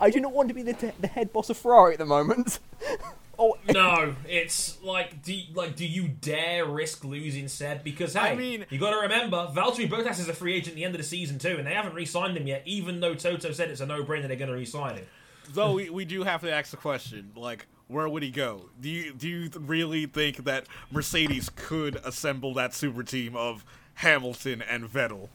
[0.00, 2.06] I do not want to be the, t- the head boss of Ferrari at the
[2.06, 2.58] moment.
[3.38, 7.84] oh, No, it's like, do like, do you dare risk losing Seb?
[7.84, 10.76] Because hey, I mean- you got to remember, Valtteri Bottas is a free agent at
[10.76, 12.62] the end of the season too, and they haven't re-signed him yet.
[12.64, 15.06] Even though Toto said it's a no-brainer, they're going to re-sign him.
[15.52, 18.70] Though we, we do have to ask the question, like, where would he go?
[18.80, 24.62] Do you do you really think that Mercedes could assemble that super team of Hamilton
[24.62, 25.28] and Vettel?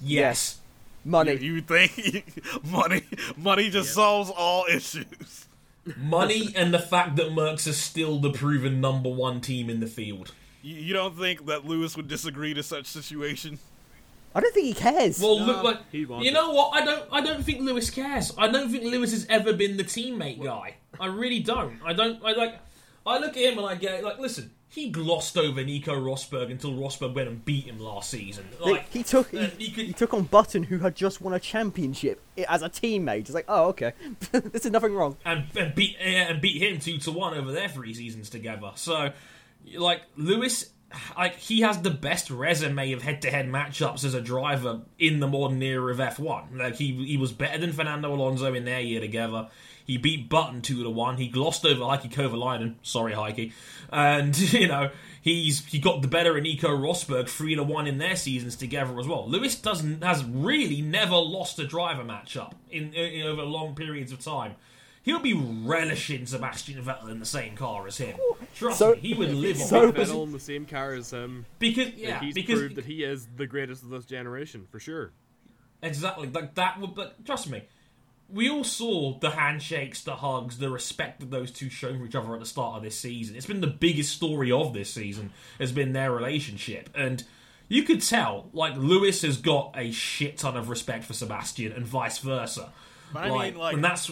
[0.00, 0.60] Yes.
[1.04, 1.34] money.
[1.36, 3.02] You, you think money
[3.36, 5.46] money just solves all issues?
[5.96, 9.86] Money and the fact that Mercs is still the proven number one team in the
[9.86, 10.32] field.
[10.62, 13.58] You, you don't think that Lewis would disagree to such situation?
[14.34, 15.18] I don't think he cares.
[15.20, 16.34] Well, look, like, he'd want you it.
[16.34, 16.80] know what?
[16.80, 17.02] I don't.
[17.10, 18.32] I don't think Lewis cares.
[18.38, 20.74] I don't think Lewis has ever been the teammate guy.
[20.98, 21.78] I really don't.
[21.84, 22.24] I don't.
[22.24, 22.58] I like.
[23.06, 24.50] I look at him and I get like, listen.
[24.72, 28.44] He glossed over Nico Rosberg until Rosberg went and beat him last season.
[28.60, 31.40] Like he took he, he could- he took on Button, who had just won a
[31.40, 33.22] championship as a teammate.
[33.22, 33.94] It's like, oh, okay,
[34.30, 35.16] this is nothing wrong.
[35.24, 38.70] and, and beat yeah, and beat him two to one over their three seasons together.
[38.76, 39.10] So,
[39.76, 40.70] like Lewis,
[41.16, 45.60] like he has the best resume of head-to-head matchups as a driver in the modern
[45.60, 46.56] era of F1.
[46.56, 49.48] Like he he was better than Fernando Alonso in their year together.
[49.90, 51.16] He beat Button two to one.
[51.16, 52.76] He glossed over Heikki Kovalainen.
[52.82, 53.52] Sorry, Heikki.
[53.92, 54.90] And you know
[55.20, 59.00] he's he got the better in Nico Rosberg three to one in their seasons together
[59.00, 59.28] as well.
[59.28, 64.20] Lewis doesn't has really never lost a driver matchup in, in over long periods of
[64.20, 64.54] time.
[65.02, 68.16] He'll be relishing Sebastian Vettel in the same car as him.
[68.54, 70.06] Trust So- me, he would live on so- that.
[70.06, 71.46] Vettel in the same car as him.
[71.58, 75.10] because yeah, he's because proved that he is the greatest of this generation, for sure.
[75.82, 76.94] exactly like that would.
[76.94, 77.62] But trust me,
[78.32, 82.14] we all saw the handshakes, the hugs, the respect that those two showed for each
[82.14, 83.36] other at the start of this season.
[83.36, 85.32] It's been the biggest story of this season.
[85.58, 87.22] Has been their relationship, and
[87.68, 91.84] you could tell like Lewis has got a shit ton of respect for Sebastian, and
[91.86, 92.72] vice versa.
[93.12, 94.10] But I mean, like- and that's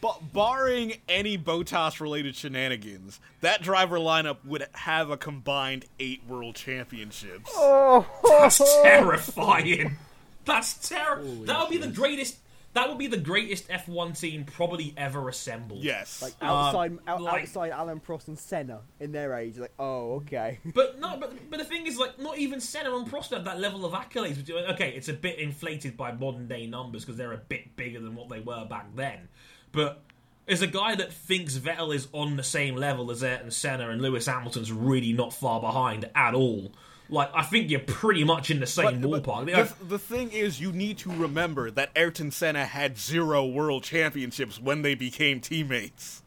[0.00, 6.54] But barring any Bottas related shenanigans, that driver lineup would have a combined eight world
[6.54, 7.50] championships.
[7.54, 9.96] Oh, That's terrifying.
[10.44, 11.44] That's terrible.
[11.46, 12.36] That would be the greatest.
[12.76, 15.82] That would be the greatest F1 team probably ever assembled.
[15.82, 16.20] Yes.
[16.20, 20.16] Like um, outside, out, like- outside Alain Prost and Senna in their age, like, oh,
[20.16, 20.58] okay.
[20.74, 23.58] But no, but but the thing is, like, not even Senna and Prost have that
[23.58, 24.36] level of accolades.
[24.36, 27.98] Which, okay, it's a bit inflated by modern day numbers because they're a bit bigger
[27.98, 29.28] than what they were back then.
[29.72, 30.02] But
[30.46, 34.02] as a guy that thinks Vettel is on the same level as Ayrton Senna and
[34.02, 36.72] Lewis Hamilton's really not far behind at all.
[37.08, 39.78] Like, I think you're pretty much in the same But- but ballpark.
[39.78, 44.60] the, the thing is, you need to remember that Ayrton Senna had zero world championships
[44.60, 46.22] when they became teammates.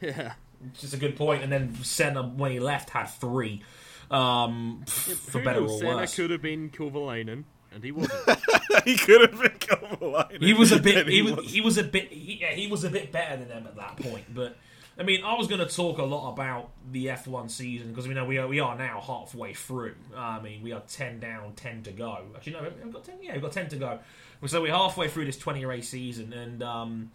[0.00, 0.32] Yeah.
[0.72, 1.42] Which is a good point.
[1.44, 3.62] And then Senna, when he left, had three.
[4.10, 6.14] Um, f- for better or Senna worse.
[6.16, 8.20] could have been Kovalainen, and he wasn't.
[8.84, 10.42] he could have been Kovalainen.
[10.42, 10.96] He was a bit.
[11.06, 11.32] and He was.
[11.32, 11.50] wasn't.
[11.50, 12.10] He was a bit.
[12.10, 14.24] He, yeah, he was a bit better than them at that point.
[14.34, 14.56] But
[14.98, 18.14] I mean, I was going to talk a lot about the F1 season because we
[18.14, 19.94] know we are we are now halfway through.
[20.16, 22.18] I mean, we are ten down, ten to go.
[22.34, 23.14] Actually, no, we've got ten.
[23.22, 24.00] Yeah, we've got ten to go.
[24.46, 27.10] So we're halfway through this twenty race season, and um,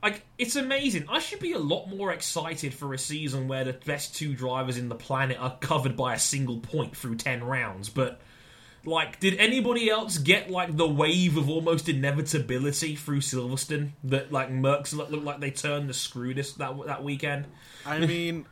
[0.00, 1.06] like it's amazing.
[1.08, 4.76] I should be a lot more excited for a season where the best two drivers
[4.76, 7.88] in the planet are covered by a single point through ten rounds.
[7.88, 8.20] But
[8.86, 14.48] like, did anybody else get like the wave of almost inevitability through Silverstone that like
[14.50, 17.46] looked, looked like they turned the screw this that that weekend?
[17.84, 18.46] I mean,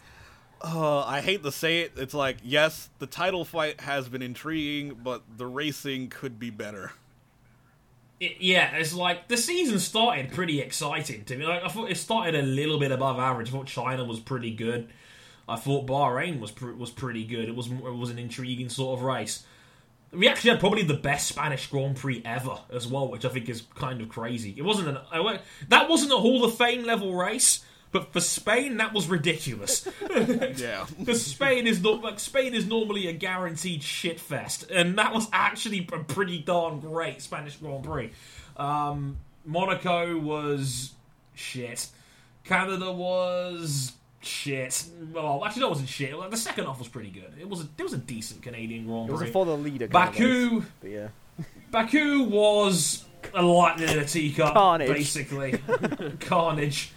[0.60, 1.92] uh, I hate to say it.
[1.96, 6.92] It's like, yes, the title fight has been intriguing, but the racing could be better.
[8.18, 11.46] It, yeah, it's like the season started pretty exciting to me.
[11.46, 13.48] Like I thought it started a little bit above average.
[13.48, 14.88] I thought China was pretty good.
[15.48, 17.48] I thought Bahrain was pr- was pretty good.
[17.48, 19.44] It was it was an intriguing sort of race.
[20.16, 23.48] We actually had probably the best Spanish Grand Prix ever as well, which I think
[23.48, 24.54] is kind of crazy.
[24.56, 28.20] It wasn't an I went- that wasn't a Hall of Fame level race, but for
[28.20, 29.86] Spain that was ridiculous.
[30.56, 30.86] Yeah.
[30.98, 35.28] Because Spain is not like Spain is normally a guaranteed shit fest, and that was
[35.32, 38.10] actually a pretty darn great Spanish Grand Prix.
[38.56, 40.92] Um, Monaco was
[41.34, 41.88] shit.
[42.44, 43.92] Canada was
[44.24, 44.84] shit.
[45.12, 46.16] Well, actually, that wasn't shit.
[46.16, 47.34] Like, the second half was pretty good.
[47.40, 49.88] It was a, it was a decent Canadian Grand It was a for the leader.
[49.88, 51.08] Kind of race, Baku, but yeah.
[51.70, 54.88] Baku was a lightning in a teacup, Carnage.
[54.88, 55.58] basically.
[56.20, 56.92] Carnage.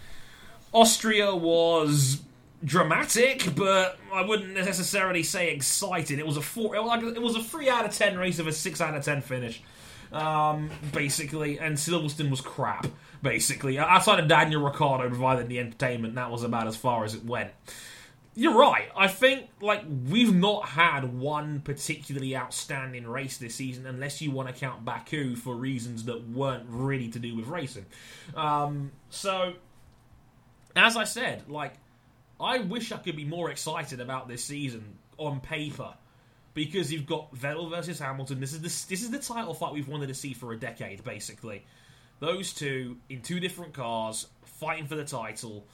[0.72, 2.22] Austria was
[2.64, 6.18] dramatic, but I wouldn't necessarily say exciting.
[6.18, 8.38] It was a four, it was like it was a three out of ten race
[8.38, 9.62] of a six out of ten finish,
[10.12, 11.58] um, basically.
[11.58, 12.86] And Silverstone was crap,
[13.22, 13.78] basically.
[13.78, 17.50] Outside of Daniel Ricciardo providing the entertainment, that was about as far as it went.
[18.34, 18.88] You're right.
[18.96, 24.48] I think like we've not had one particularly outstanding race this season, unless you want
[24.48, 27.86] to count Baku for reasons that weren't really to do with racing.
[28.36, 29.54] Um, so,
[30.76, 31.74] as I said, like
[32.40, 35.94] I wish I could be more excited about this season on paper
[36.54, 38.40] because you've got Vettel versus Hamilton.
[38.40, 41.04] This is the, this is the title fight we've wanted to see for a decade,
[41.04, 41.64] basically.
[42.20, 45.64] Those two in two different cars fighting for the title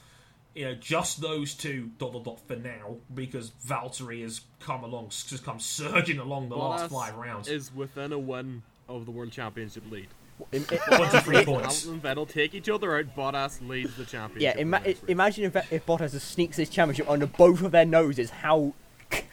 [0.55, 5.09] you know, just those two dot dot dot for now because Valtteri has come along,
[5.09, 7.49] just come surging along the last five rounds.
[7.49, 10.07] is within a win of the World Championship lead.
[10.53, 11.83] In- in- Twenty-three points.
[11.83, 13.15] Hamilton and Vettel take each other out.
[13.15, 14.57] Bottas leads the yeah, championship.
[14.59, 18.73] ima- the imagine if, if Bottas sneaks this championship under both of their noses, how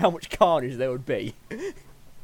[0.01, 1.35] how much carnage there would be.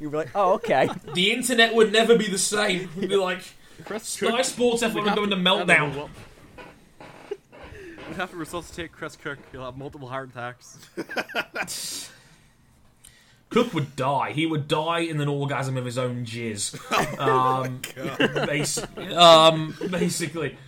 [0.00, 0.88] You'd be like, oh, okay.
[1.14, 2.88] The internet would never be the same.
[2.96, 3.42] It'd be like
[3.84, 6.08] Chris Sky Cook- Sports we F1 would have go into to- I don't know meltdown.
[8.08, 9.38] We have to resuscitate Chris Cook.
[9.52, 10.78] He'll have multiple heart attacks.
[13.50, 14.32] Cook would die.
[14.32, 16.74] He would die in an orgasm of his own jizz.
[17.18, 20.58] um, basi- um, basically.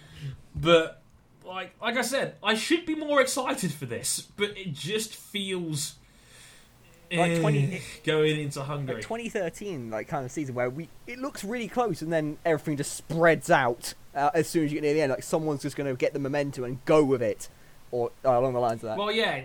[0.56, 1.02] But
[1.44, 5.96] like like I said, I should be more excited for this, but it just feels
[7.12, 8.96] Like eh, 20 going into Hungary.
[8.96, 12.76] Like 2013, like kind of season where we it looks really close and then everything
[12.76, 15.10] just spreads out uh, as soon as you get near the end.
[15.10, 17.48] Like someone's just going to get the momentum and go with it,
[17.90, 18.98] or uh, along the lines of that.
[18.98, 19.42] Well, yeah.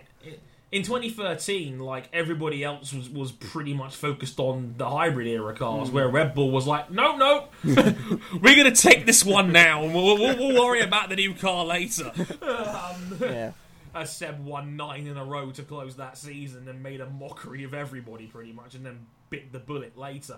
[0.72, 5.90] In 2013, like everybody else was, was pretty much focused on the hybrid era cars,
[5.90, 9.94] where Red Bull was like, no, no, we're going to take this one now, and
[9.94, 12.12] we'll, we'll, we'll worry about the new car later.
[12.42, 13.52] Um, yeah.
[13.96, 17.64] As Seb won nine in a row to close that season and made a mockery
[17.64, 20.38] of everybody pretty much, and then bit the bullet later.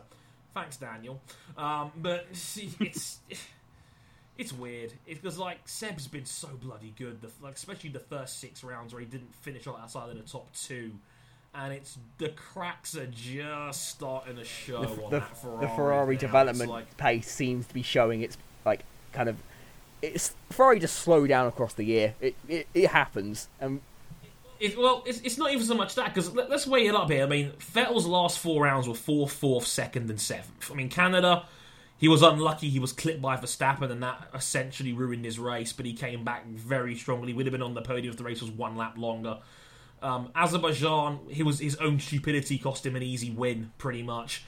[0.53, 1.19] Thanks, Daniel.
[1.57, 3.19] Um, but see, it's
[4.38, 4.93] it's weird.
[5.05, 8.93] It's because like Seb's been so bloody good, the, like especially the first six rounds
[8.93, 10.91] where he didn't finish outside of the top two.
[11.55, 15.65] And it's the cracks are just starting to show The, on the, that Ferrari.
[15.65, 16.19] the Ferrari now.
[16.21, 18.81] development like, pace seems to be showing its like
[19.13, 19.38] kind of.
[20.01, 22.15] It's Ferrari just slow down across the year.
[22.21, 23.81] It it, it happens, and
[24.59, 27.09] It, well, it's, it's not even so much that because let, us weigh it up
[27.09, 27.23] here.
[27.23, 30.71] I mean, Vettel's last four rounds were fourth, fourth, second, and seventh.
[30.71, 31.45] I mean, Canada,
[31.97, 32.69] he was unlucky.
[32.69, 35.73] He was clipped by Verstappen, and that essentially ruined his race.
[35.73, 37.33] But he came back very strongly.
[37.33, 39.39] Would have been on the podium if the race was one lap longer.
[40.01, 44.45] Um, Azerbaijan, he was his own stupidity cost him an easy win, pretty much,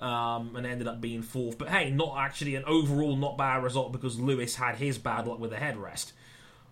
[0.00, 1.58] um, and ended up being fourth.
[1.58, 5.38] But hey, not actually an overall not bad result because Lewis had his bad luck
[5.38, 6.12] with the headrest.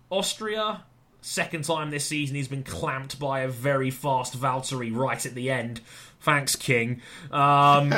[0.09, 0.83] Austria,
[1.21, 5.51] second time this season he's been clamped by a very fast Valtteri right at the
[5.51, 5.81] end.
[6.21, 7.01] Thanks, King.
[7.31, 7.93] Um,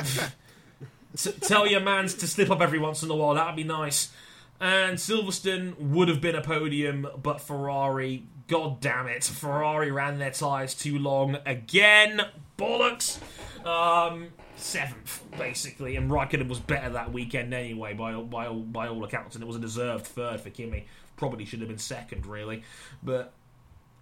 [1.17, 3.35] t- tell your mans to slip up every once in a while.
[3.35, 4.11] That would be nice.
[4.59, 10.29] And Silverstone would have been a podium, but Ferrari, god damn it, Ferrari ran their
[10.29, 12.21] tyres too long again.
[12.59, 13.19] Bollocks.
[13.65, 14.27] Um,
[14.61, 19.03] seventh, basically, and Raikkonen was better that weekend anyway, by all- by all, by all
[19.03, 20.85] accounts, and it was a deserved third for Kimi.
[21.17, 22.63] Probably should have been second, really,
[23.03, 23.33] but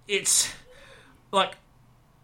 [0.08, 0.54] it's
[1.32, 1.56] like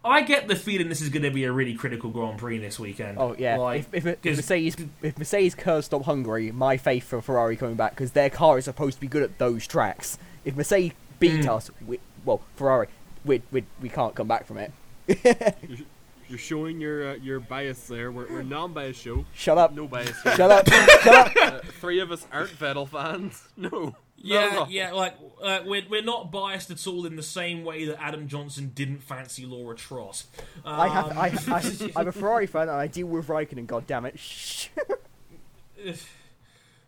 [0.03, 2.80] I get the feeling this is going to be a really critical Grand Prix this
[2.80, 3.18] weekend.
[3.18, 6.78] oh yeah, like, if, if, it, if 'cause- Mercedes if Mercedes curve stop Hungary, my
[6.78, 9.66] faith for Ferrari coming back because their car is supposed to be good at those
[9.68, 10.18] tracks.
[10.44, 11.49] If Mercedes beat Mm.
[11.49, 12.88] us, we, well Ferrari,
[13.26, 14.72] we, we we can't come back from it.
[16.28, 18.12] You're showing your uh, your bias there.
[18.12, 19.26] We're, we're non-biased show.
[19.34, 19.74] Shut up.
[19.74, 20.20] No bias.
[20.24, 20.36] here.
[20.36, 20.68] Shut up!
[21.02, 21.54] Shut up!
[21.54, 23.44] Uh, three of us aren't Vettel fans.
[23.58, 23.96] No.
[24.18, 24.68] Yeah, No.
[24.68, 28.28] yeah, like uh, we're we're not biased at all in the same way that Adam
[28.28, 30.26] Johnson didn't fancy Laura Tross.
[30.66, 33.68] Um, I have I, I I'm a Ferrari fan and I deal with Raikkonen.
[33.68, 34.18] God damn it!
[34.18, 34.70] Shh.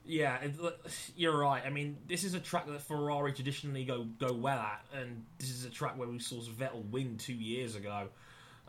[0.06, 0.56] yeah, it,
[1.16, 1.62] you're right.
[1.66, 5.50] I mean, this is a track that Ferrari traditionally go go well at, and this
[5.52, 8.08] is a track where we saw Vettel win two years ago,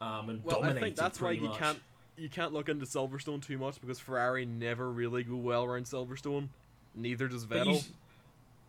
[0.01, 1.59] um, and Well, I think that's why you much.
[1.59, 1.79] can't
[2.17, 6.49] you can't look into Silverstone too much because Ferrari never really go well around Silverstone.
[6.95, 7.85] Neither does Vettel.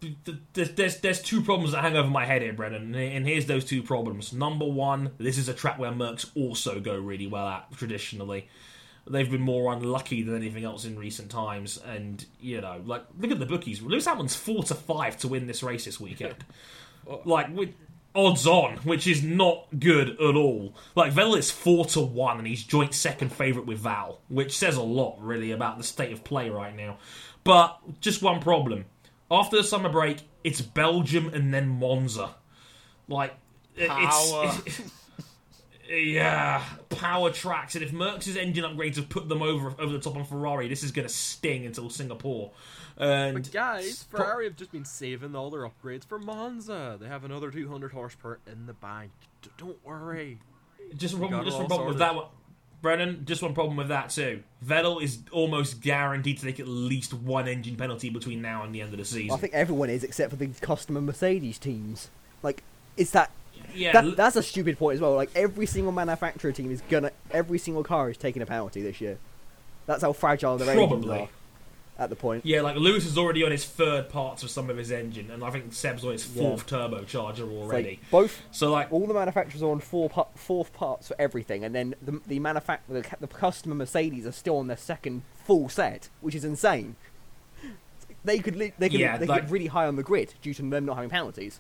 [0.02, 3.26] you- th- th- there's there's two problems that hang over my head here, Brennan, and
[3.28, 4.32] here's those two problems.
[4.34, 8.48] Number one, this is a track where Mercs also go really well at traditionally.
[9.10, 13.32] They've been more unlucky than anything else in recent times, and you know, like look
[13.32, 13.82] at the bookies.
[13.82, 16.46] Lewis Hamilton's four to five to win this race this weekend,
[17.26, 17.74] like with
[18.16, 20.74] odds on, which is not good at all.
[20.96, 24.78] Like Vettel is four to one, and he's joint second favourite with Val, which says
[24.78, 26.98] a lot really about the state of play right now.
[27.44, 28.86] But just one problem:
[29.30, 32.36] after the summer break, it's Belgium and then Monza.
[33.08, 33.36] Like
[33.78, 34.52] Power.
[34.66, 34.92] it's, it's
[35.90, 40.16] yeah, power tracks, and if Mercs' engine upgrades have put them over over the top
[40.16, 42.52] on Ferrari, this is going to sting until Singapore.
[43.00, 46.98] And But guys, Ferrari have just been saving all their upgrades for Monza.
[47.00, 49.12] They have another 200 horsepower in the bank.
[49.42, 50.38] D- don't worry.
[50.98, 52.26] just one problem, just one all problem with that one.
[52.82, 54.44] Brennan, just one problem with that too.
[54.66, 58.82] Vettel is almost guaranteed to take at least one engine penalty between now and the
[58.82, 59.32] end of the season.
[59.32, 62.10] I think everyone is except for the customer Mercedes teams.
[62.44, 62.64] Like,
[62.98, 63.32] it's that.
[63.74, 65.16] yeah, that that's a stupid point as well.
[65.16, 69.00] Like every single manufacturer team is gonna, every single car is taking a penalty this
[69.00, 69.18] year.
[69.86, 71.20] That's how fragile their engines Probably.
[71.22, 71.30] are
[72.00, 72.46] at the point.
[72.46, 75.44] Yeah, like Lewis is already on his third parts of some of his engine, and
[75.44, 76.44] I think Seb's on his Yeah.
[76.44, 77.90] fourth turbocharger It's already.
[77.90, 81.76] Like both, so like, all the manufacturers are on four fourth parts for everything, and
[81.76, 86.10] then the the manufac- the, the customer Mercedes are still on their second full set,
[86.22, 86.96] which is insane.
[88.24, 90.34] They could li- they could Yeah, they like- could get really high on the grid
[90.42, 91.60] due to them not having penalties.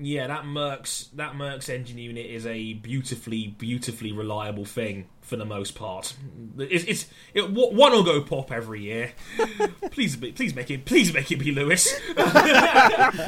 [0.00, 5.44] Yeah, that Mercs that Mercs engine unit is a beautifully, beautifully reliable thing for the
[5.44, 6.14] most part.
[6.58, 9.12] It's, it's it, one will go pop every year.
[9.90, 11.92] please, please make it, please make it be Lewis.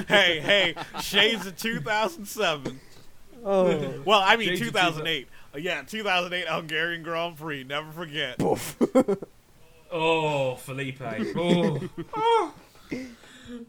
[0.09, 2.81] hey, hey, Shades of 2007.
[3.45, 5.29] Oh, Well, I mean 2008.
[5.55, 7.65] Uh, yeah, 2008 Hungarian Grand Prix.
[7.65, 8.41] Never forget.
[9.93, 11.03] Oh, Felipe.
[11.37, 11.81] Oh.
[12.15, 12.55] Oh.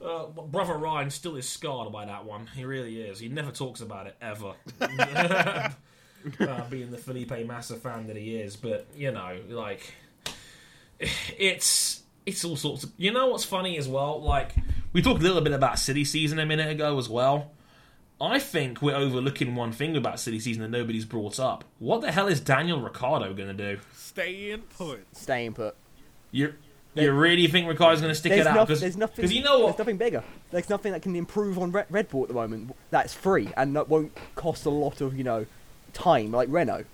[0.04, 2.48] Uh, brother Ryan still is scarred by that one.
[2.56, 3.20] He really is.
[3.20, 4.54] He never talks about it ever.
[6.40, 9.94] uh, being the Felipe Massa fan that he is, but you know, like
[11.00, 12.92] it's it's all sorts of.
[12.98, 14.22] You know what's funny as well?
[14.22, 14.56] Like
[14.94, 17.52] we talked a little bit about Silly Season a minute ago as well.
[18.22, 21.66] I think we're overlooking one thing about Silly Season that nobody's brought up.
[21.80, 23.82] What the hell is Daniel Ricciardo going to do?
[23.94, 25.06] Stay in put.
[25.14, 25.76] Stay in put.
[26.96, 28.68] You you really think Ricciardo's going to stick it out?
[28.68, 29.30] Because there's nothing.
[29.32, 29.78] you know what?
[29.78, 30.24] There's nothing bigger.
[30.52, 32.76] There's nothing that can improve on Red, Red Bull at the moment.
[32.92, 35.46] That's free and that won't cost a lot of you know
[35.94, 36.86] time like Renault.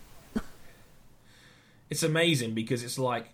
[1.90, 3.30] It's amazing because it's like,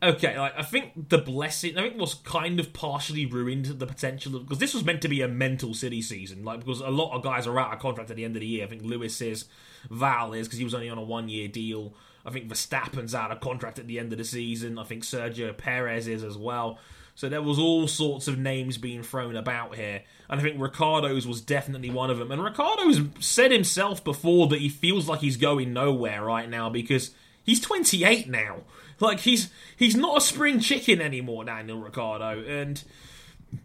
[0.00, 4.36] okay, like I think the blessing, I think what's kind of partially ruined the potential
[4.36, 7.16] of because this was meant to be a mental silly season, like because a lot
[7.16, 8.64] of guys are out of contract at the end of the year.
[8.64, 9.46] I think Lewis is,
[9.90, 11.94] Val is because he was only on a one year deal.
[12.28, 14.78] I think Verstappen's out of contract at the end of the season.
[14.78, 16.78] I think Sergio Perez is as well.
[17.14, 21.26] So there was all sorts of names being thrown about here, and I think Ricciardo's
[21.26, 22.30] was definitely one of them.
[22.30, 27.12] And Ricciardo's said himself before that he feels like he's going nowhere right now because
[27.42, 28.58] he's 28 now.
[29.00, 32.84] Like he's he's not a spring chicken anymore, Daniel Ricciardo, and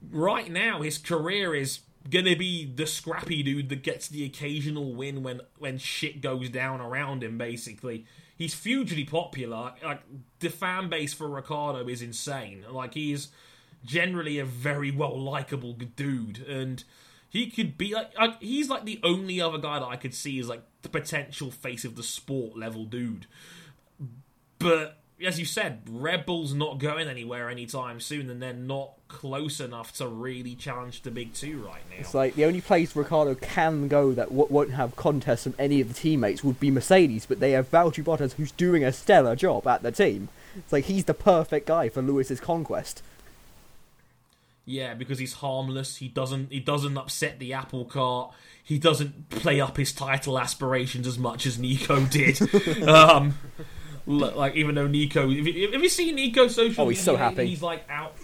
[0.09, 5.21] right now his career is gonna be the scrappy dude that gets the occasional win
[5.21, 7.37] when when shit goes down around him.
[7.37, 8.05] Basically,
[8.37, 9.73] he's hugely popular.
[9.83, 10.01] Like
[10.39, 12.65] the fan base for Ricciardo is insane.
[12.69, 13.29] Like he's
[13.85, 16.83] generally a very well likable dude, and
[17.29, 20.39] he could be like, like he's like the only other guy that I could see
[20.39, 23.27] is like the potential face of the sport level dude.
[24.59, 29.59] But as you said, Red Bull's not going anywhere anytime soon, and they're not close
[29.59, 31.97] enough to really challenge the big two right now.
[31.99, 35.81] It's like the only place Ricciardo can go that w- won't have contests from any
[35.81, 39.35] of the teammates would be Mercedes, but they have Valtteri Bottas who's doing a stellar
[39.35, 40.29] job at the team.
[40.55, 43.01] It's like he's the perfect guy for Lewis's conquest.
[44.65, 45.97] Yeah, because he's harmless.
[45.97, 46.51] He doesn't.
[46.51, 48.33] He doesn't upset the apple cart.
[48.63, 52.41] He doesn't play up his title aspirations as much as Nico did.
[52.87, 53.37] um,
[54.05, 56.85] like even though Nico, have you, have you seen Nico social?
[56.85, 57.25] Oh, he's so media?
[57.29, 57.45] happy.
[57.47, 58.15] He's like out.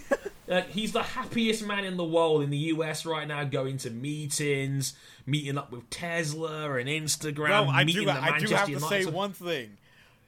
[0.48, 3.90] Uh, he's the happiest man in the world in the US right now, going to
[3.90, 4.94] meetings,
[5.24, 7.48] meeting up with Tesla and Instagram.
[7.66, 8.04] No, I do.
[8.04, 9.76] the I do have to United- say one thing.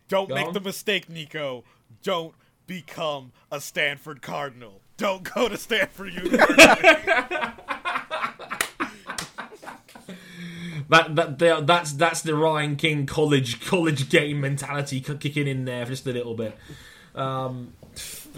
[0.09, 0.53] Don't Go make on.
[0.55, 1.65] the mistake, Nico.
[2.03, 2.35] Don't
[2.67, 4.81] become a Stanford Cardinal.
[4.97, 6.89] Don't go to Stanford University.
[10.89, 15.85] That that that- that's that's the Ryan King college college game mentality kicking in there
[15.85, 16.57] just a little bit.
[17.15, 17.73] Um,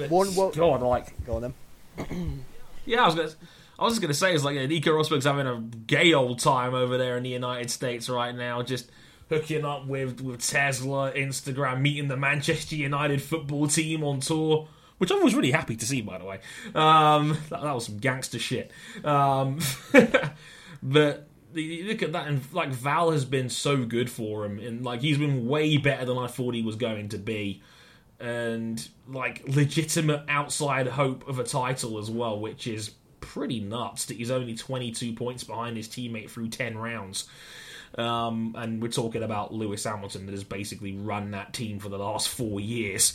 [0.09, 1.55] One God, like Go on
[1.99, 2.45] then.
[2.87, 3.31] yeah, I was gonna.
[3.79, 6.75] I was just gonna say, it's like yeah, Nico Rosberg's having a gay old time
[6.75, 8.91] over there in the United States right now, just
[9.29, 14.69] hooking up with with Tesla, Instagram, meeting the Manchester United football team on tour.
[14.99, 16.39] Which I was really happy to see, by the way.
[16.73, 18.71] Um, that, that was some gangster shit.
[19.05, 19.59] Um,
[20.83, 24.85] but you look at that, and like Val has been so good for him, and
[24.85, 27.63] like he's been way better than I thought he was going to be,
[28.21, 32.91] and like legitimate outside hope of a title as well, which is
[33.21, 37.27] pretty nuts that he's only 22 points behind his teammate through 10 rounds.
[37.97, 41.99] Um, and we're talking about Lewis Hamilton that has basically run that team for the
[41.99, 43.15] last four years.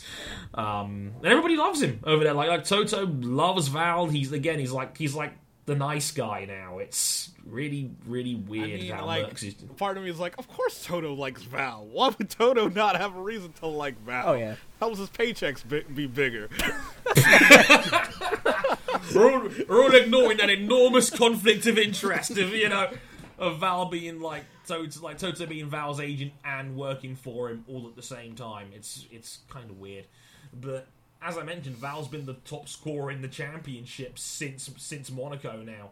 [0.54, 2.32] Um, and everybody loves him over there.
[2.32, 4.06] Like, like Toto loves Val.
[4.06, 5.32] He's again, he's like he's like
[5.70, 6.78] the nice guy now.
[6.78, 9.54] It's really, really I weird mean, how like, Merckx is.
[9.76, 11.86] part of me is like, of course Toto likes Val.
[11.86, 14.30] Why would Toto not have a reason to like Val?
[14.30, 14.56] Oh, yeah.
[14.80, 16.48] Helps his paychecks bi- be bigger.
[19.14, 22.90] we're, all, we're all ignoring that enormous conflict of interest of you know
[23.38, 27.86] of Val being like Toto, like Toto being Val's agent and working for him all
[27.86, 28.70] at the same time.
[28.74, 30.06] It's it's kind of weird,
[30.52, 30.88] but
[31.22, 35.90] as I mentioned, Val's been the top scorer in the championship since since Monaco now,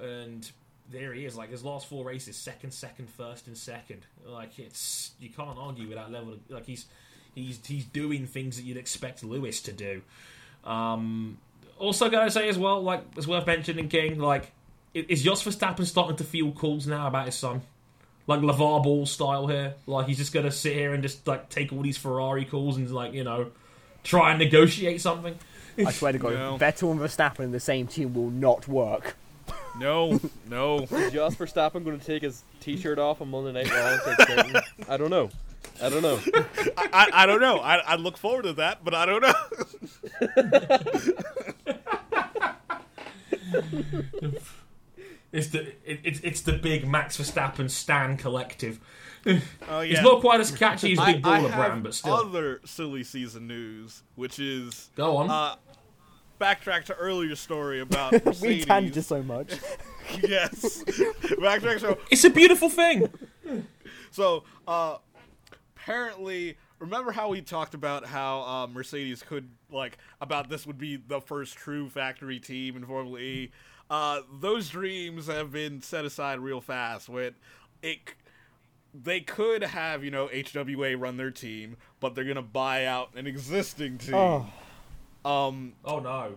[0.00, 0.50] and
[0.90, 1.36] there he is.
[1.36, 4.06] Like his last four races, second, second, first, and second.
[4.26, 6.34] Like it's you can't argue with that level.
[6.34, 6.86] Of, like he's
[7.34, 10.02] he's he's doing things that you'd expect Lewis to do.
[10.64, 11.38] Um,
[11.78, 14.18] also, gotta say as well, like it's worth mentioning, King.
[14.18, 14.52] Like,
[14.94, 17.62] is Jos Verstappen starting to feel calls now about his son?
[18.26, 19.74] Like LeVar Ball style here.
[19.86, 22.90] Like he's just gonna sit here and just like take all these Ferrari calls and
[22.90, 23.50] like you know
[24.04, 25.38] try and negotiate something.
[25.78, 26.58] I swear to God, No.
[26.58, 29.16] Vettel and Verstappen in the same team will not work.
[29.78, 30.86] No, no.
[31.10, 33.86] Just for Verstappen going to take his T-shirt off on Monday Night Raw.
[33.88, 34.62] and start shouting?
[34.88, 35.30] I don't know.
[35.82, 36.20] I don't know.
[36.76, 37.58] I, I, I don't know.
[37.58, 39.32] I, I look forward to that, but I don't know.
[45.32, 48.78] It's the it, it's it's the big Max Verstappen Stan collective.
[49.26, 49.82] Oh yeah.
[49.82, 52.14] It's not quite as catchy as Big I Baller have Brand, but still.
[52.14, 55.30] other silly season news, which is Go on.
[55.30, 55.54] uh,
[56.40, 58.66] backtrack to earlier story about we Mercedes.
[58.66, 59.52] tangent so much.
[60.22, 60.82] yes.
[60.84, 63.08] backtrack to it's a beautiful thing.
[64.10, 64.98] So, uh,
[65.74, 70.96] apparently, remember how we talked about how uh, Mercedes could like about this would be
[70.96, 73.50] the first true factory team in Formula E.
[73.88, 77.08] Uh, those dreams have been set aside real fast.
[77.08, 77.34] When
[77.82, 78.02] it,
[78.94, 83.26] they could have you know HWA run their team, but they're gonna buy out an
[83.26, 84.14] existing team.
[84.14, 84.46] Oh,
[85.24, 86.34] Um, Oh no.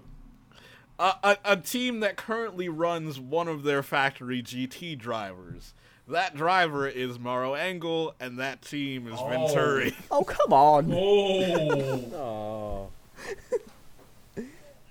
[1.00, 5.74] a, a, a team that currently runs one of their factory GT drivers.
[6.08, 9.28] That driver is Maro Engel, and that team is Oh.
[9.28, 9.96] Venturi.
[10.12, 10.92] oh, come on.
[10.94, 12.90] Oh, Oh.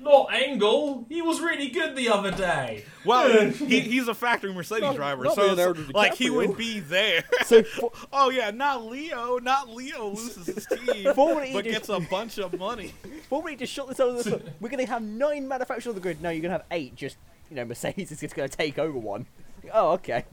[0.05, 1.07] Not Engel.
[1.09, 2.85] He was really good the other day.
[3.05, 6.81] Well, he, he's a factory Mercedes Not- driver, not so Leonardo like he would be
[6.81, 7.25] there.
[7.45, 12.01] So, for, oh yeah, not Leo, not Leo loses his team, but just- gets a
[12.01, 12.95] bunch of money.
[13.03, 15.95] Before we just shut this over the foot, we're going to have nine manufacturers on
[15.95, 16.23] the grid.
[16.23, 16.95] No, you're going to have eight.
[16.95, 17.17] Just,
[17.51, 19.27] you know, Mercedes is just going to take over one.
[19.73, 20.25] Oh, okay.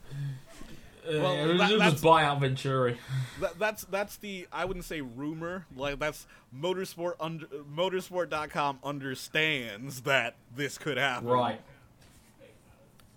[1.07, 2.97] Uh, Well, it was that- just that's- buy out Venturi.
[3.41, 10.35] That, that's that's the I wouldn't say rumor, like that's motorsport under motorsport.com understands that
[10.55, 11.27] this could happen.
[11.27, 11.59] Right.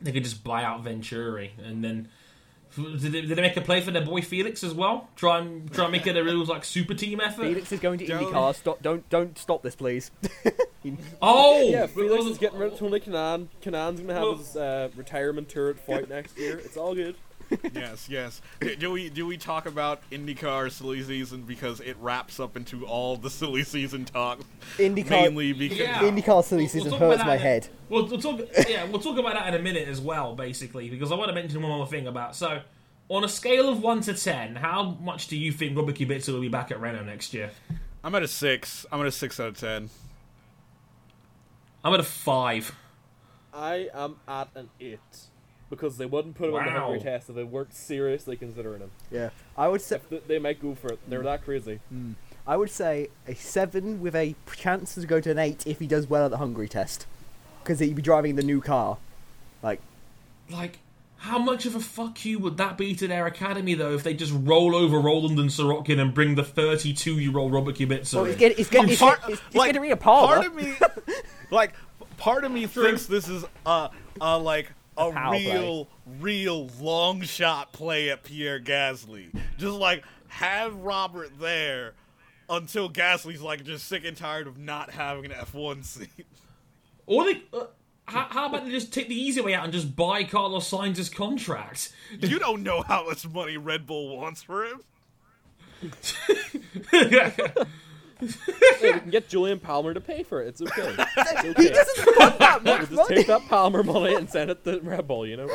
[0.01, 2.09] They could just buy out Venturi and then.
[2.77, 5.09] Did they, did they make a play for their boy Felix as well?
[5.15, 7.43] Try and try and make it a real like super team effort.
[7.45, 8.55] Felix is going to Don't- IndyCar.
[8.57, 8.83] Stop!
[8.83, 10.11] Don't don't stop this, please.
[11.23, 13.49] Oh, Yeah, Felix is getting rid of Tony Kanaan.
[13.63, 16.59] Kanaan's going to have Well- his uh, retirement tour at Foyt next year.
[16.59, 17.17] It's all good.
[17.75, 18.41] yes, yes.
[18.61, 22.87] Do, do we do we talk about IndyCar silly season because it wraps up into
[22.87, 24.41] all the silly season talk?
[24.79, 25.11] IndyCar.
[25.11, 26.01] Mainly because Yeah.
[26.01, 27.69] IndyCar silly We'll- season we'll hurts my that- head.
[27.89, 28.41] We'll, we'll talk.
[28.69, 31.35] Yeah, we'll talk about that in a minute as well, basically, because I want to
[31.35, 32.35] mention one more thing about.
[32.35, 32.61] So,
[33.09, 36.41] on a scale of one to ten, how much do you think Robert Kubica will
[36.41, 37.51] be back at Renault next year?
[38.03, 38.87] I'm at a six.
[38.91, 39.91] I'm at a six out of ten.
[41.85, 42.75] I'm at a five.
[43.53, 44.99] I am at an 8.
[45.75, 46.81] Because they wouldn't put him on the Wow.
[46.81, 48.91] Hungary test if they weren't seriously considering him.
[49.11, 50.99] Yeah, I would say th- they might go for it.
[51.09, 51.25] They're mm.
[51.25, 51.81] that crazy.
[51.93, 52.15] Mm.
[52.47, 55.87] I would say a seven with a chance to go to an eight if he
[55.87, 57.07] does well at the Hungary test,
[57.63, 58.99] because he'd be driving the new car.
[59.63, 59.81] Like,
[60.51, 60.81] Like,
[61.17, 64.13] how much of a fuck you would that be to their academy though if they
[64.13, 68.13] just roll over Rowland and Sirotkin and bring the 32 year old Robert Kubica?
[68.13, 68.33] well, in?
[68.33, 70.35] it's getting it's getting it's, Part- it's, it's like, getting to be a Palmer.
[70.35, 70.75] Part of me,
[71.51, 71.73] like,
[72.19, 73.89] part of me thinks this is a,
[74.21, 75.53] a like a power play.
[75.53, 75.89] real,
[76.21, 79.35] real long shot play at Pierre Gasly.
[79.59, 81.95] Just like have Robert there
[82.49, 86.27] until Gasly's like just sick and tired of not having an F1 seat.
[87.07, 87.67] Or they, uh,
[88.07, 91.09] how, how about they just take the easy way out and just buy Carlos Sainz's
[91.09, 91.93] contract?
[92.21, 94.81] You don't know how much money Red Bull wants for him.
[98.21, 100.49] Hey, we can get Jolyon Palmer to pay for it.
[100.49, 100.95] It's okay.
[101.17, 102.39] It's okay.
[102.39, 103.15] that We'll just money.
[103.17, 105.27] take that Palmer money and send it to Red Bull.
[105.27, 105.49] You know.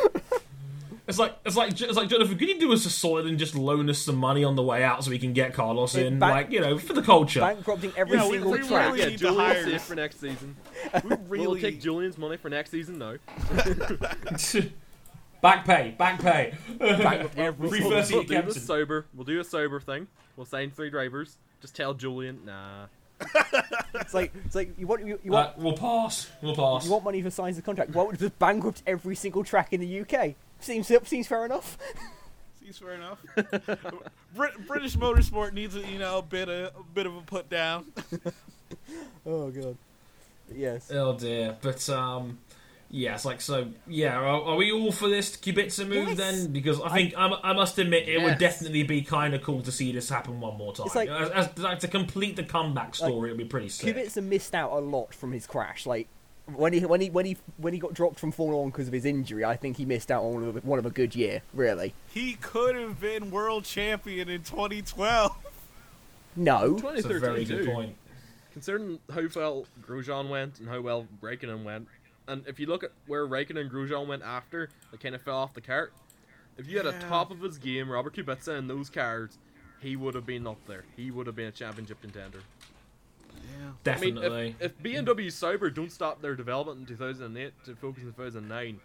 [1.07, 2.37] It's like it's like it's like Jonathan.
[2.37, 4.83] Could you do us a solid and just loan us some money on the way
[4.83, 7.39] out so we can get Carlos Yeah, in, bank- like you know, for the culture.
[7.39, 8.87] Bankrupting every Yeah, we- single we track.
[8.87, 10.55] really Yeah, need to Jolyon's hire for next season.
[11.03, 13.17] We We'll really take Jolyon's money for next season No.
[15.41, 16.53] back pay, back pay.
[16.77, 18.53] Bankrupt every Free single first We'll seat do Kempson.
[18.53, 19.05] this sober.
[19.15, 20.07] We'll do a sober thing.
[20.35, 21.37] We'll sign three drivers.
[21.61, 22.85] Just tell Jolyon, nah.
[23.95, 26.29] It's like it's like you want you, you Uh, want we'll pass.
[26.41, 26.85] We'll pass.
[26.85, 27.91] you want money for signs of contract.
[27.93, 30.35] Why would you just bankrupt every single track in the UK?
[30.59, 31.77] Seems seems fair enough.
[32.61, 33.19] Seems fair enough.
[34.35, 37.49] Brit- British motorsport needs a you know a bit of a bit of a put
[37.49, 37.91] down.
[39.25, 39.75] Oh god.
[40.53, 40.91] Yes.
[40.91, 42.37] Oh dear, but um,
[42.91, 43.67] yeah, it's like so.
[43.87, 46.17] Yeah, are, are we all for this Kubica move Yes.
[46.17, 46.51] then?
[46.51, 49.71] Because I think I, I must admit it would definitely be kind of cool to
[49.71, 50.87] see this happen one more time.
[50.87, 53.95] It's like- as, as, like to complete the comeback story, it'd be pretty sick.
[53.95, 55.85] Kubica missed out a lot from his crash.
[55.85, 56.07] Like
[56.55, 58.93] when he when he when he when he got dropped from Formula One because of
[58.93, 61.15] his injury, I think he missed out on one of a, one of a good
[61.15, 61.41] year.
[61.53, 61.93] Really.
[62.11, 65.35] He could have been world champion in 2012.
[66.35, 66.75] No.
[66.93, 67.71] It's a very 2013 good too.
[67.71, 67.95] point.
[68.53, 71.87] Considering how well Grosjean went and how well Raikkonen went,
[72.29, 75.37] and if you look at where Raikkonen and Grosjean went after, they kind of fell
[75.37, 75.93] off the cart.
[76.57, 79.37] If you had a top of his game, Robert Kubica in those cars,
[79.81, 80.83] he would have been up there.
[80.95, 82.41] He would have been a championship contender.
[83.33, 83.93] Yeah.
[83.93, 84.55] I mean, Definitely.
[84.59, 88.79] if, if BMW Sauber don't stop their development in 2008 to focus in 2009,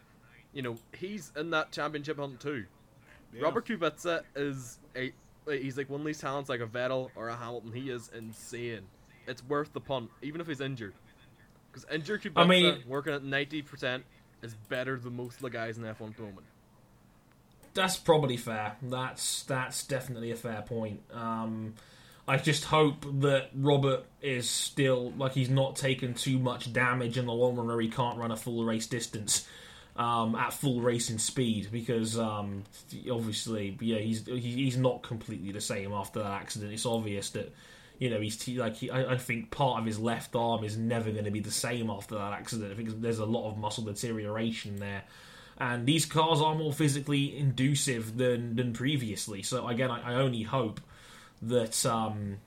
[0.52, 2.64] you know, he's in that championship hunt too.
[3.40, 5.12] Robert Kubica is a
[5.50, 7.72] he's like one of these talents like a Vettel or a Hamilton.
[7.72, 8.82] He is insane.
[9.26, 10.94] It's worth the punt, even if he's injured.
[11.74, 14.02] Because injured Kubica I mean- working at 90%
[14.42, 16.46] is better than most of the guys in F1 at the moment.
[17.74, 18.76] That's probably fair.
[18.82, 21.00] That's that's definitely a fair point.
[21.12, 21.74] Um,
[22.28, 27.26] I just hope that Robert is still like he's not taken too much damage in
[27.26, 29.44] the long run, where he can't run a full race distance
[29.96, 32.62] um, at full racing speed because um,
[33.10, 36.72] obviously, yeah, he's he's not completely the same after that accident.
[36.72, 37.52] It's obvious that
[38.04, 41.10] you know he's like he, I, I think part of his left arm is never
[41.10, 42.72] going to be the same after that accident.
[42.72, 45.02] I think there's a lot of muscle deterioration there
[45.58, 49.42] and these cars are more physically inducive than than previously.
[49.42, 50.80] So again, I, I only hope
[51.42, 52.38] that um,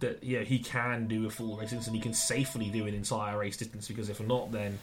[0.00, 2.94] that yeah he can do a full race distance and he can safely do an
[2.94, 3.88] entire race distance.
[3.88, 4.78] Because if not, then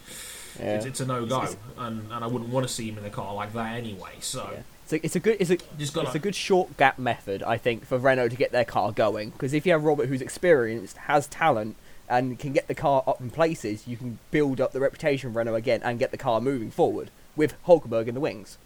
[0.60, 0.76] Yeah.
[0.76, 3.10] it's, it's a no go, and, and I wouldn't want to see him in a
[3.10, 4.16] car like that anyway.
[4.20, 4.62] So Yeah.
[4.94, 7.42] It's a, it's a good it's a Just gotta- it's a good short gap method
[7.44, 10.22] I think for Renault to get their car going because if you have Robert who's
[10.22, 11.76] experienced has talent
[12.10, 15.36] and can get the car up in places you can build up the reputation of
[15.36, 18.58] Renault again and get the car moving forward with Hulkenberg in the wings.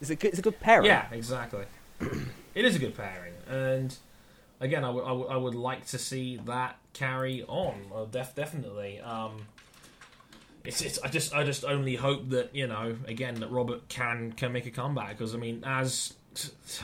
[0.00, 0.86] It's a good, it's a good pairing.
[0.86, 1.64] yeah, exactly.
[2.54, 3.96] it is a good pairing, and
[4.60, 7.74] again, I would I would- would like to see that carry on.
[7.90, 9.00] Well, def- definitely.
[9.00, 9.46] Um,
[10.66, 14.32] it's, it's I just I just only hope that you know again that Robert can
[14.32, 16.14] can make a comeback because I mean as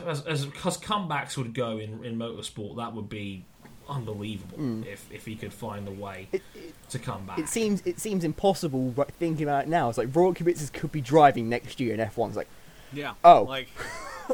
[0.06, 3.44] as as because comebacks would go in in motorsport that would be
[3.88, 7.38] unbelievable if if he could find a way It, it, to come back.
[7.38, 9.88] it seems it seems impossible right, thinking about it now.
[9.88, 12.28] It's like Robert Kubica could be driving next year in F1.
[12.28, 12.48] It's like
[12.92, 13.14] Yeah.
[13.24, 13.42] Oh.
[13.42, 13.68] Like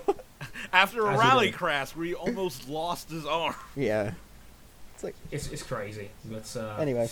[0.72, 3.54] after a As rally crash where he almost lost his arm.
[3.74, 4.12] yeah.
[4.94, 7.08] It's like it's it's crazy, but uh, anyway.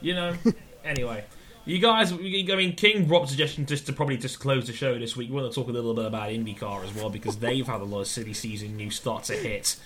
[0.00, 0.34] you know.
[0.84, 1.24] anyway,
[1.70, 5.16] you guys, I mean, King a suggestion just to probably just close the show this
[5.16, 5.30] week.
[5.30, 7.84] We want to talk a little bit about IndyCar as well because they've had a
[7.84, 9.76] lot of silly season news start to hit.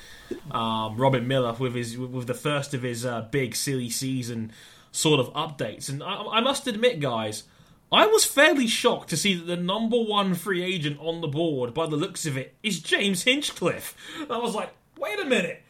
[0.50, 4.52] Um, Robin Miller with his with the first of his uh, big silly season
[4.92, 7.44] sort of updates, and I, I must admit, guys.
[7.92, 11.74] I was fairly shocked to see that the number one free agent on the board,
[11.74, 13.94] by the looks of it, is James Hinchcliffe.
[14.28, 15.62] I was like, wait a minute.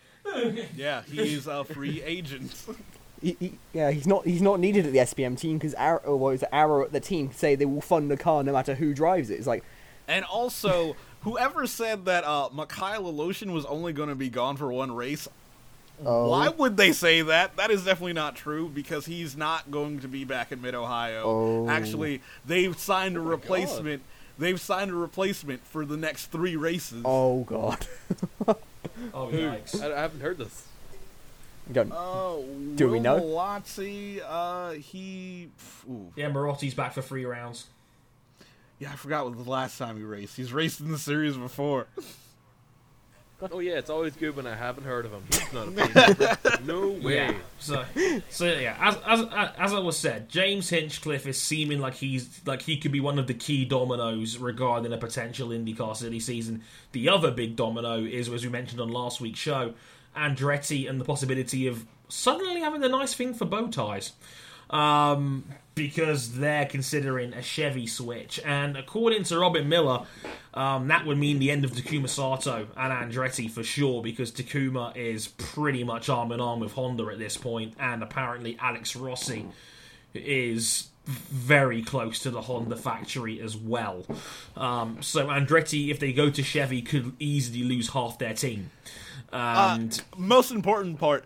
[0.74, 2.54] Yeah, he's a free agent.
[3.24, 6.16] He, he, yeah, he's not he's not needed at the SPM team because Arrow, or
[6.16, 8.74] what is it, Arrow at the team say they will fund the car no matter
[8.74, 9.34] who drives it.
[9.38, 9.64] It's like
[10.06, 14.70] And also, whoever said that uh, Mikhail Aleshin was only going to be gone for
[14.70, 15.26] one race,
[16.04, 16.28] Oh.
[16.28, 17.56] why would they say that?
[17.56, 21.22] That is definitely not true because he's not going to be back in Mid Ohio.
[21.24, 21.68] Oh.
[21.68, 24.02] Actually, they've signed a replacement.
[24.36, 27.02] They've signed a replacement for the next three races.
[27.04, 27.86] oh god,
[29.14, 29.38] Oh, Who?
[29.38, 29.80] yikes.
[29.80, 30.66] I, I haven't heard this.
[31.72, 33.20] Don't- Oh, Do we know?
[33.20, 35.48] Malazzi, uh, he.
[35.88, 36.12] Ooh.
[36.16, 37.66] Yeah, Marotti's back for three rounds.
[38.78, 40.36] Yeah, I forgot what the last time he raced.
[40.36, 41.86] He's raced in the series before.
[43.52, 45.22] Oh yeah, it's always good when I haven't heard of him.
[45.28, 47.16] He's not a No way.
[47.16, 47.34] Yeah.
[47.58, 47.84] So,
[48.30, 52.62] so yeah, as, as as I was said, James Hinchcliffe is seeming like he's like
[52.62, 56.62] he could be one of the key dominoes regarding a potential IndyCar Silly season.
[56.92, 59.74] The other big domino is, as we mentioned on last week's show,
[60.16, 64.12] Andretti and the possibility of suddenly having a nice thing for bow ties.
[64.70, 70.06] Um, because they're considering a Chevy switch, and according to Robin Miller,
[70.54, 74.96] um, that would mean the end of Takuma Sato and Andretti for sure, because Takuma
[74.96, 79.46] is pretty much arm in arm with Honda at this point, and apparently Alex Rossi
[80.14, 84.06] is very close to the Honda factory as well.
[84.56, 88.70] Um, so Andretti, if they go to Chevy, could easily lose half their team.
[89.34, 91.24] Uh, and Most important part.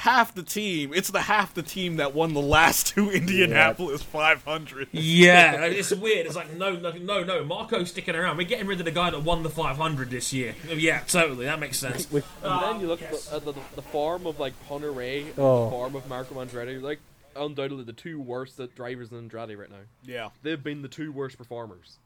[0.00, 0.92] Half the team.
[0.94, 4.88] It's the half the team that won the last two Indianapolis 500.
[4.92, 6.26] Yeah, it's weird.
[6.26, 7.44] It's like no, no, no, no.
[7.44, 8.36] Marco's sticking around.
[8.36, 10.54] We're getting rid of the guy that won the 500 this year.
[10.68, 11.46] Yeah, totally.
[11.46, 12.10] That makes sense.
[12.12, 15.28] With, uh, And then you look at the, at the, the form of like Hunter-Reay
[15.38, 15.64] Oh.
[15.64, 16.98] the form of Marco Andretti, like
[17.34, 19.76] undoubtedly the two worst drivers in Andretti right now.
[20.04, 20.28] Yeah.
[20.42, 21.96] They've been the two worst performers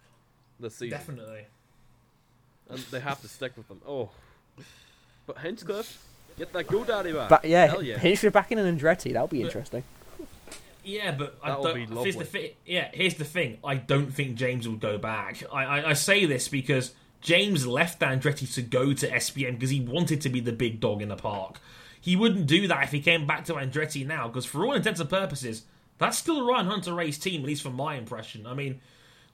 [0.61, 1.47] this season, Definitely.
[2.69, 3.81] and they have to stick with them.
[3.89, 4.11] Oh,
[5.35, 6.05] but Hinchcliffe,
[6.39, 7.29] get that GoDaddy back.
[7.29, 7.99] but yeah, Hell yeah.
[7.99, 9.13] Hinchcliffe back in an Andretti.
[9.13, 9.83] That'll be interesting.
[10.83, 11.75] Yeah, but I That would don't.
[11.75, 12.25] be Here's the lovely.
[12.25, 12.51] thing.
[12.65, 13.59] Yeah, here's the thing.
[13.63, 15.43] I don't think James will go back.
[15.53, 19.81] I, I, I say this because James left Andretti to go to SPM because he
[19.81, 21.61] wanted to be the big dog in the park.
[22.01, 25.01] He wouldn't do that if he came back to Andretti now, because for all intents
[25.01, 25.65] and purposes,
[25.99, 28.47] that's still Ryan Hunter-Reay's team, at least from my impression.
[28.47, 28.81] I mean,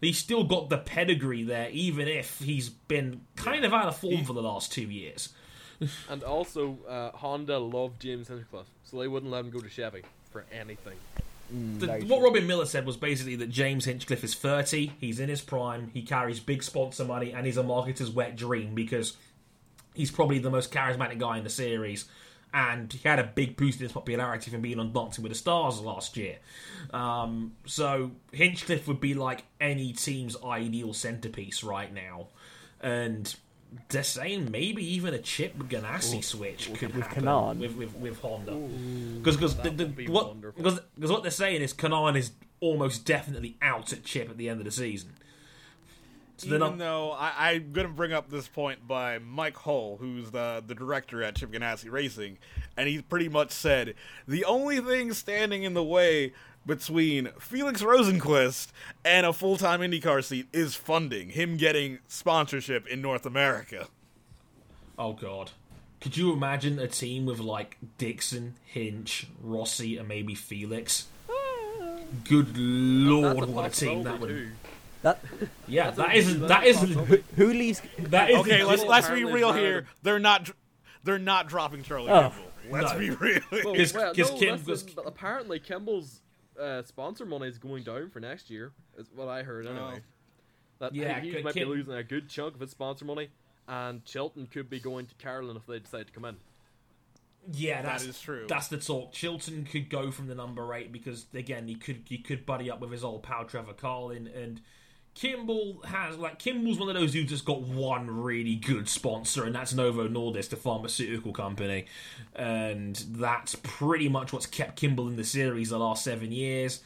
[0.00, 4.24] he's still got the pedigree there, even if he's been kind of out of form
[4.24, 5.28] for the last two years.
[6.08, 10.02] And also, uh, Honda loved James Hinchcliffe, so they wouldn't let him go to Chevy
[10.30, 10.96] for anything.
[11.50, 12.22] The, Very what.
[12.22, 16.02] Robin Miller said was basically that James Hinchcliffe is 30, he's in his prime, he
[16.02, 19.16] carries big sponsor money, and he's a marketer's wet dream because
[19.94, 22.06] he's probably the most charismatic guy in the series.
[22.54, 25.38] And he had a big boost in his popularity from being on Dancing with the
[25.38, 26.38] Stars last year.
[26.90, 32.28] Um, so Hinchcliffe would be like any team's ideal centerpiece right now.
[32.80, 33.34] And
[33.88, 37.58] they're saying maybe even a Chip Ganassi switch could with happen Kanaan.
[37.58, 38.52] with, with, with Honda.
[39.18, 43.56] Because That would be what, because because what they're saying is Kanaan is almost definitely
[43.62, 45.10] out at Chip at the end of the season.
[46.38, 46.78] So Even not.
[46.78, 50.74] though I, I'm going to bring up this point by Mike Hull, who's the, the
[50.74, 52.36] director at Chip Ganassi Racing,
[52.76, 53.94] and he pretty much said
[54.28, 56.34] the only thing standing in the way
[56.66, 58.68] between Felix Rosenqvist
[59.04, 63.88] and a full time IndyCar seat is funding, him getting sponsorship in North America.
[64.98, 65.52] Oh god,
[66.00, 71.06] could you imagine a team with like Dixon, Hinch, Rossi, and maybe Felix?
[72.24, 74.28] Good lord, That's a what a team that would.
[74.28, 74.48] too.
[75.02, 75.20] That
[75.66, 77.82] Yeah, That's that a- is that's that a who leaves?
[77.98, 79.86] that is Okay, let's let's be real here.
[80.02, 80.50] They're not
[81.04, 82.30] they're not dropping Charlie Oh.
[82.30, 82.52] Kimball.
[82.70, 82.98] Let's No.
[82.98, 83.40] be real.
[83.52, 86.20] Well, Because- well, because no, Kim- listen, because- but apparently Kimball's
[86.60, 88.72] uh, sponsor money is going down for next year.
[88.98, 90.00] Is what I heard anyway.
[90.78, 93.28] That Yeah, he, K- might Kim- be losing a good chunk of his sponsor money,
[93.66, 96.36] and Chilton could be going to Carlin if they decide to come in.
[97.52, 98.46] Yeah, that's, is true.
[98.48, 99.12] That's the talk.
[99.12, 102.80] Chilton could go from the number eight because again, he could he could buddy up
[102.80, 104.60] with his old pal Trevor Carlin and
[105.16, 109.54] Kimball has like Kimball's one of those who's just got one really good sponsor, and
[109.54, 111.86] that's Novo Nordisk, the pharmaceutical company,
[112.34, 116.80] and that's pretty much what's kept Kimball in the series the last seven years.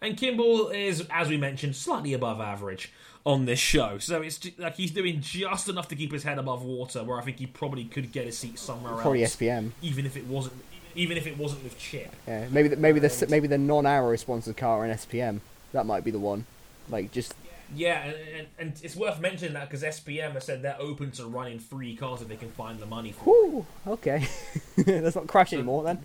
[0.00, 2.92] And Kimball is, as we mentioned, slightly above average
[3.24, 6.64] on this show, so it's like he's doing just enough to keep his head above
[6.64, 7.04] water.
[7.04, 9.70] Where I think he probably could get a seat somewhere Probably else SPM.
[9.80, 10.54] even if it wasn't
[10.96, 12.12] even if it wasn't with Chip.
[12.26, 15.38] Yeah, maybe the, maybe the maybe the non-Arrow sponsored car in SPM.
[15.72, 16.46] That might be the one.
[16.88, 17.34] Like just
[17.74, 21.26] Yeah, and, and, and it's worth mentioning that because SPM has said they're open to
[21.26, 23.64] running free cars if they can find the money for.
[23.86, 23.88] it.
[23.88, 24.26] okay.
[24.86, 26.04] Let's not crash anymore then.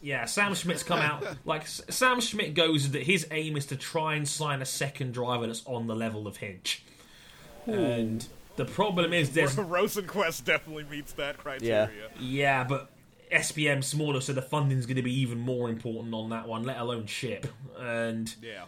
[0.00, 4.14] Yeah, Sam Schmidt's come out like Sam Schmidt goes that his aim is to try
[4.14, 6.84] and sign a second driver that's on the level of Hinch,
[7.64, 7.72] hmm.
[7.72, 11.90] and the problem is there's Rosenqvist definitely meets that criteria.
[12.16, 12.92] yeah, yeah but
[13.32, 16.78] SPM smaller, so the funding's going to be even more important on that one, let
[16.78, 17.46] alone Chip,
[17.78, 18.34] and.
[18.42, 18.64] Yeah.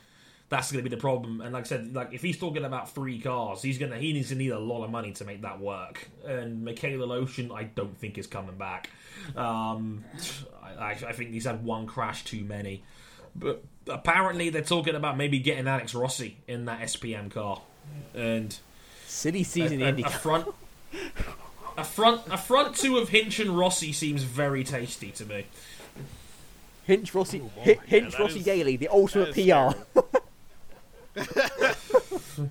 [0.50, 1.40] That's going to be the problem.
[1.40, 4.28] And like I said, like if he's talking about three cars, he's gonna he needs
[4.30, 6.08] to need a lot of money to make that work.
[6.26, 8.90] And Mikhail Aleshin, I don't think is coming back.
[9.36, 10.04] Um,
[10.78, 12.82] I, I think he's had one crash too many.
[13.36, 17.62] But apparently they're talking about maybe getting Alex Rossi in that SPM car,
[18.12, 18.58] and
[19.06, 20.02] Silly season a, a, Indy.
[20.02, 20.48] a front.
[21.78, 25.46] A front, a front two of Hinch and Rossi seems very tasty to me.
[26.84, 29.78] Hinch Rossi, Hi- Hinch that Rossi is- Daily, the ultimate PR.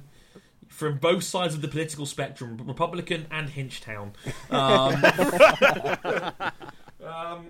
[0.67, 4.13] from both sides of the political spectrum, Republican and Hinchtown.
[4.49, 5.03] Um,
[7.05, 7.47] um,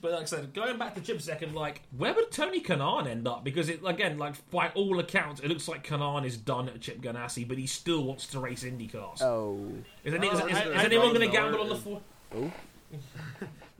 [0.00, 3.06] but like I said, going back to Chip a second, like where would Tony Kanaan
[3.06, 3.44] end up?
[3.44, 7.00] Because it again, like by all accounts, it looks like Kanaan is done at Chip
[7.00, 9.20] Ganassi, but he still wants to race Indy cars.
[9.22, 9.60] Oh.
[10.04, 12.00] Is, any, Oh, is, is, I- is I anyone going to gamble on the four?
[12.34, 12.50] Oh.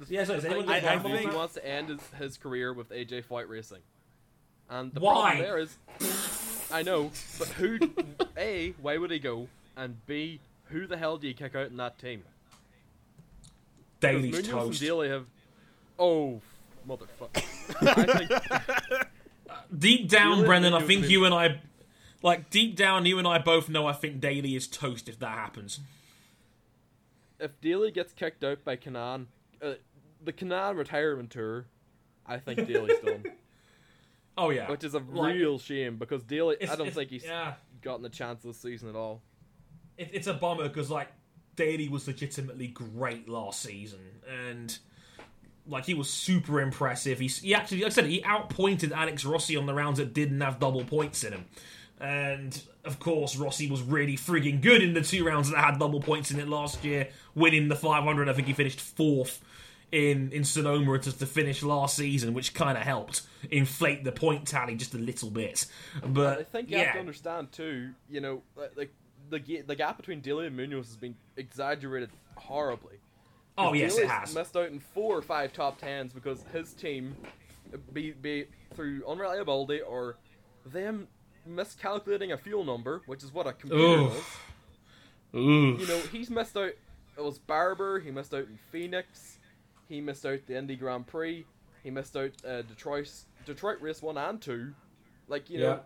[0.08, 1.10] Yeah, so is anyone going to I I gamble?
[1.10, 3.80] think he wants to end his, his career with AJ Foyt Racing.
[4.70, 5.12] And the Why?
[5.36, 5.76] problem there is,
[6.72, 7.78] I know, but who?
[8.36, 9.48] A, why would he go?
[9.76, 12.22] And B, who the hell do you kick out in that team?
[14.00, 14.80] Because Daly's Munoz and toast.
[14.80, 15.26] Daly have.
[15.98, 16.40] Oh,
[16.88, 17.42] motherfucker!
[17.82, 19.08] I think
[19.78, 21.60] Deep down, Daly Brendan, I think you and I,
[22.22, 23.86] like deep down, you and I both know.
[23.86, 25.80] I think Daly is toast if that happens.
[27.38, 29.26] if Daly gets kicked out by Kanaan,
[29.62, 29.74] uh,
[30.24, 31.66] the Kanaan retirement tour,
[32.26, 33.24] I think Daly's done.
[34.40, 37.54] Oh yeah, Which is a Like, real shame because Daly, I don't think he's yeah.
[37.82, 39.22] gotten the chance this season at all.
[39.98, 41.08] it, it's a bummer because like
[41.56, 44.78] Daly was legitimately great last season, and
[45.66, 47.18] like he was super impressive.
[47.18, 50.40] He, he actually, like I said, he outpointed Alex Rossi on the rounds that didn't
[50.40, 51.44] have double points in him.
[52.00, 56.00] And of course, Rossi was really frigging good in the two rounds that had double
[56.00, 58.26] points in it last year, winning the 500.
[58.26, 59.44] I think he finished fourth
[59.92, 64.46] in in Sonoma to, to finish last season, which kind of helped inflate the point
[64.46, 65.66] tally just a little bit.
[66.04, 67.90] But I think you yeah, have to understand too.
[68.08, 68.42] You know,
[68.76, 68.92] like,
[69.30, 72.96] the the gap between Daly and Munoz has been exaggerated horribly.
[73.58, 74.34] oh yes, it has.
[74.34, 77.16] missed out in four or five top tens because his team,
[77.92, 80.16] be be through unreliability or
[80.66, 81.08] them
[81.46, 84.12] miscalculating a fuel number, which is what a computer Oof.
[84.12, 85.42] does.
[85.42, 86.72] You know, he's missed out.
[87.16, 88.00] It was Barber.
[88.00, 89.38] He missed out in Phoenix.
[89.90, 91.44] He missed out the Indy Grand Prix.
[91.82, 93.10] He missed out uh, Detroit
[93.44, 94.72] Detroit race one and two.
[95.28, 95.80] Like you know,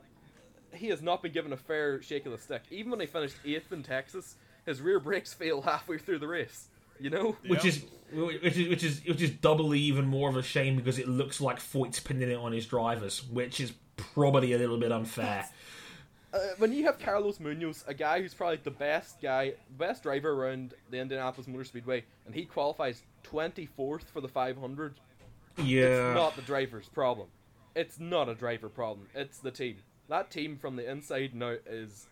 [0.75, 2.63] he has not been given a fair shake of the stick.
[2.71, 4.37] Even when he finished eighth in Texas,
[4.67, 6.69] his rear brakes failed halfway through the race.
[7.01, 10.43] You know, which is which is which is which is doubly even more of a
[10.43, 14.59] shame because it looks like Foyt's pinning it on his drivers, which is probably a
[14.59, 15.49] little bit unfair.
[16.33, 20.31] uh, when you have Carlos Munoz, a guy who's probably the best guy, best driver
[20.31, 24.95] around the Indianapolis Motor Speedway, and he qualifies twenty fourth for the five hundred.
[25.57, 27.29] Yeah, It's not the driver's problem.
[27.75, 29.09] It's not a driver problem.
[29.15, 29.79] It's the team.
[30.09, 32.07] That team from the inside and out is,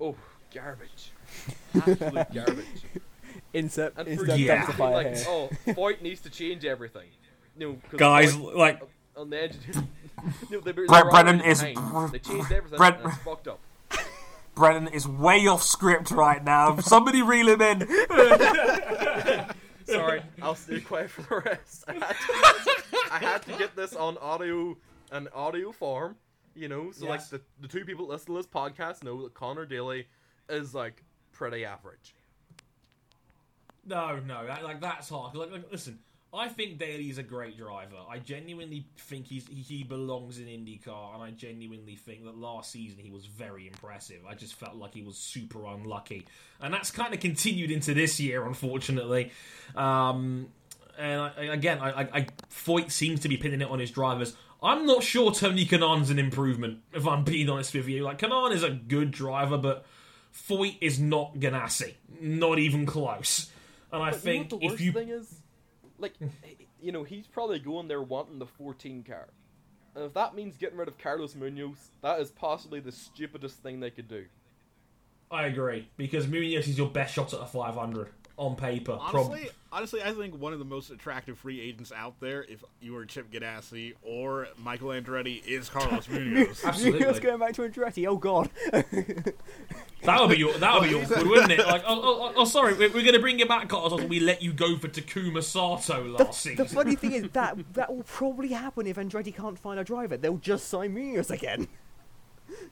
[0.00, 0.16] oh,
[0.54, 1.12] garbage.
[1.74, 2.84] Absolute garbage.
[3.54, 4.62] Insert, And for insert Yeah.
[4.62, 5.24] dumpster to be fire like, here.
[5.28, 7.08] oh, Foyt needs to change everything.
[7.58, 8.82] You know, 'cause guys, Foyt- like
[9.16, 9.60] on the engine.
[9.72, 9.82] you
[10.50, 12.76] know, they, they're Brett Brennan is- They changed everything.
[12.78, 13.60] Brett- and it's fucked up.
[14.54, 16.76] Brennan is way off script right now.
[16.80, 17.78] Somebody reel him in.
[19.88, 21.84] Sorry, I'll stay quiet for the rest.
[21.88, 24.76] I had to, I had to get this on audio,
[25.10, 26.16] an audio form.
[26.54, 27.30] You know, so Yes.
[27.32, 30.08] like the, the two people listening to this podcast know that Connor Daly
[30.48, 32.14] is like pretty average.
[33.86, 35.34] No, no, that, like that's hard.
[35.34, 35.98] Like, like, listen,
[36.32, 37.96] I think Daly's a great driver.
[38.08, 42.98] I genuinely think he's he, belongs in IndyCar, and I genuinely think that last season
[42.98, 44.18] he was very impressive.
[44.28, 46.26] I just felt like he was super unlucky,
[46.60, 49.32] and that's kind of continued into this year, unfortunately.
[49.74, 50.48] Um,
[50.98, 54.36] and I, again, I, I, Foyt seems to be pinning it on his drivers.
[54.62, 58.02] I'm not sure Tony Kanaan's an improvement, if I'm being honest with you.
[58.02, 59.86] Like Kanaan is a good driver, but
[60.34, 63.50] Foyt is not Ganassi, not even close.
[63.92, 65.40] And I But think you know if you thing is,
[65.98, 66.14] like,
[66.80, 69.28] you know, he's probably going there wanting the 14 car,
[69.94, 73.80] and if that means getting rid of Carlos Munoz, that is possibly the stupidest thing
[73.80, 74.26] they could do.
[75.30, 78.08] I agree because Munoz is your best shot at a 500
[78.38, 78.96] on paper.
[78.96, 82.62] prob- Honestly, honestly, I think one of the most attractive free agents out there, if
[82.80, 86.64] you were Chip Ganassi or Michael Andretti, is Carlos Munoz.
[86.64, 87.00] absolutely.
[87.00, 88.06] Munoz going back to Andretti.
[88.06, 88.48] Oh god.
[90.04, 91.58] That would be your, that would be awkward, wouldn't it?
[91.66, 93.92] Like, oh, oh, oh, oh sorry, we're, we're going to bring you back, Carlos.
[93.92, 96.64] after We let you go for Takuma Sato The, last season.
[96.64, 100.16] the funny thing is that that will probably happen if Andretti can't find a driver.
[100.16, 101.66] They'll just sign Munoz again.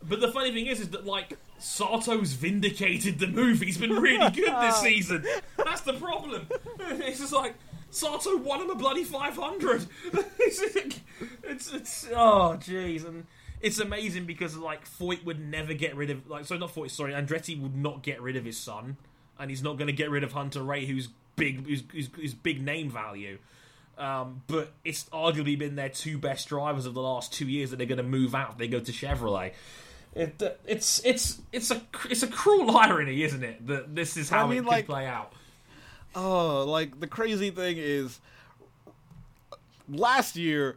[0.03, 3.61] But the funny thing is, is that like Sato's vindicated the move.
[3.61, 5.25] He's been really good this season.
[5.57, 6.47] That's the problem.
[6.89, 7.55] It's just like
[7.91, 9.87] Sato won him a bloody 500.
[10.39, 10.61] it's,
[11.43, 13.27] it's it's oh jeez, and
[13.61, 16.91] it's amazing because like Foyt would never get rid of like so not Foyt.
[16.91, 18.97] Sorry, Andretti would not get rid of his son,
[19.39, 22.63] and he's not going to get rid of Hunter-Reay, who's big, who's, who's, who's big
[22.63, 23.39] name value.
[23.99, 27.77] Um, but it's arguably been their two best drivers of the last two years that
[27.77, 29.53] they're going to move out if they go to Chevrolet.
[30.15, 33.67] It, uh, it's it's it's a it's a cruel irony, isn't it?
[33.67, 35.33] That this is how I mean, it could like- play out.
[36.15, 38.21] Oh, like the crazy thing is,
[39.89, 40.77] last year,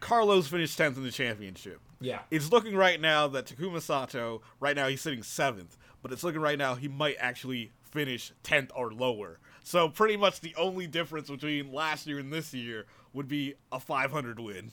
[0.00, 1.80] Carlos finished tenth in the championship.
[2.00, 2.20] Yeah.
[2.30, 6.40] It's looking right now that Takuma Sato, right now he's sitting seventh, but it's looking
[6.40, 9.38] right now he might actually finish 10th or lower.
[9.64, 13.78] So pretty much the only difference between last year and this year would be a
[13.80, 14.70] 500 win.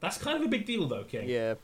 [0.00, 1.28] That's kind of a big deal, though, King.
[1.28, 1.54] Yeah.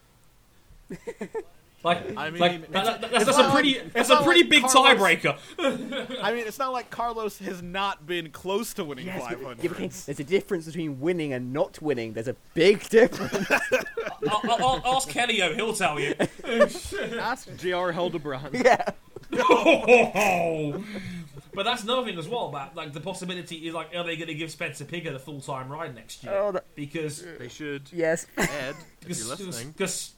[1.85, 4.51] Like, I mean, like, that- that- that's, that's a pretty, like- that's a pretty like
[4.51, 5.39] big Carlos- tiebreaker.
[6.23, 9.57] I mean, it's not like Carlos has not been close to winning Yes, 500.
[9.63, 12.13] but there's a difference between winning and not winning.
[12.15, 13.49] There's a big difference.
[14.29, 16.15] I'll, I'll, I'll ask Kellyo, he'll tell you.
[17.21, 17.93] Ask J.R.
[17.93, 18.55] Hildebrand.
[18.55, 18.83] yeah.
[19.39, 20.83] Oh,
[21.57, 22.49] but that's another thing as well.
[22.49, 25.41] About like the possibility is like, are they going to give Spencer Pigot the full
[25.41, 26.35] time ride next year?
[26.37, 27.91] Oh, that- because They should.
[27.93, 28.27] Yes.
[28.37, 28.77] Ed,
[29.09, 30.13] if you're listening, because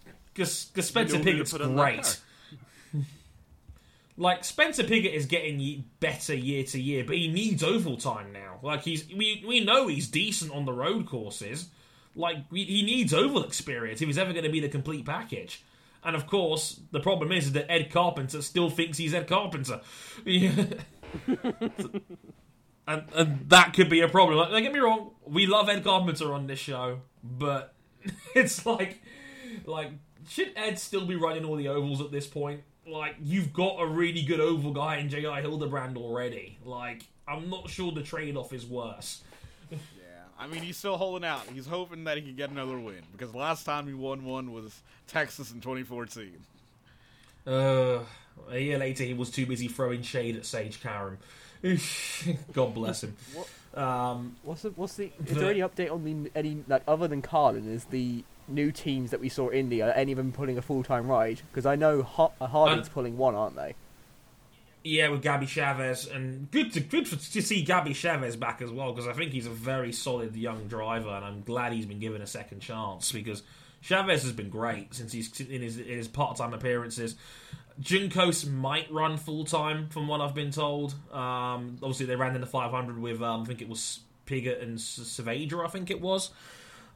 [0.86, 2.20] Spencer You know who put great.
[4.20, 8.58] Like Spencer Pigot is getting better year to year, but he needs oval time now.
[8.62, 11.68] Like he's we we know he's decent on the road courses.
[12.16, 15.62] Like he needs oval experience if he's ever going to be the complete package.
[16.02, 19.80] And of course, the problem is that Ed Carpenter still thinks he's Ed Carpenter.
[22.88, 24.38] And, and that could be a problem.
[24.38, 27.74] Like, don't get me wrong, we love Ed Carpenter on this show, but
[28.34, 29.02] it's like,
[29.66, 29.90] like,
[30.26, 32.62] should Ed still be running all the ovals at this point?
[32.86, 35.38] Like, you've got a really good oval guy in J.R.
[35.42, 36.58] Hildebrand already.
[36.64, 39.22] Like, I'm not sure the trade off is worse.
[39.70, 39.76] Yeah,
[40.38, 41.42] I mean, he's still holding out.
[41.52, 44.82] He's hoping that he can get another win because last time he won one was
[45.06, 46.38] Texas in 2014.
[47.48, 48.00] Uh,
[48.50, 51.18] a year later, he was too busy throwing shade at Sage Karam.
[52.52, 53.16] God bless him.
[53.74, 55.10] Um, What's the, what's the?
[55.26, 57.70] Is there any update on the any like other than Carlin?
[57.70, 60.82] Is the new teams that we saw in India any of them pulling a full
[60.82, 61.40] time ride?
[61.50, 63.74] Because I know Har- uh, Harding's Uh, pulling one, aren't they?
[64.84, 68.70] Yeah, with Gabby Chaves, and good to good for, to see Gabby Chaves back as
[68.70, 71.98] well because I think he's a very solid young driver, and I'm glad he's been
[72.00, 73.42] given a second chance because
[73.84, 77.14] Chaves has been great since he's in his, in his part time appearances.
[77.80, 80.94] Juncos might run full time, from what I've been told.
[81.12, 84.78] Um, obviously, they ran in the 500 with um, I think it was Pigot and
[84.78, 86.30] S- Saavedra, I think it was.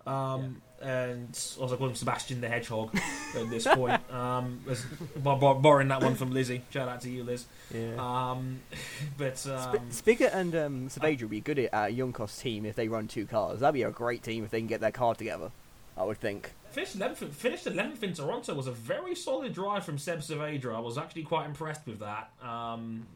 [0.06, 1.28] Um, And
[1.60, 2.92] also call him Sebastian the Hedgehog
[3.36, 4.02] at this point.
[4.12, 4.84] Um, as-
[5.16, 6.62] bor- bor- borrowing that one from Lizzie.
[6.70, 7.44] Shout out to you, Liz.
[7.72, 7.94] Yeah.
[7.98, 8.59] Um,
[9.16, 12.74] but Sp- um, Spigot and um, Saavedra would be good at a Juncos team if
[12.74, 13.60] they run two cars.
[13.60, 15.52] That'd be a great team if they can get their car together.
[15.96, 16.50] I would think.
[16.72, 20.74] Finished 11th, finished 11th in Toronto was a very solid drive from Seb Saavedra.
[20.74, 22.30] I was actually quite impressed with that.
[22.42, 23.06] Um,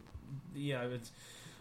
[0.54, 1.10] you know, it's,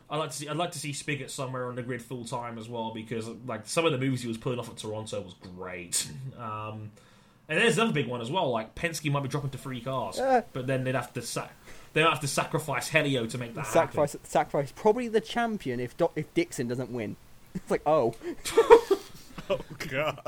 [0.09, 2.57] I like to see I'd like to see Spigot somewhere on the grid full time
[2.57, 5.33] as well because like some of the moves he was pulling off at Toronto was
[5.55, 6.07] great.
[6.39, 6.91] Um,
[7.47, 8.49] and there's another big one as well.
[8.49, 10.41] Like Penske might be dropping to three cars, Yeah.
[10.51, 11.53] but then they'd have to sac-
[11.93, 14.13] they would have to sacrifice Helio to make that sacrifice.
[14.13, 14.25] happen.
[14.25, 17.15] Sacrifice, sacrifice, probably the champion if Do- if Dixon doesn't win.
[17.55, 18.15] It's like, oh,
[19.49, 19.59] Oh
[19.89, 20.19] God.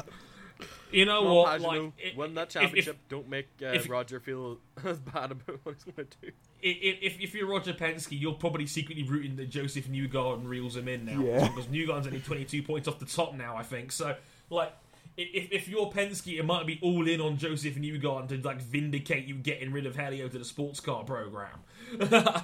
[0.92, 1.62] You know Well, what?
[1.62, 2.98] Pagenaud, Like, i- win that if- if- championship.
[3.10, 6.32] Don't make uh, if- Roger feel as bad about what he's going to do.
[6.62, 10.88] if, if, if you're Roger Penske, you're probably secretly rooting that Joseph Newgarden reels him
[10.88, 11.22] in now.
[11.22, 11.48] Yeah.
[11.48, 13.92] Because Newgarden's only 22 points off the top now, I think.
[13.92, 14.16] So,
[14.50, 14.72] like,
[15.18, 19.26] if, if you're Penske, it might be all in on Joseph Newgarden to, like, vindicate
[19.26, 21.60] you getting rid of Helio to the sports car program.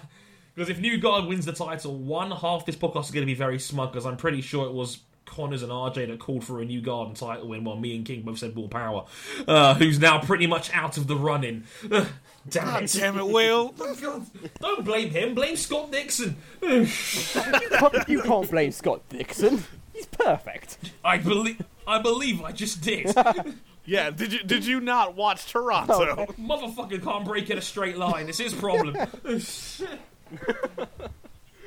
[0.56, 3.58] Because if Newgarden wins the title, one half this podcast is going to be very
[3.58, 7.18] smug because I'm pretty sure it was Connors and RJ that called for a Newgarden
[7.18, 9.06] title win while me and King both said Bull Power,
[9.48, 11.64] uh, who's now pretty much out of the running.
[12.50, 12.94] Damn God it.
[12.94, 13.70] damn it, Will.
[14.60, 15.34] Don't blame him.
[15.34, 16.36] Blame Scott Dixon.
[16.62, 19.64] you can't, blame Scott Dixon.
[19.94, 20.78] He's perfect.
[21.04, 21.62] I believe.
[21.88, 23.16] I believe I just did.
[23.86, 26.26] Yeah, did you did you not watch Toronto?
[26.40, 28.30] Motherfucker can't break in a straight line.
[28.30, 28.96] It's his problem.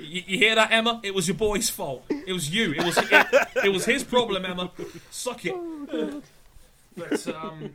[0.06, 1.00] You, you hear that, Emma?
[1.02, 2.04] It was your boy's fault.
[2.08, 2.72] It was you.
[2.72, 4.70] It was it, it was his problem, Emma.
[5.10, 5.54] Suck it.
[6.96, 7.70] but um,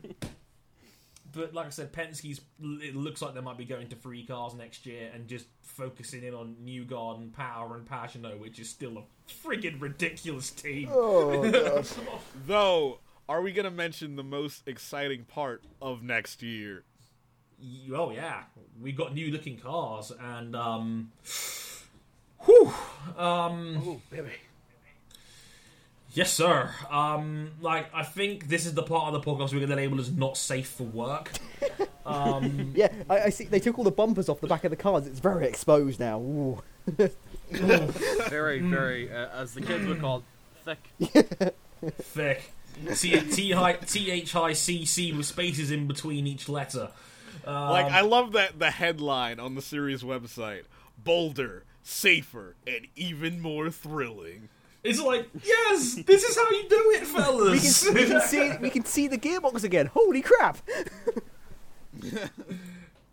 [1.34, 2.42] but like I said, Penske's.
[2.62, 6.24] It looks like they might be going to three cars next year and just focusing
[6.24, 10.90] in on Newgarden, Power, and Pagenaud, which is still a friggin' ridiculous team.
[10.92, 11.84] Oh.
[12.48, 13.00] Though,
[13.30, 16.84] are we gonna mention the most exciting part of next year?
[17.94, 18.44] Oh yeah,
[18.82, 21.12] we got new looking cars and um,
[22.46, 22.74] whew,
[23.18, 24.30] um, Oh, baby.
[26.14, 26.70] yes sir.
[26.90, 30.00] Um, like I think this is the part of the podcast we're going to label
[30.00, 31.32] as not safe for work.
[32.06, 33.46] Um, Yeah, I, I see.
[33.46, 35.08] They took all the bumpers off the back of the cars.
[35.08, 36.20] It's very exposed now.
[36.20, 36.62] Ooh.
[37.50, 40.24] Very, very, uh, as the kids would call
[40.66, 41.54] it, thick.
[42.02, 42.52] thick.
[42.96, 46.90] T T high T H high C C with spaces in between each letter.
[47.46, 50.64] Um, Like, I love that the headline on the series website:
[51.04, 54.50] bolder, safer, and even more thrilling.
[54.84, 57.84] It's like, yes, this is how you do it, We fellas.
[57.86, 59.86] can, we can see we can see the gearbox again.
[59.88, 60.58] Holy crap!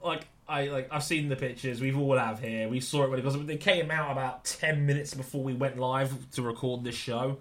[0.02, 1.80] like I like I've seen the pictures.
[1.80, 2.68] We've all have here.
[2.68, 5.78] We saw it when it because they came out about ten minutes before we went
[5.78, 7.38] live to record this show.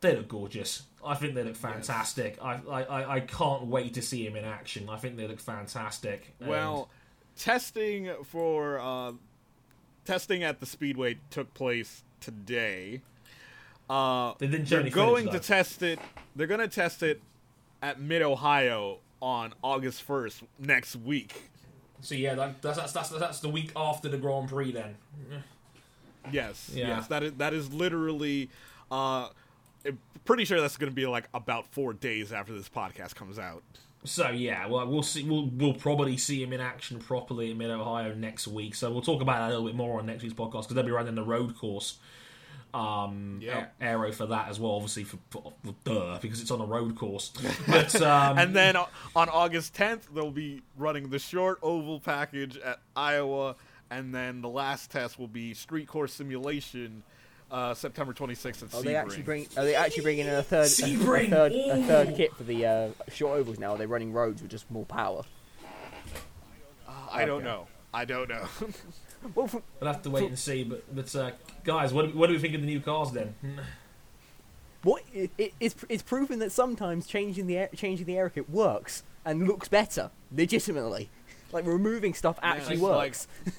[0.00, 0.84] They look gorgeous.
[1.04, 2.38] I think they look fantastic.
[2.42, 4.88] I, I I I can't wait to see him in action.
[4.88, 6.32] I think they look fantastic.
[6.40, 6.88] And- Well,
[7.36, 9.12] testing for uh,
[10.04, 13.00] testing at the speedway took place today.
[13.88, 15.32] Uh, they didn't they're any footage, going though.
[15.32, 15.98] to test it.
[16.36, 17.20] They're going to test it
[17.82, 21.50] at Mid Ohio on August first next week.
[22.00, 24.72] so yeah, that, that's, that's that's that's the week after the Grand Prix.
[24.72, 24.94] Then
[26.30, 26.88] Yes, Yeah.
[26.88, 28.50] yes, that is that is literally.
[28.90, 29.28] Uh,
[29.86, 33.38] I'm pretty sure that's going to be like about four days after this podcast comes
[33.38, 33.62] out.
[34.04, 35.24] So yeah, well we'll see.
[35.24, 38.74] We'll we'll probably see him in action properly in Mid Ohio next week.
[38.74, 40.84] So we'll talk about that a little bit more on next week's podcast because they'll
[40.84, 41.98] be running the road course.
[42.72, 43.66] Um, Yeah.
[43.80, 46.96] aero for that as well, obviously for, for, for duh because it's on a road
[46.96, 47.32] course.
[47.66, 52.78] But um, And then on August 10th, they'll be running the short oval package at
[52.94, 53.56] Iowa,
[53.90, 57.02] and then the last test will be street course simulation,
[57.50, 58.84] uh, September 26th at Are Sebring.
[58.84, 59.46] they actually bring?
[59.56, 62.66] Are they actually bringing in a third, a, a third, a third kit for the
[62.66, 63.72] uh, short ovals now?
[63.72, 65.22] Are they running roads with just more power?
[67.12, 67.44] I don't Okay.
[67.46, 67.66] know.
[67.92, 68.46] I don't know.
[69.34, 70.64] Well, from, we'll have to wait and see.
[70.64, 71.32] But but uh,
[71.62, 73.34] guys, what do, what do we think of the new cars then?
[74.82, 78.48] what it, it, it's it's proven that sometimes changing the air, changing the air kit
[78.48, 81.10] works and looks better, legitimately.
[81.52, 83.28] Like removing stuff actually it's like- works.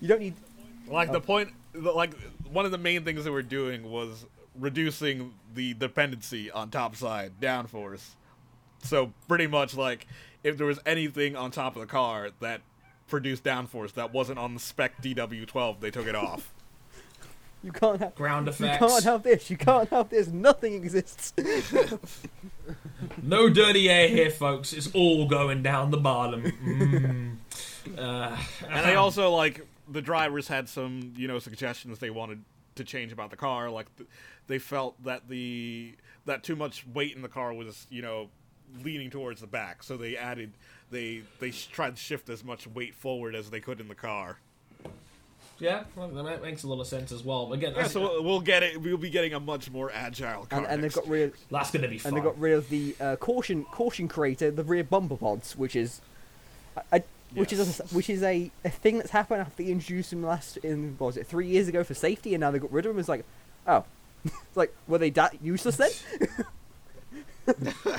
[0.00, 0.34] you don't need.
[0.88, 1.12] like Oh.
[1.12, 2.14] the point, the, like
[2.50, 4.26] one of the main things that we're doing was
[4.58, 8.10] reducing the dependency on topside downforce.
[8.82, 10.06] So pretty much like
[10.42, 12.60] if there was anything on top of the car that
[13.08, 16.52] produced downforce that wasn't on the spec DW12, they took it off.
[17.64, 18.14] You can't have.
[18.14, 18.80] Ground effects.
[18.80, 19.50] You can't have this.
[19.50, 20.28] You can't have this.
[20.28, 21.32] Nothing exists.
[23.20, 24.72] No dirty air here, folks.
[24.72, 27.38] It's all going down the bottom.
[27.84, 27.98] Mm.
[27.98, 28.36] Uh,
[28.68, 32.42] And they also like the drivers had some, you know, suggestions they wanted
[32.74, 33.70] to change about the car.
[33.70, 34.08] Like th-
[34.46, 35.94] they felt that the
[36.26, 38.28] that too much weight in the car was, you know,
[38.82, 39.82] leaning towards the back.
[39.82, 40.52] So they added
[40.90, 43.94] they they sh- tried to shift as much weight forward as they could in the
[43.94, 44.38] car.
[45.58, 47.54] Yeah, well, that makes a lot of sense as well.
[47.54, 48.78] Again, Yeah, that's, so we'll- we'll get it.
[48.78, 50.58] We'll be getting a much more agile car.
[50.58, 51.32] and, and they've got rid.
[51.50, 52.10] that's going to be fun.
[52.12, 55.74] And they got rid of the uh, caution caution creator, the rear bumper pods, which
[55.74, 56.02] is,
[56.76, 57.04] I, I-
[57.34, 60.56] which is a, which is a, a thing that's happened after they introduced them last
[60.58, 62.92] in what was it three years ago for safety, and now they got rid of
[62.92, 63.00] them.
[63.00, 63.24] It's like,
[63.66, 63.84] oh,
[64.24, 65.90] it's like were they that useless then?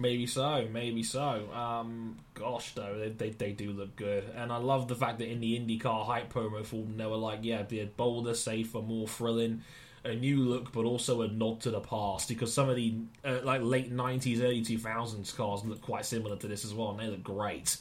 [0.00, 1.50] Maybe so, maybe so.
[1.52, 4.30] Um, gosh, though, they, they, they do look good.
[4.36, 7.16] And I love the fact that in the IndyCar hype promo for them, they were
[7.16, 9.62] like, yeah, they're bolder, safer, more thrilling,
[10.04, 12.28] a new look, but also a nod to the past.
[12.28, 16.46] Because some of the uh, like late 90s, early 2000s cars look quite similar to
[16.46, 17.76] this as well, and they look great.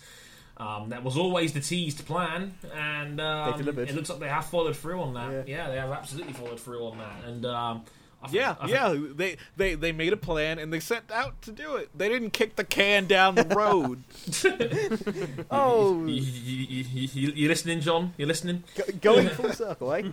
[0.60, 4.76] Um, that was always the teased plan, and um, it looks like they have followed
[4.76, 5.32] through on that.
[5.32, 5.44] Yeah.
[5.66, 7.24] Yeah, they have absolutely followed through on that.
[7.28, 7.84] And um,
[8.24, 8.98] I think- Yeah, think- yeah.
[9.16, 11.90] They, they they made a plan and they set out to do it.
[11.96, 14.02] They didn't kick the can down the road.
[15.52, 18.14] Oh, You, you, you, you, you listening, John?
[18.18, 18.64] You listening?
[18.76, 20.04] go- going full circle, eh?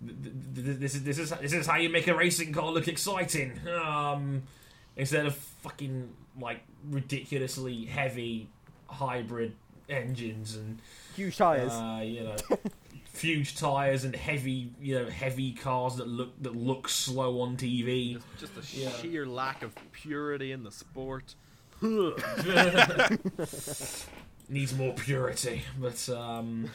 [0.00, 3.58] This is this is this is how you make a racing car look exciting.
[3.68, 4.44] Um,
[4.96, 6.08] instead of fucking
[6.40, 8.48] like ridiculously heavy
[8.88, 9.54] hybrid
[9.88, 10.78] engines and
[11.16, 11.72] Huge tires.
[11.72, 12.36] uh, you know
[13.18, 18.20] huge tires and heavy you know heavy cars that look that look slow on TV.
[18.38, 18.90] Just, just a Yeah.
[18.90, 21.34] sheer lack of purity in the sport.
[24.48, 25.62] needs more purity.
[25.80, 26.70] But um,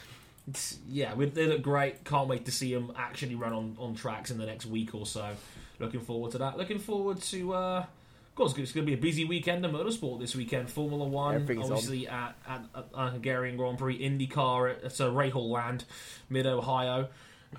[0.88, 2.04] yeah, we- they look great.
[2.06, 5.06] Can't wait to see them actually run on, on tracks in the next week or
[5.06, 5.36] so.
[5.80, 6.58] Looking forward to that.
[6.58, 7.54] Looking forward to.
[7.54, 7.86] Uh,
[8.34, 10.68] of course, it's going to be a busy weekend of motorsport this weekend.
[10.68, 11.74] Formula One, Everything's on.
[11.74, 15.86] obviously at, at, at uh, Hungarian Grand Prix, IndyCar at, at uh, Rahal Land,
[16.32, 17.10] Mid Ohio.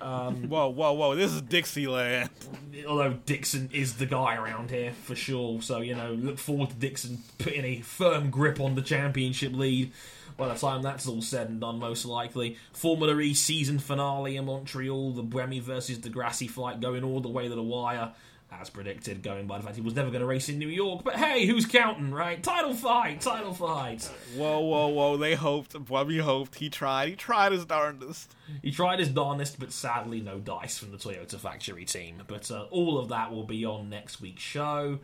[0.01, 1.15] Um, whoa, whoa, whoa!
[1.15, 2.29] This is Dixieland.
[2.89, 5.61] although Dixon is the guy around here for sure.
[5.61, 9.93] So you know, look forward to Dixon putting a firm grip on the championship lead.
[10.35, 14.43] By the time that's all said and done, most likely Formula E season finale in
[14.43, 18.11] Montreal, the Buemi versus di Grassi fight going all the way to the wire,
[18.51, 19.23] as predicted.
[19.23, 21.45] Going by the fact he was never going to race in New York, but hey,
[21.45, 22.41] who's counting, right?
[22.41, 24.09] Title fight, title fight.
[24.35, 25.17] Whoa, whoa, whoa!
[25.17, 25.75] They hoped.
[25.85, 26.55] Bobby hoped.
[26.55, 27.09] He tried.
[27.09, 28.33] He tried his darndest.
[28.61, 32.23] He tried his darndest, but sadly no dice from the Toyota factory team.
[32.27, 34.99] But uh, all of that will be on next week's show.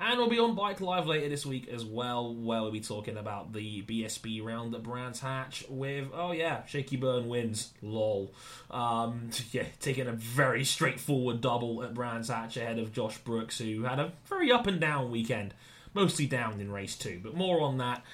[0.00, 3.16] And we'll be on Bike Live later this week as well, where we'll be talking
[3.16, 8.32] about the BSB round at Brands Hatch with, oh yeah, Shakey Byrne wins, lol.
[8.70, 13.82] Um, yeah, taking a very straightforward double at Brands Hatch ahead of Josh Brooks, who
[13.82, 15.52] had a very up and down weekend,
[15.94, 18.04] mostly down in race two, but more on that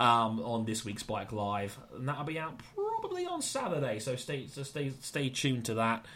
[0.00, 4.46] um, on this week's Bike Live, and that'll be out probably on Saturday, so stay,
[4.46, 6.06] so stay, stay tuned to that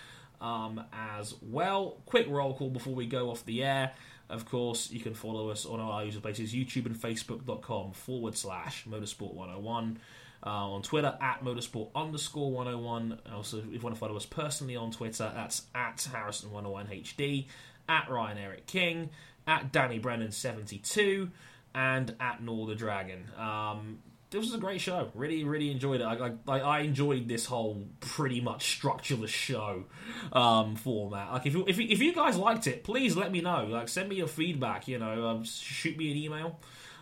[0.41, 1.99] um, as well.
[2.07, 3.93] Quick roll call before we go off the air.
[4.31, 8.85] Of course, you can follow us on our user places, YouTube and Facebook.com forward slash
[8.85, 9.99] Motorsport 101.
[10.41, 13.19] Uh, on Twitter at motorsport underscore 101.
[13.35, 17.47] Also, if you want to follow us personally on Twitter, that's at Harrison101HD,
[17.89, 19.11] at Ryan Eric King,
[19.49, 21.31] at Danny Brennan72,
[21.75, 23.27] and at Nor the Dragon.
[23.37, 23.99] Um,
[24.31, 25.11] this was a great show.
[25.15, 26.05] Really, really enjoyed it.
[26.05, 29.85] I, I, I enjoyed this whole pretty much structureless show
[30.33, 31.33] um, format.
[31.33, 33.65] Like, if you, if you, if you guys liked it, please let me know.
[33.65, 34.87] Like, send me your feedback.
[34.87, 36.59] You know, um, shoot me an email.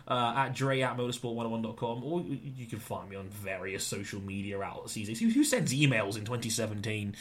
[0.09, 4.93] Uh, at dre at motorsport101.com or you can find me on various social media outlets
[4.93, 5.19] these.
[5.19, 7.13] Who, who sends emails in 2017?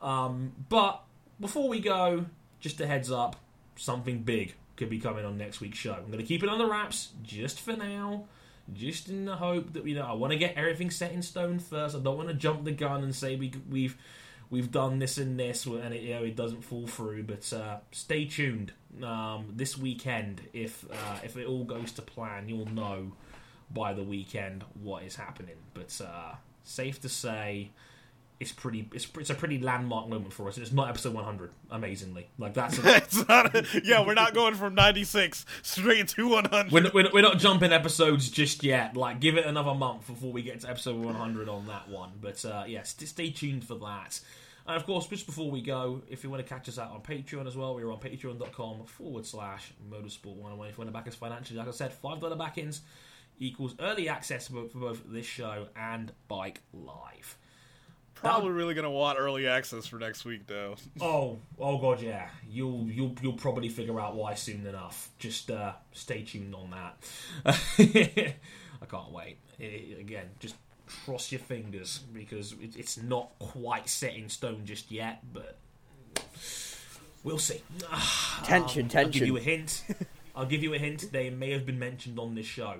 [0.00, 1.02] Um, but
[1.40, 2.26] before we go,
[2.60, 3.34] just a heads up
[3.74, 5.94] something big could be coming on next week's show.
[5.94, 8.26] I'm going to keep it on the wraps just for now
[8.72, 11.58] just in the hope that you know I want to get everything set in stone
[11.58, 11.96] first.
[11.96, 13.96] I don't want to jump the gun and say we we've
[14.50, 17.24] we've done this and this and it you know it doesn't fall through.
[17.24, 18.72] But uh, stay tuned
[19.02, 20.42] um, this weekend.
[20.52, 23.12] If uh, if it all goes to plan, you'll know
[23.70, 25.56] by the weekend what is happening.
[25.74, 26.34] But uh,
[26.64, 27.70] safe to say
[28.40, 30.58] it's pretty it's, it's a pretty landmark moment for us.
[30.58, 32.28] It's not episode 100, amazingly.
[32.38, 36.72] Like that's a, it's not a, yeah, we're not going from 96 straight to 100.
[36.72, 38.96] we're, we're, we're not jumping episodes just yet.
[38.96, 42.10] Like give it another month before we get to episode 100 on that one.
[42.20, 44.20] But uh, yeah, st- stay tuned for that.
[44.68, 47.00] And of course, just before we go, if you want to catch us out on
[47.00, 50.68] Patreon as well, we're on patreon.com forward slash motorsport101.
[50.68, 52.82] If you want to back us financially, like I said, $5 back ins
[53.38, 57.37] equals early access for both this show and Bike Live.
[58.20, 60.76] Probably really gonna want early access for next week, though.
[61.00, 62.28] Oh, oh god, yeah.
[62.48, 65.10] You'll you'll you'll probably figure out why soon enough.
[65.18, 66.96] Just uh, stay tuned on that.
[68.82, 69.38] I can't wait.
[69.58, 70.56] It, again, just
[71.04, 75.56] cross your fingers because it, it's not quite set in stone just yet, but
[77.22, 77.62] we'll see.
[78.42, 78.98] Tension, Um, tension.
[78.98, 79.84] I'll give you a hint.
[80.34, 81.12] I'll give you a hint.
[81.12, 82.76] They may have been mentioned on this show.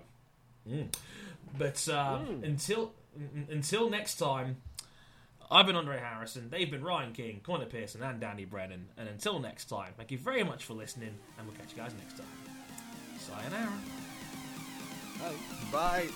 [0.69, 0.89] Mm.
[1.57, 2.93] But uh, until
[3.51, 4.57] until next time.
[5.51, 8.89] I've been Andre Harrison, they've been Ryan King, Connor Pearson, and Danny Brennan.
[8.99, 11.93] And until next time, thank you very much for listening, and we'll catch you guys
[11.99, 12.27] next time.
[13.19, 13.73] Sayonara.
[15.73, 16.09] Bye.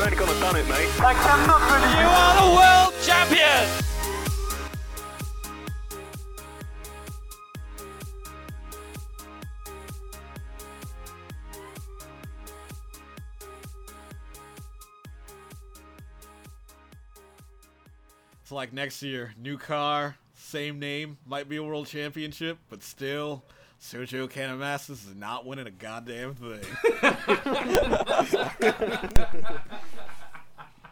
[0.00, 0.88] Only gone and done it, mate.
[1.98, 3.83] You are the world champion!
[18.54, 23.42] Like next year, new car, same name, might be a world championship, but still,
[23.82, 26.60] Sergio Canamasas is not winning a goddamn thing.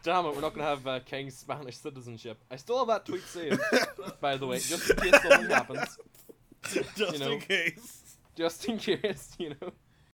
[0.02, 2.36] Damn it, we're not gonna have uh, King's Spanish citizenship.
[2.50, 3.60] I still have that tweet saved,
[4.20, 5.98] by the way, just in case something happens.
[6.96, 7.30] Just You know.
[7.30, 8.16] in case.
[8.34, 9.72] Just in case, you know.